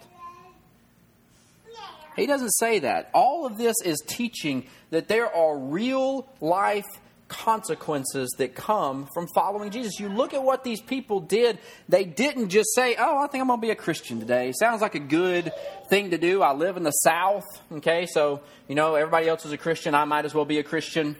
He 2.14 2.26
doesn't 2.26 2.52
say 2.52 2.78
that. 2.78 3.10
All 3.14 3.46
of 3.46 3.58
this 3.58 3.74
is 3.84 4.00
teaching 4.06 4.68
that 4.90 5.08
there 5.08 5.26
are 5.26 5.58
real 5.58 6.28
life 6.40 6.86
consequences 7.32 8.34
that 8.38 8.54
come 8.54 9.08
from 9.12 9.26
following 9.34 9.70
Jesus. 9.70 9.98
You 9.98 10.08
look 10.08 10.34
at 10.34 10.42
what 10.42 10.62
these 10.62 10.80
people 10.80 11.20
did, 11.20 11.58
they 11.88 12.04
didn't 12.04 12.50
just 12.50 12.74
say, 12.74 12.94
Oh, 12.98 13.18
I 13.18 13.26
think 13.26 13.40
I'm 13.40 13.48
going 13.48 13.60
to 13.60 13.66
be 13.66 13.70
a 13.70 13.76
Christian 13.76 14.20
today. 14.20 14.52
Sounds 14.58 14.82
like 14.82 14.94
a 14.94 15.00
good 15.00 15.52
thing 15.88 16.10
to 16.10 16.18
do. 16.18 16.42
I 16.42 16.52
live 16.52 16.76
in 16.76 16.82
the 16.82 16.90
South, 16.90 17.44
okay, 17.72 18.06
so, 18.06 18.40
you 18.68 18.74
know, 18.74 18.94
everybody 18.94 19.28
else 19.28 19.44
is 19.44 19.52
a 19.52 19.58
Christian. 19.58 19.94
I 19.94 20.04
might 20.04 20.24
as 20.24 20.34
well 20.34 20.44
be 20.44 20.58
a 20.58 20.62
Christian. 20.62 21.16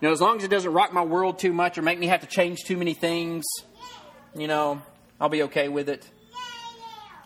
You 0.00 0.08
know, 0.08 0.12
as 0.12 0.20
long 0.20 0.36
as 0.36 0.44
it 0.44 0.48
doesn't 0.48 0.72
rock 0.72 0.92
my 0.92 1.02
world 1.02 1.38
too 1.38 1.52
much 1.52 1.78
or 1.78 1.82
make 1.82 1.98
me 1.98 2.06
have 2.06 2.20
to 2.20 2.26
change 2.26 2.60
too 2.64 2.76
many 2.76 2.94
things, 2.94 3.44
you 4.36 4.46
know, 4.46 4.82
I'll 5.20 5.28
be 5.28 5.44
okay 5.44 5.68
with 5.68 5.88
it. 5.88 6.08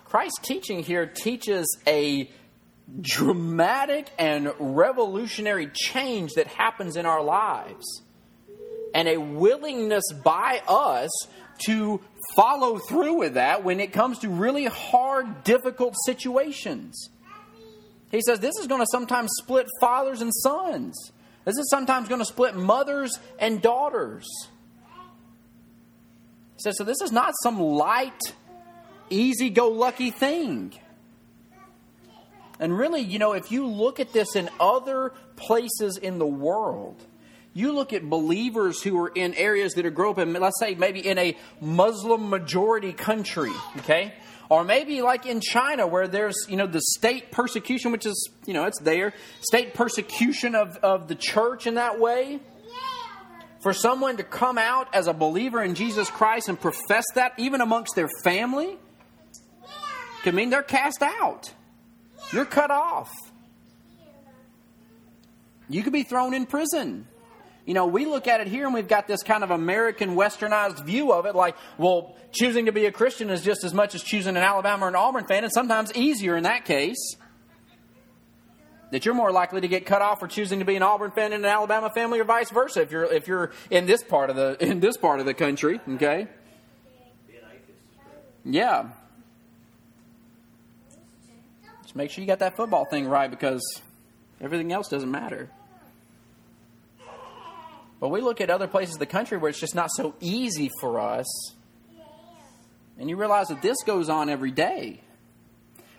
Christ's 0.04 0.40
teaching 0.42 0.82
here 0.82 1.06
teaches 1.06 1.66
a 1.86 2.30
dramatic 3.00 4.10
and 4.18 4.52
revolutionary 4.58 5.70
change 5.72 6.32
that 6.34 6.46
happens 6.46 6.96
in 6.96 7.06
our 7.06 7.22
lives 7.22 8.02
and 8.94 9.08
a 9.08 9.16
willingness 9.18 10.04
by 10.24 10.62
us 10.68 11.10
to 11.66 12.00
follow 12.34 12.78
through 12.78 13.14
with 13.14 13.34
that 13.34 13.64
when 13.64 13.80
it 13.80 13.92
comes 13.92 14.18
to 14.20 14.28
really 14.28 14.64
hard, 14.64 15.44
difficult 15.44 15.94
situations. 16.04 17.08
He 18.10 18.20
says 18.20 18.40
this 18.40 18.56
is 18.60 18.66
going 18.66 18.80
to 18.80 18.86
sometimes 18.90 19.30
split 19.40 19.66
fathers 19.80 20.20
and 20.20 20.32
sons. 20.34 21.12
This 21.44 21.56
is 21.56 21.68
sometimes 21.70 22.08
going 22.08 22.20
to 22.20 22.26
split 22.26 22.54
mothers 22.54 23.18
and 23.38 23.60
daughters. 23.62 24.26
He 26.56 26.62
says, 26.62 26.76
so 26.76 26.84
this 26.84 27.00
is 27.00 27.10
not 27.10 27.32
some 27.42 27.58
light, 27.58 28.20
easy 29.10 29.50
go 29.50 29.68
lucky 29.68 30.10
thing. 30.10 30.74
And 32.62 32.78
really, 32.78 33.00
you 33.00 33.18
know, 33.18 33.32
if 33.32 33.50
you 33.50 33.66
look 33.66 33.98
at 33.98 34.12
this 34.12 34.36
in 34.36 34.48
other 34.60 35.12
places 35.34 35.96
in 35.96 36.20
the 36.20 36.26
world, 36.26 37.04
you 37.54 37.72
look 37.72 37.92
at 37.92 38.08
believers 38.08 38.80
who 38.80 38.96
are 39.02 39.08
in 39.08 39.34
areas 39.34 39.72
that 39.72 39.84
are 39.84 39.90
grow 39.90 40.12
up 40.12 40.18
in, 40.18 40.32
let's 40.32 40.60
say, 40.60 40.76
maybe 40.76 41.04
in 41.04 41.18
a 41.18 41.36
Muslim 41.60 42.30
majority 42.30 42.92
country, 42.92 43.50
okay? 43.78 44.14
Or 44.48 44.62
maybe 44.62 45.02
like 45.02 45.26
in 45.26 45.40
China 45.40 45.88
where 45.88 46.06
there's, 46.06 46.36
you 46.48 46.54
know, 46.54 46.68
the 46.68 46.80
state 46.80 47.32
persecution, 47.32 47.90
which 47.90 48.06
is, 48.06 48.30
you 48.46 48.54
know, 48.54 48.66
it's 48.66 48.78
there, 48.80 49.12
state 49.40 49.74
persecution 49.74 50.54
of, 50.54 50.76
of 50.84 51.08
the 51.08 51.16
church 51.16 51.66
in 51.66 51.74
that 51.74 51.98
way. 51.98 52.38
For 53.60 53.72
someone 53.72 54.18
to 54.18 54.22
come 54.22 54.56
out 54.56 54.94
as 54.94 55.08
a 55.08 55.12
believer 55.12 55.60
in 55.60 55.74
Jesus 55.74 56.08
Christ 56.08 56.48
and 56.48 56.60
profess 56.60 57.04
that 57.16 57.32
even 57.38 57.60
amongst 57.60 57.96
their 57.96 58.08
family 58.22 58.76
could 60.22 60.34
mean 60.34 60.50
they're 60.50 60.62
cast 60.62 61.02
out. 61.02 61.52
You're 62.32 62.44
cut 62.44 62.70
off. 62.70 63.12
You 65.68 65.82
could 65.82 65.92
be 65.92 66.02
thrown 66.02 66.34
in 66.34 66.46
prison. 66.46 67.06
You 67.64 67.74
know, 67.74 67.86
we 67.86 68.06
look 68.06 68.26
at 68.26 68.40
it 68.40 68.48
here 68.48 68.64
and 68.64 68.74
we've 68.74 68.88
got 68.88 69.06
this 69.06 69.22
kind 69.22 69.44
of 69.44 69.50
American 69.50 70.16
westernized 70.16 70.84
view 70.84 71.12
of 71.12 71.26
it 71.26 71.36
like, 71.36 71.56
well, 71.78 72.16
choosing 72.32 72.66
to 72.66 72.72
be 72.72 72.86
a 72.86 72.92
Christian 72.92 73.30
is 73.30 73.42
just 73.42 73.62
as 73.62 73.72
much 73.72 73.94
as 73.94 74.02
choosing 74.02 74.36
an 74.36 74.42
Alabama 74.42 74.86
or 74.86 74.88
an 74.88 74.96
Auburn 74.96 75.26
fan, 75.26 75.44
and 75.44 75.52
sometimes 75.52 75.94
easier 75.94 76.36
in 76.36 76.42
that 76.42 76.64
case. 76.64 77.16
That 78.90 79.06
you're 79.06 79.14
more 79.14 79.32
likely 79.32 79.62
to 79.62 79.68
get 79.68 79.86
cut 79.86 80.02
off 80.02 80.20
for 80.20 80.26
choosing 80.26 80.58
to 80.58 80.66
be 80.66 80.76
an 80.76 80.82
Auburn 80.82 81.12
fan 81.12 81.32
and 81.32 81.44
an 81.44 81.50
Alabama 81.50 81.88
family, 81.94 82.20
or 82.20 82.24
vice 82.24 82.50
versa. 82.50 82.82
If 82.82 82.90
you're 82.90 83.04
if 83.04 83.26
you're 83.26 83.52
in 83.70 83.86
this 83.86 84.02
part 84.02 84.28
of 84.28 84.36
the 84.36 84.56
in 84.60 84.80
this 84.80 84.98
part 84.98 85.18
of 85.20 85.24
the 85.24 85.32
country, 85.32 85.80
okay. 85.94 86.26
Yeah, 88.44 88.88
just 91.92 91.98
make 91.98 92.10
sure 92.10 92.22
you 92.22 92.26
got 92.26 92.38
that 92.38 92.56
football 92.56 92.86
thing 92.86 93.06
right 93.06 93.30
because 93.30 93.62
everything 94.40 94.72
else 94.72 94.88
doesn't 94.88 95.10
matter. 95.10 95.50
But 98.00 98.08
we 98.08 98.22
look 98.22 98.40
at 98.40 98.48
other 98.48 98.66
places 98.66 98.94
in 98.94 98.98
the 98.98 99.04
country 99.04 99.36
where 99.36 99.50
it's 99.50 99.60
just 99.60 99.74
not 99.74 99.90
so 99.94 100.14
easy 100.18 100.70
for 100.80 100.98
us. 100.98 101.26
And 102.98 103.10
you 103.10 103.16
realize 103.16 103.48
that 103.48 103.60
this 103.60 103.76
goes 103.84 104.08
on 104.08 104.30
every 104.30 104.50
day. 104.50 105.00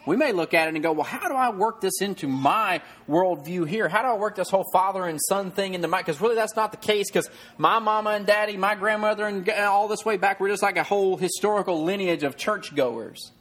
We 0.08 0.18
may 0.18 0.32
look 0.32 0.56
at 0.56 0.68
it 0.68 0.74
and 0.74 0.84
go, 0.84 0.94
well, 0.94 1.04
how 1.04 1.30
do 1.30 1.36
I 1.36 1.52
work 1.52 1.80
this 1.80 2.02
into 2.02 2.28
my 2.28 2.82
worldview 3.08 3.68
here? 3.68 3.88
How 3.88 4.02
do 4.02 4.08
I 4.08 4.16
work 4.16 4.36
this 4.36 4.50
whole 4.50 4.66
father 4.74 5.06
and 5.06 5.20
son 5.30 5.52
thing 5.52 5.76
into 5.76 5.88
my. 5.88 6.00
Because 6.00 6.20
really, 6.20 6.36
that's 6.36 6.56
not 6.56 6.72
the 6.72 6.78
case 6.78 7.10
because 7.10 7.30
my 7.60 7.78
mama 7.78 8.10
and 8.10 8.26
daddy, 8.26 8.58
my 8.58 8.74
grandmother, 8.74 9.28
and 9.28 9.48
all 9.50 9.88
this 9.88 10.04
way 10.04 10.18
back, 10.18 10.40
we're 10.40 10.50
just 10.50 10.64
like 10.64 10.78
a 10.78 10.84
whole 10.84 11.18
historical 11.18 11.84
lineage 11.84 12.24
of 12.24 12.36
churchgoers. 12.36 13.32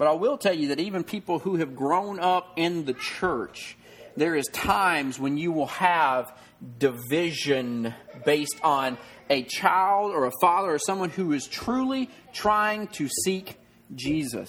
But 0.00 0.08
I 0.08 0.12
will 0.12 0.38
tell 0.38 0.54
you 0.54 0.68
that 0.68 0.80
even 0.80 1.04
people 1.04 1.40
who 1.40 1.56
have 1.56 1.76
grown 1.76 2.18
up 2.18 2.54
in 2.56 2.86
the 2.86 2.94
church, 2.94 3.76
there 4.16 4.34
is 4.34 4.46
times 4.46 5.20
when 5.20 5.36
you 5.36 5.52
will 5.52 5.66
have 5.66 6.34
division 6.78 7.94
based 8.24 8.58
on 8.64 8.96
a 9.28 9.42
child 9.42 10.12
or 10.12 10.24
a 10.24 10.32
father 10.40 10.72
or 10.72 10.78
someone 10.78 11.10
who 11.10 11.34
is 11.34 11.46
truly 11.46 12.08
trying 12.32 12.86
to 12.86 13.10
seek 13.26 13.58
Jesus. 13.94 14.48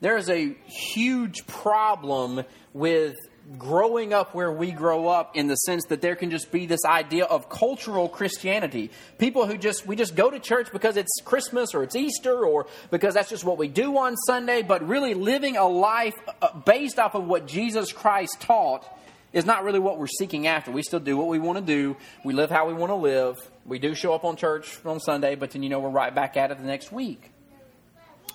There 0.00 0.16
is 0.16 0.30
a 0.30 0.54
huge 0.64 1.46
problem 1.46 2.44
with 2.72 3.14
growing 3.56 4.12
up 4.12 4.34
where 4.34 4.52
we 4.52 4.70
grow 4.72 5.08
up 5.08 5.36
in 5.36 5.46
the 5.46 5.54
sense 5.54 5.86
that 5.86 6.02
there 6.02 6.16
can 6.16 6.30
just 6.30 6.50
be 6.52 6.66
this 6.66 6.84
idea 6.84 7.24
of 7.24 7.48
cultural 7.48 8.08
Christianity. 8.08 8.90
People 9.16 9.46
who 9.46 9.56
just, 9.56 9.86
we 9.86 9.96
just 9.96 10.14
go 10.14 10.30
to 10.30 10.38
church 10.38 10.70
because 10.72 10.96
it's 10.96 11.20
Christmas 11.24 11.74
or 11.74 11.82
it's 11.82 11.96
Easter 11.96 12.44
or 12.44 12.66
because 12.90 13.14
that's 13.14 13.30
just 13.30 13.44
what 13.44 13.56
we 13.56 13.68
do 13.68 13.96
on 13.96 14.16
Sunday, 14.16 14.62
but 14.62 14.86
really 14.86 15.14
living 15.14 15.56
a 15.56 15.66
life 15.66 16.14
uh, 16.42 16.52
based 16.58 16.98
off 16.98 17.14
of 17.14 17.26
what 17.26 17.46
Jesus 17.46 17.92
Christ 17.92 18.40
taught 18.40 18.86
is 19.32 19.44
not 19.44 19.64
really 19.64 19.78
what 19.78 19.98
we're 19.98 20.06
seeking 20.06 20.46
after. 20.46 20.70
We 20.70 20.82
still 20.82 21.00
do 21.00 21.16
what 21.16 21.28
we 21.28 21.38
want 21.38 21.58
to 21.58 21.64
do. 21.64 21.96
We 22.24 22.34
live 22.34 22.50
how 22.50 22.66
we 22.66 22.74
want 22.74 22.90
to 22.90 22.96
live. 22.96 23.36
We 23.64 23.78
do 23.78 23.94
show 23.94 24.14
up 24.14 24.24
on 24.24 24.36
church 24.36 24.78
on 24.84 25.00
Sunday, 25.00 25.34
but 25.34 25.50
then 25.52 25.62
you 25.62 25.68
know 25.68 25.80
we're 25.80 25.90
right 25.90 26.14
back 26.14 26.36
at 26.36 26.50
it 26.50 26.58
the 26.58 26.64
next 26.64 26.90
week. 26.92 27.30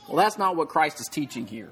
Well, 0.08 0.18
that's 0.18 0.38
not 0.38 0.56
what 0.56 0.70
Christ 0.70 1.00
is 1.00 1.08
teaching 1.08 1.48
here. 1.48 1.72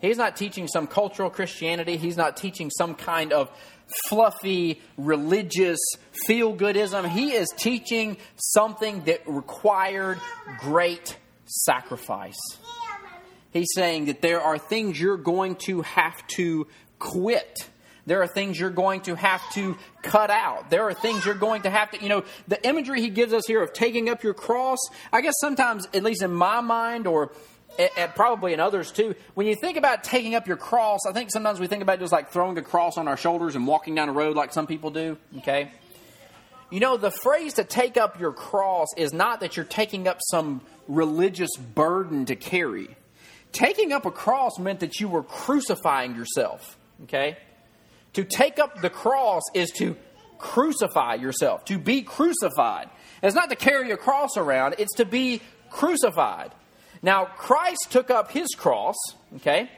He's 0.00 0.16
not 0.16 0.36
teaching 0.36 0.68
some 0.68 0.86
cultural 0.86 1.30
Christianity. 1.30 1.96
He's 1.96 2.16
not 2.16 2.36
teaching 2.36 2.70
some 2.70 2.94
kind 2.94 3.32
of 3.32 3.50
fluffy, 4.08 4.80
religious, 4.96 5.78
feel 6.26 6.54
goodism. 6.54 7.08
He 7.08 7.32
is 7.32 7.48
teaching 7.56 8.16
something 8.36 9.04
that 9.04 9.22
required 9.26 10.20
great 10.58 11.16
sacrifice. 11.46 12.38
He's 13.50 13.68
saying 13.74 14.06
that 14.06 14.20
there 14.20 14.40
are 14.40 14.58
things 14.58 15.00
you're 15.00 15.16
going 15.16 15.56
to 15.66 15.82
have 15.82 16.26
to 16.28 16.66
quit. 16.98 17.68
There 18.06 18.22
are 18.22 18.26
things 18.26 18.58
you're 18.58 18.70
going 18.70 19.02
to 19.02 19.14
have 19.14 19.42
to 19.52 19.76
cut 20.02 20.30
out. 20.30 20.70
There 20.70 20.84
are 20.84 20.94
things 20.94 21.26
you're 21.26 21.34
going 21.34 21.62
to 21.62 21.70
have 21.70 21.90
to, 21.90 22.02
you 22.02 22.08
know, 22.08 22.24
the 22.46 22.66
imagery 22.66 23.00
he 23.00 23.10
gives 23.10 23.32
us 23.32 23.42
here 23.46 23.62
of 23.62 23.72
taking 23.72 24.08
up 24.08 24.22
your 24.22 24.34
cross, 24.34 24.78
I 25.12 25.20
guess 25.20 25.34
sometimes, 25.40 25.86
at 25.92 26.02
least 26.02 26.22
in 26.22 26.32
my 26.32 26.60
mind, 26.60 27.06
or 27.06 27.32
and 27.78 28.14
probably 28.14 28.52
in 28.52 28.60
others 28.60 28.90
too, 28.90 29.14
when 29.34 29.46
you 29.46 29.54
think 29.54 29.76
about 29.76 30.02
taking 30.02 30.34
up 30.34 30.46
your 30.48 30.56
cross, 30.56 31.00
I 31.08 31.12
think 31.12 31.30
sometimes 31.30 31.60
we 31.60 31.68
think 31.68 31.82
about 31.82 32.00
just 32.00 32.12
like 32.12 32.30
throwing 32.30 32.58
a 32.58 32.62
cross 32.62 32.98
on 32.98 33.06
our 33.06 33.16
shoulders 33.16 33.54
and 33.54 33.66
walking 33.66 33.94
down 33.94 34.08
the 34.08 34.14
road 34.14 34.36
like 34.36 34.52
some 34.52 34.66
people 34.66 34.90
do, 34.90 35.16
okay? 35.38 35.70
You 36.70 36.80
know, 36.80 36.96
the 36.96 37.10
phrase 37.10 37.54
to 37.54 37.64
take 37.64 37.96
up 37.96 38.20
your 38.20 38.32
cross 38.32 38.88
is 38.96 39.12
not 39.12 39.40
that 39.40 39.56
you're 39.56 39.64
taking 39.64 40.08
up 40.08 40.18
some 40.20 40.60
religious 40.86 41.56
burden 41.56 42.26
to 42.26 42.36
carry. 42.36 42.96
Taking 43.52 43.92
up 43.92 44.04
a 44.04 44.10
cross 44.10 44.58
meant 44.58 44.80
that 44.80 45.00
you 45.00 45.08
were 45.08 45.22
crucifying 45.22 46.14
yourself, 46.14 46.76
okay? 47.04 47.38
To 48.14 48.24
take 48.24 48.58
up 48.58 48.82
the 48.82 48.90
cross 48.90 49.42
is 49.54 49.70
to 49.76 49.96
crucify 50.38 51.14
yourself, 51.14 51.64
to 51.66 51.78
be 51.78 52.02
crucified. 52.02 52.90
It's 53.22 53.34
not 53.34 53.50
to 53.50 53.56
carry 53.56 53.90
a 53.90 53.96
cross 53.96 54.36
around, 54.36 54.76
it's 54.78 54.94
to 54.96 55.04
be 55.04 55.40
crucified. 55.70 56.50
Now, 57.02 57.26
Christ 57.26 57.88
took 57.90 58.10
up 58.10 58.30
his 58.30 58.48
cross, 58.56 58.96
okay? 59.36 59.70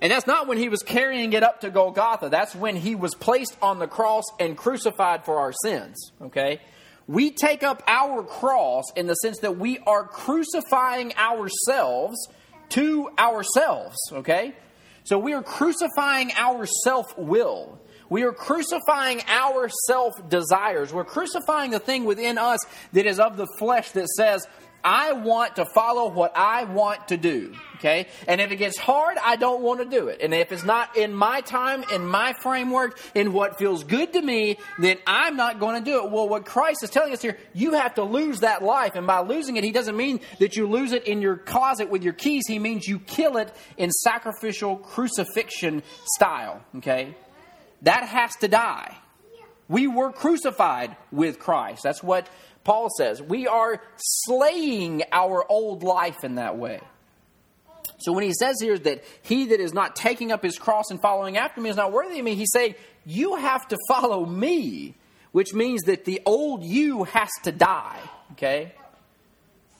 And 0.00 0.12
that's 0.12 0.26
not 0.26 0.46
when 0.46 0.58
he 0.58 0.68
was 0.68 0.82
carrying 0.82 1.32
it 1.32 1.42
up 1.42 1.62
to 1.62 1.70
Golgotha. 1.70 2.28
That's 2.28 2.54
when 2.54 2.76
he 2.76 2.94
was 2.94 3.14
placed 3.14 3.56
on 3.60 3.78
the 3.78 3.88
cross 3.88 4.24
and 4.38 4.56
crucified 4.56 5.24
for 5.24 5.40
our 5.40 5.52
sins, 5.52 6.12
okay? 6.22 6.60
We 7.08 7.30
take 7.30 7.62
up 7.62 7.82
our 7.86 8.22
cross 8.22 8.84
in 8.94 9.06
the 9.06 9.14
sense 9.14 9.38
that 9.40 9.58
we 9.58 9.78
are 9.78 10.04
crucifying 10.04 11.14
ourselves 11.16 12.16
to 12.70 13.10
ourselves, 13.18 13.96
okay? 14.12 14.54
So 15.04 15.18
we 15.18 15.32
are 15.32 15.42
crucifying 15.42 16.32
our 16.36 16.66
self 16.66 17.16
will. 17.16 17.80
We 18.10 18.22
are 18.22 18.32
crucifying 18.32 19.22
our 19.26 19.68
self 19.86 20.12
desires. 20.28 20.92
We're 20.92 21.04
crucifying 21.04 21.70
the 21.70 21.78
thing 21.78 22.04
within 22.04 22.38
us 22.38 22.60
that 22.92 23.06
is 23.06 23.18
of 23.18 23.36
the 23.36 23.46
flesh 23.58 23.90
that 23.92 24.08
says, 24.08 24.46
I 24.82 25.12
want 25.12 25.56
to 25.56 25.66
follow 25.74 26.08
what 26.10 26.32
I 26.36 26.64
want 26.64 27.08
to 27.08 27.16
do. 27.16 27.54
Okay? 27.76 28.06
And 28.26 28.40
if 28.40 28.50
it 28.50 28.56
gets 28.56 28.78
hard, 28.78 29.16
I 29.22 29.36
don't 29.36 29.62
want 29.62 29.80
to 29.80 29.86
do 29.86 30.08
it. 30.08 30.20
And 30.20 30.34
if 30.34 30.50
it's 30.50 30.64
not 30.64 30.96
in 30.96 31.12
my 31.12 31.40
time, 31.42 31.84
in 31.92 32.04
my 32.04 32.34
framework, 32.42 32.98
in 33.14 33.32
what 33.32 33.58
feels 33.58 33.84
good 33.84 34.12
to 34.14 34.20
me, 34.20 34.58
then 34.78 34.98
I'm 35.06 35.36
not 35.36 35.60
going 35.60 35.82
to 35.82 35.90
do 35.90 36.04
it. 36.04 36.10
Well, 36.10 36.28
what 36.28 36.44
Christ 36.44 36.82
is 36.82 36.90
telling 36.90 37.12
us 37.12 37.22
here, 37.22 37.38
you 37.54 37.74
have 37.74 37.94
to 37.94 38.02
lose 38.02 38.40
that 38.40 38.62
life. 38.62 38.96
And 38.96 39.06
by 39.06 39.20
losing 39.20 39.56
it, 39.56 39.64
He 39.64 39.72
doesn't 39.72 39.96
mean 39.96 40.20
that 40.40 40.56
you 40.56 40.68
lose 40.68 40.92
it 40.92 41.06
in 41.06 41.22
your 41.22 41.36
closet 41.36 41.88
with 41.88 42.02
your 42.02 42.14
keys. 42.14 42.44
He 42.48 42.58
means 42.58 42.88
you 42.88 42.98
kill 42.98 43.36
it 43.36 43.54
in 43.76 43.90
sacrificial 43.90 44.76
crucifixion 44.76 45.82
style. 46.04 46.62
Okay? 46.76 47.16
That 47.82 48.04
has 48.04 48.34
to 48.36 48.48
die. 48.48 48.96
We 49.68 49.86
were 49.86 50.12
crucified 50.12 50.96
with 51.12 51.38
Christ. 51.38 51.82
That's 51.82 52.02
what 52.02 52.28
Paul 52.68 52.90
says. 52.90 53.22
We 53.22 53.46
are 53.46 53.80
slaying 53.96 55.02
our 55.10 55.42
old 55.50 55.82
life 55.82 56.22
in 56.22 56.34
that 56.34 56.58
way. 56.58 56.80
So 57.96 58.12
when 58.12 58.24
he 58.24 58.34
says 58.34 58.56
here 58.60 58.76
that 58.76 59.02
he 59.22 59.46
that 59.46 59.58
is 59.58 59.72
not 59.72 59.96
taking 59.96 60.32
up 60.32 60.42
his 60.42 60.58
cross 60.58 60.90
and 60.90 61.00
following 61.00 61.38
after 61.38 61.62
me 61.62 61.70
is 61.70 61.76
not 61.76 61.92
worthy 61.92 62.18
of 62.18 62.26
me, 62.26 62.34
he's 62.34 62.52
saying, 62.52 62.74
You 63.06 63.36
have 63.36 63.66
to 63.68 63.78
follow 63.88 64.26
me, 64.26 64.94
which 65.32 65.54
means 65.54 65.84
that 65.84 66.04
the 66.04 66.20
old 66.26 66.62
you 66.62 67.04
has 67.04 67.30
to 67.44 67.52
die. 67.52 67.98
Okay? 68.32 68.74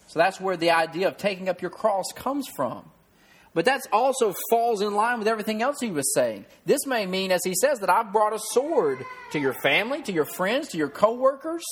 So 0.06 0.18
that's 0.18 0.40
where 0.40 0.56
the 0.56 0.70
idea 0.70 1.08
of 1.08 1.18
taking 1.18 1.50
up 1.50 1.60
your 1.60 1.70
cross 1.70 2.06
comes 2.14 2.48
from. 2.56 2.90
But 3.52 3.66
that 3.66 3.82
also 3.92 4.34
falls 4.48 4.80
in 4.80 4.94
line 4.94 5.18
with 5.18 5.28
everything 5.28 5.60
else 5.60 5.76
he 5.78 5.90
was 5.90 6.14
saying. 6.14 6.46
This 6.64 6.86
may 6.86 7.04
mean, 7.04 7.32
as 7.32 7.42
he 7.44 7.54
says, 7.54 7.80
that 7.80 7.90
I've 7.90 8.14
brought 8.14 8.32
a 8.32 8.40
sword 8.52 9.04
to 9.32 9.38
your 9.38 9.52
family, 9.52 10.00
to 10.04 10.12
your 10.12 10.24
friends, 10.24 10.68
to 10.68 10.78
your 10.78 10.88
coworkers. 10.88 11.66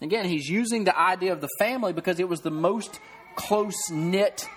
Again, 0.00 0.26
he's 0.26 0.48
using 0.48 0.84
the 0.84 0.96
idea 0.98 1.32
of 1.32 1.40
the 1.40 1.48
family 1.58 1.92
because 1.92 2.20
it 2.20 2.28
was 2.28 2.40
the 2.40 2.50
most 2.50 3.00
close 3.34 3.90
knit 3.90 4.48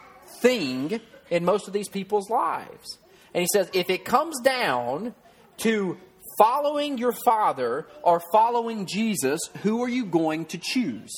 thing 0.42 1.00
in 1.30 1.46
most 1.46 1.68
of 1.68 1.74
these 1.74 1.90
people's 1.90 2.30
lives. 2.30 3.00
And 3.34 3.42
he 3.42 3.48
says, 3.52 3.70
if 3.74 3.90
it 3.90 4.06
comes 4.06 4.40
down 4.42 5.16
to 5.58 5.98
following 6.38 6.98
your 6.98 7.14
father 7.26 7.88
or 8.04 8.22
following 8.32 8.86
Jesus, 8.86 9.40
who 9.64 9.82
are 9.84 9.90
you 9.90 10.06
going 10.06 10.46
to 10.46 10.58
choose? 10.58 11.14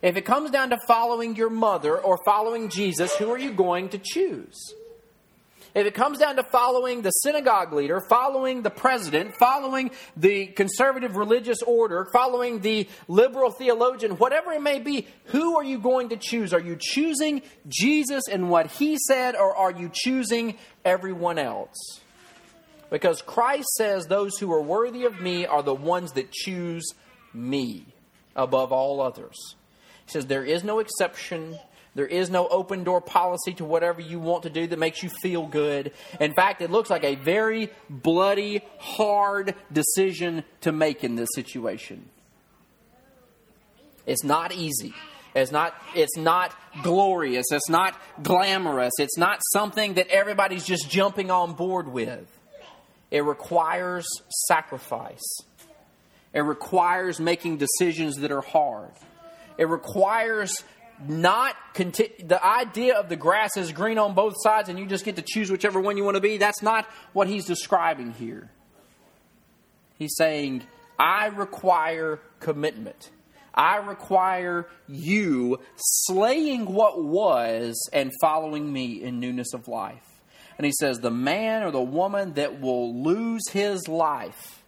If 0.00 0.16
it 0.16 0.22
comes 0.22 0.50
down 0.50 0.70
to 0.70 0.78
following 0.86 1.34
your 1.34 1.50
mother 1.50 1.98
or 1.98 2.18
following 2.24 2.68
Jesus, 2.68 3.14
who 3.16 3.30
are 3.32 3.38
you 3.38 3.52
going 3.52 3.88
to 3.90 3.98
choose? 3.98 4.74
If 5.78 5.86
it 5.86 5.94
comes 5.94 6.18
down 6.18 6.34
to 6.34 6.42
following 6.42 7.02
the 7.02 7.10
synagogue 7.10 7.72
leader, 7.72 8.00
following 8.00 8.62
the 8.62 8.70
president, 8.70 9.36
following 9.36 9.92
the 10.16 10.46
conservative 10.46 11.14
religious 11.14 11.62
order, 11.62 12.08
following 12.12 12.58
the 12.58 12.88
liberal 13.06 13.52
theologian, 13.52 14.16
whatever 14.16 14.50
it 14.50 14.60
may 14.60 14.80
be, 14.80 15.06
who 15.26 15.56
are 15.56 15.62
you 15.62 15.78
going 15.78 16.08
to 16.08 16.16
choose? 16.16 16.52
Are 16.52 16.58
you 16.58 16.76
choosing 16.80 17.42
Jesus 17.68 18.24
and 18.28 18.50
what 18.50 18.66
he 18.72 18.98
said, 19.06 19.36
or 19.36 19.56
are 19.56 19.70
you 19.70 19.88
choosing 19.94 20.58
everyone 20.84 21.38
else? 21.38 22.00
Because 22.90 23.22
Christ 23.22 23.68
says 23.76 24.06
those 24.06 24.36
who 24.36 24.52
are 24.52 24.62
worthy 24.62 25.04
of 25.04 25.20
me 25.20 25.46
are 25.46 25.62
the 25.62 25.74
ones 25.74 26.10
that 26.14 26.32
choose 26.32 26.92
me 27.32 27.86
above 28.34 28.72
all 28.72 29.00
others. 29.00 29.54
He 30.06 30.10
says 30.10 30.26
there 30.26 30.44
is 30.44 30.64
no 30.64 30.80
exception 30.80 31.56
there 31.98 32.06
is 32.06 32.30
no 32.30 32.46
open 32.46 32.84
door 32.84 33.00
policy 33.00 33.54
to 33.54 33.64
whatever 33.64 34.00
you 34.00 34.20
want 34.20 34.44
to 34.44 34.50
do 34.50 34.68
that 34.68 34.78
makes 34.78 35.02
you 35.02 35.10
feel 35.20 35.48
good. 35.48 35.90
In 36.20 36.32
fact, 36.32 36.62
it 36.62 36.70
looks 36.70 36.90
like 36.90 37.02
a 37.02 37.16
very 37.16 37.70
bloody, 37.90 38.62
hard 38.78 39.56
decision 39.72 40.44
to 40.60 40.70
make 40.70 41.02
in 41.02 41.16
this 41.16 41.28
situation. 41.34 42.08
It's 44.06 44.22
not 44.22 44.52
easy. 44.52 44.94
It's 45.34 45.50
not, 45.50 45.74
it's 45.96 46.16
not 46.16 46.54
glorious. 46.84 47.46
It's 47.50 47.68
not 47.68 48.00
glamorous. 48.22 48.92
It's 49.00 49.18
not 49.18 49.40
something 49.52 49.94
that 49.94 50.06
everybody's 50.06 50.64
just 50.64 50.88
jumping 50.88 51.32
on 51.32 51.54
board 51.54 51.88
with. 51.88 52.30
It 53.10 53.24
requires 53.24 54.06
sacrifice. 54.46 55.40
It 56.32 56.42
requires 56.42 57.18
making 57.18 57.56
decisions 57.56 58.18
that 58.18 58.30
are 58.30 58.42
hard. 58.42 58.92
It 59.58 59.68
requires 59.68 60.62
not 61.06 61.54
conti- 61.74 62.12
the 62.22 62.44
idea 62.44 62.98
of 62.98 63.08
the 63.08 63.16
grass 63.16 63.56
is 63.56 63.72
green 63.72 63.98
on 63.98 64.14
both 64.14 64.34
sides 64.38 64.68
and 64.68 64.78
you 64.78 64.86
just 64.86 65.04
get 65.04 65.16
to 65.16 65.22
choose 65.22 65.50
whichever 65.50 65.80
one 65.80 65.96
you 65.96 66.04
want 66.04 66.16
to 66.16 66.20
be. 66.20 66.38
That's 66.38 66.62
not 66.62 66.86
what 67.12 67.28
he's 67.28 67.44
describing 67.44 68.12
here. 68.12 68.50
He's 69.98 70.14
saying, 70.16 70.64
I 70.98 71.26
require 71.26 72.20
commitment. 72.40 73.10
I 73.54 73.76
require 73.78 74.68
you 74.86 75.58
slaying 75.76 76.72
what 76.72 77.02
was 77.02 77.88
and 77.92 78.12
following 78.20 78.72
me 78.72 79.02
in 79.02 79.18
newness 79.18 79.52
of 79.52 79.66
life. 79.66 80.02
And 80.56 80.64
he 80.64 80.72
says, 80.78 80.98
The 80.98 81.10
man 81.10 81.64
or 81.64 81.70
the 81.70 81.80
woman 81.80 82.34
that 82.34 82.60
will 82.60 83.02
lose 83.02 83.48
his 83.50 83.88
life, 83.88 84.62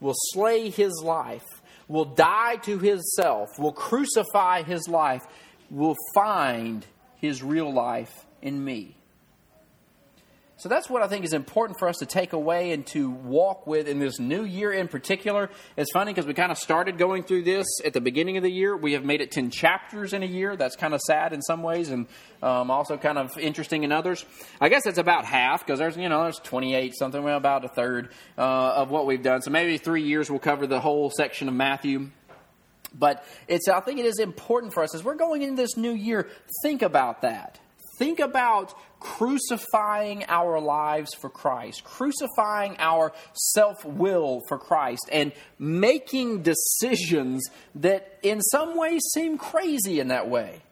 will 0.00 0.14
slay 0.32 0.68
his 0.68 0.92
life, 1.02 1.44
will 1.88 2.04
die 2.04 2.56
to 2.56 2.78
himself, 2.78 3.48
will 3.58 3.72
crucify 3.72 4.62
his 4.62 4.88
life, 4.88 5.22
will 5.70 5.96
find 6.14 6.86
his 7.16 7.42
real 7.42 7.72
life 7.72 8.26
in 8.42 8.62
me. 8.62 8.96
So 10.56 10.68
that's 10.68 10.88
what 10.88 11.02
I 11.02 11.08
think 11.08 11.24
is 11.24 11.32
important 11.32 11.78
for 11.78 11.88
us 11.88 11.96
to 11.96 12.06
take 12.06 12.32
away 12.32 12.72
and 12.72 12.86
to 12.86 13.10
walk 13.10 13.66
with 13.66 13.88
in 13.88 13.98
this 13.98 14.20
new 14.20 14.44
year 14.44 14.72
in 14.72 14.86
particular. 14.86 15.50
It's 15.76 15.92
funny 15.92 16.12
because 16.12 16.26
we 16.26 16.32
kind 16.32 16.52
of 16.52 16.58
started 16.58 16.96
going 16.96 17.24
through 17.24 17.42
this 17.42 17.66
at 17.84 17.92
the 17.92 18.00
beginning 18.00 18.36
of 18.36 18.44
the 18.44 18.50
year. 18.50 18.76
We 18.76 18.92
have 18.92 19.04
made 19.04 19.20
it 19.20 19.32
10 19.32 19.50
chapters 19.50 20.12
in 20.12 20.22
a 20.22 20.26
year. 20.26 20.56
That's 20.56 20.76
kind 20.76 20.94
of 20.94 21.00
sad 21.00 21.32
in 21.32 21.42
some 21.42 21.62
ways 21.62 21.90
and 21.90 22.06
um, 22.40 22.70
also 22.70 22.96
kind 22.96 23.18
of 23.18 23.36
interesting 23.36 23.82
in 23.82 23.90
others. 23.90 24.24
I 24.60 24.68
guess 24.68 24.86
it's 24.86 24.96
about 24.98 25.24
half 25.24 25.66
because 25.66 25.80
there's, 25.80 25.96
you 25.96 26.08
know, 26.08 26.22
there's 26.22 26.38
28 26.38 26.94
something, 26.96 27.22
well, 27.22 27.36
about 27.36 27.64
a 27.64 27.68
third 27.68 28.10
uh, 28.38 28.40
of 28.40 28.90
what 28.90 29.06
we've 29.06 29.22
done. 29.22 29.42
So 29.42 29.50
maybe 29.50 29.76
three 29.76 30.04
years 30.04 30.30
will 30.30 30.38
cover 30.38 30.66
the 30.68 30.80
whole 30.80 31.10
section 31.10 31.48
of 31.48 31.54
Matthew. 31.54 32.10
But 32.96 33.24
it's, 33.48 33.68
I 33.68 33.80
think 33.80 33.98
it 33.98 34.06
is 34.06 34.18
important 34.18 34.72
for 34.72 34.82
us 34.82 34.94
as 34.94 35.02
we're 35.02 35.16
going 35.16 35.42
into 35.42 35.56
this 35.56 35.76
new 35.76 35.92
year, 35.92 36.28
think 36.62 36.82
about 36.82 37.22
that. 37.22 37.58
Think 37.98 38.18
about 38.18 38.74
crucifying 38.98 40.24
our 40.28 40.60
lives 40.60 41.14
for 41.14 41.30
Christ, 41.30 41.84
crucifying 41.84 42.76
our 42.78 43.12
self 43.34 43.84
will 43.84 44.40
for 44.48 44.58
Christ, 44.58 45.08
and 45.12 45.32
making 45.58 46.42
decisions 46.42 47.42
that 47.76 48.18
in 48.22 48.40
some 48.40 48.76
ways 48.76 49.02
seem 49.12 49.38
crazy 49.38 50.00
in 50.00 50.08
that 50.08 50.28
way. 50.28 50.62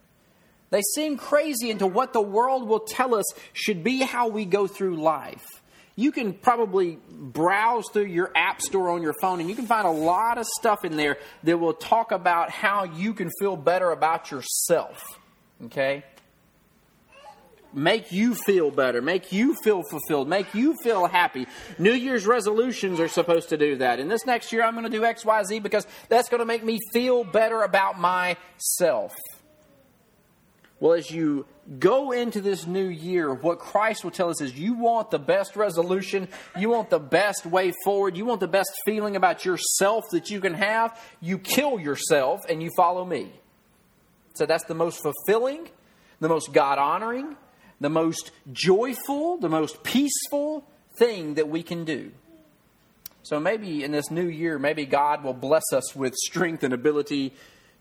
They 0.70 0.80
seem 0.94 1.18
crazy 1.18 1.70
into 1.70 1.86
what 1.86 2.14
the 2.14 2.22
world 2.22 2.66
will 2.66 2.80
tell 2.80 3.14
us 3.14 3.26
should 3.52 3.84
be 3.84 4.00
how 4.00 4.28
we 4.28 4.46
go 4.46 4.66
through 4.66 4.96
life. 4.96 5.61
You 5.94 6.10
can 6.10 6.32
probably 6.32 6.98
browse 7.10 7.84
through 7.92 8.06
your 8.06 8.30
app 8.34 8.62
store 8.62 8.90
on 8.90 9.02
your 9.02 9.14
phone 9.20 9.40
and 9.40 9.48
you 9.48 9.54
can 9.54 9.66
find 9.66 9.86
a 9.86 9.90
lot 9.90 10.38
of 10.38 10.46
stuff 10.46 10.84
in 10.84 10.96
there 10.96 11.18
that 11.44 11.58
will 11.58 11.74
talk 11.74 12.12
about 12.12 12.50
how 12.50 12.84
you 12.84 13.12
can 13.12 13.30
feel 13.38 13.56
better 13.56 13.90
about 13.90 14.30
yourself. 14.30 15.04
Okay? 15.64 16.04
make 17.74 18.12
you 18.12 18.34
feel 18.34 18.70
better, 18.70 19.00
make 19.00 19.32
you 19.32 19.54
feel 19.54 19.82
fulfilled, 19.82 20.28
make 20.28 20.54
you 20.54 20.76
feel 20.82 21.06
happy. 21.06 21.46
New 21.78 21.92
Year's 21.92 22.26
resolutions 22.26 23.00
are 23.00 23.08
supposed 23.08 23.48
to 23.50 23.56
do 23.56 23.76
that. 23.76 23.98
And 23.98 24.10
this 24.10 24.26
next 24.26 24.52
year, 24.52 24.62
I'm 24.62 24.74
going 24.74 24.84
to 24.84 24.90
do 24.90 25.02
XYZ 25.02 25.62
because 25.62 25.86
that's 26.08 26.28
going 26.28 26.40
to 26.40 26.44
make 26.46 26.64
me 26.64 26.78
feel 26.92 27.24
better 27.24 27.62
about 27.62 27.98
myself. 27.98 29.14
Well, 30.80 30.94
as 30.94 31.10
you 31.10 31.46
go 31.78 32.10
into 32.10 32.40
this 32.40 32.66
new 32.66 32.86
year, 32.86 33.32
what 33.32 33.58
Christ 33.58 34.04
will 34.04 34.10
tell 34.10 34.30
us 34.30 34.40
is 34.40 34.58
you 34.58 34.74
want 34.74 35.10
the 35.10 35.18
best 35.18 35.56
resolution, 35.56 36.28
you 36.58 36.70
want 36.70 36.90
the 36.90 36.98
best 36.98 37.46
way 37.46 37.72
forward, 37.84 38.16
you 38.16 38.24
want 38.24 38.40
the 38.40 38.48
best 38.48 38.70
feeling 38.84 39.16
about 39.16 39.44
yourself 39.44 40.04
that 40.12 40.30
you 40.30 40.40
can 40.40 40.54
have, 40.54 41.00
you 41.20 41.38
kill 41.38 41.78
yourself 41.78 42.40
and 42.48 42.62
you 42.62 42.70
follow 42.76 43.04
me. 43.04 43.30
So 44.34 44.46
that's 44.46 44.64
the 44.64 44.74
most 44.74 45.02
fulfilling, 45.02 45.68
the 46.20 46.28
most 46.28 46.52
God 46.52 46.78
honoring, 46.78 47.36
the 47.80 47.90
most 47.90 48.30
joyful, 48.52 49.38
the 49.38 49.48
most 49.48 49.82
peaceful 49.82 50.64
thing 50.98 51.34
that 51.34 51.48
we 51.48 51.62
can 51.62 51.84
do. 51.84 52.12
So 53.22 53.38
maybe 53.38 53.84
in 53.84 53.92
this 53.92 54.10
new 54.10 54.26
year, 54.26 54.58
maybe 54.58 54.84
God 54.84 55.22
will 55.22 55.34
bless 55.34 55.62
us 55.72 55.94
with 55.94 56.14
strength 56.14 56.64
and 56.64 56.74
ability 56.74 57.34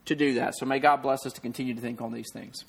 to 0.04 0.14
do 0.14 0.34
that. 0.34 0.54
So 0.56 0.66
may 0.66 0.78
God 0.78 1.02
bless 1.02 1.26
us 1.26 1.32
to 1.32 1.40
continue 1.40 1.74
to 1.74 1.80
think 1.80 2.00
on 2.00 2.12
these 2.12 2.30
things. 2.32 2.64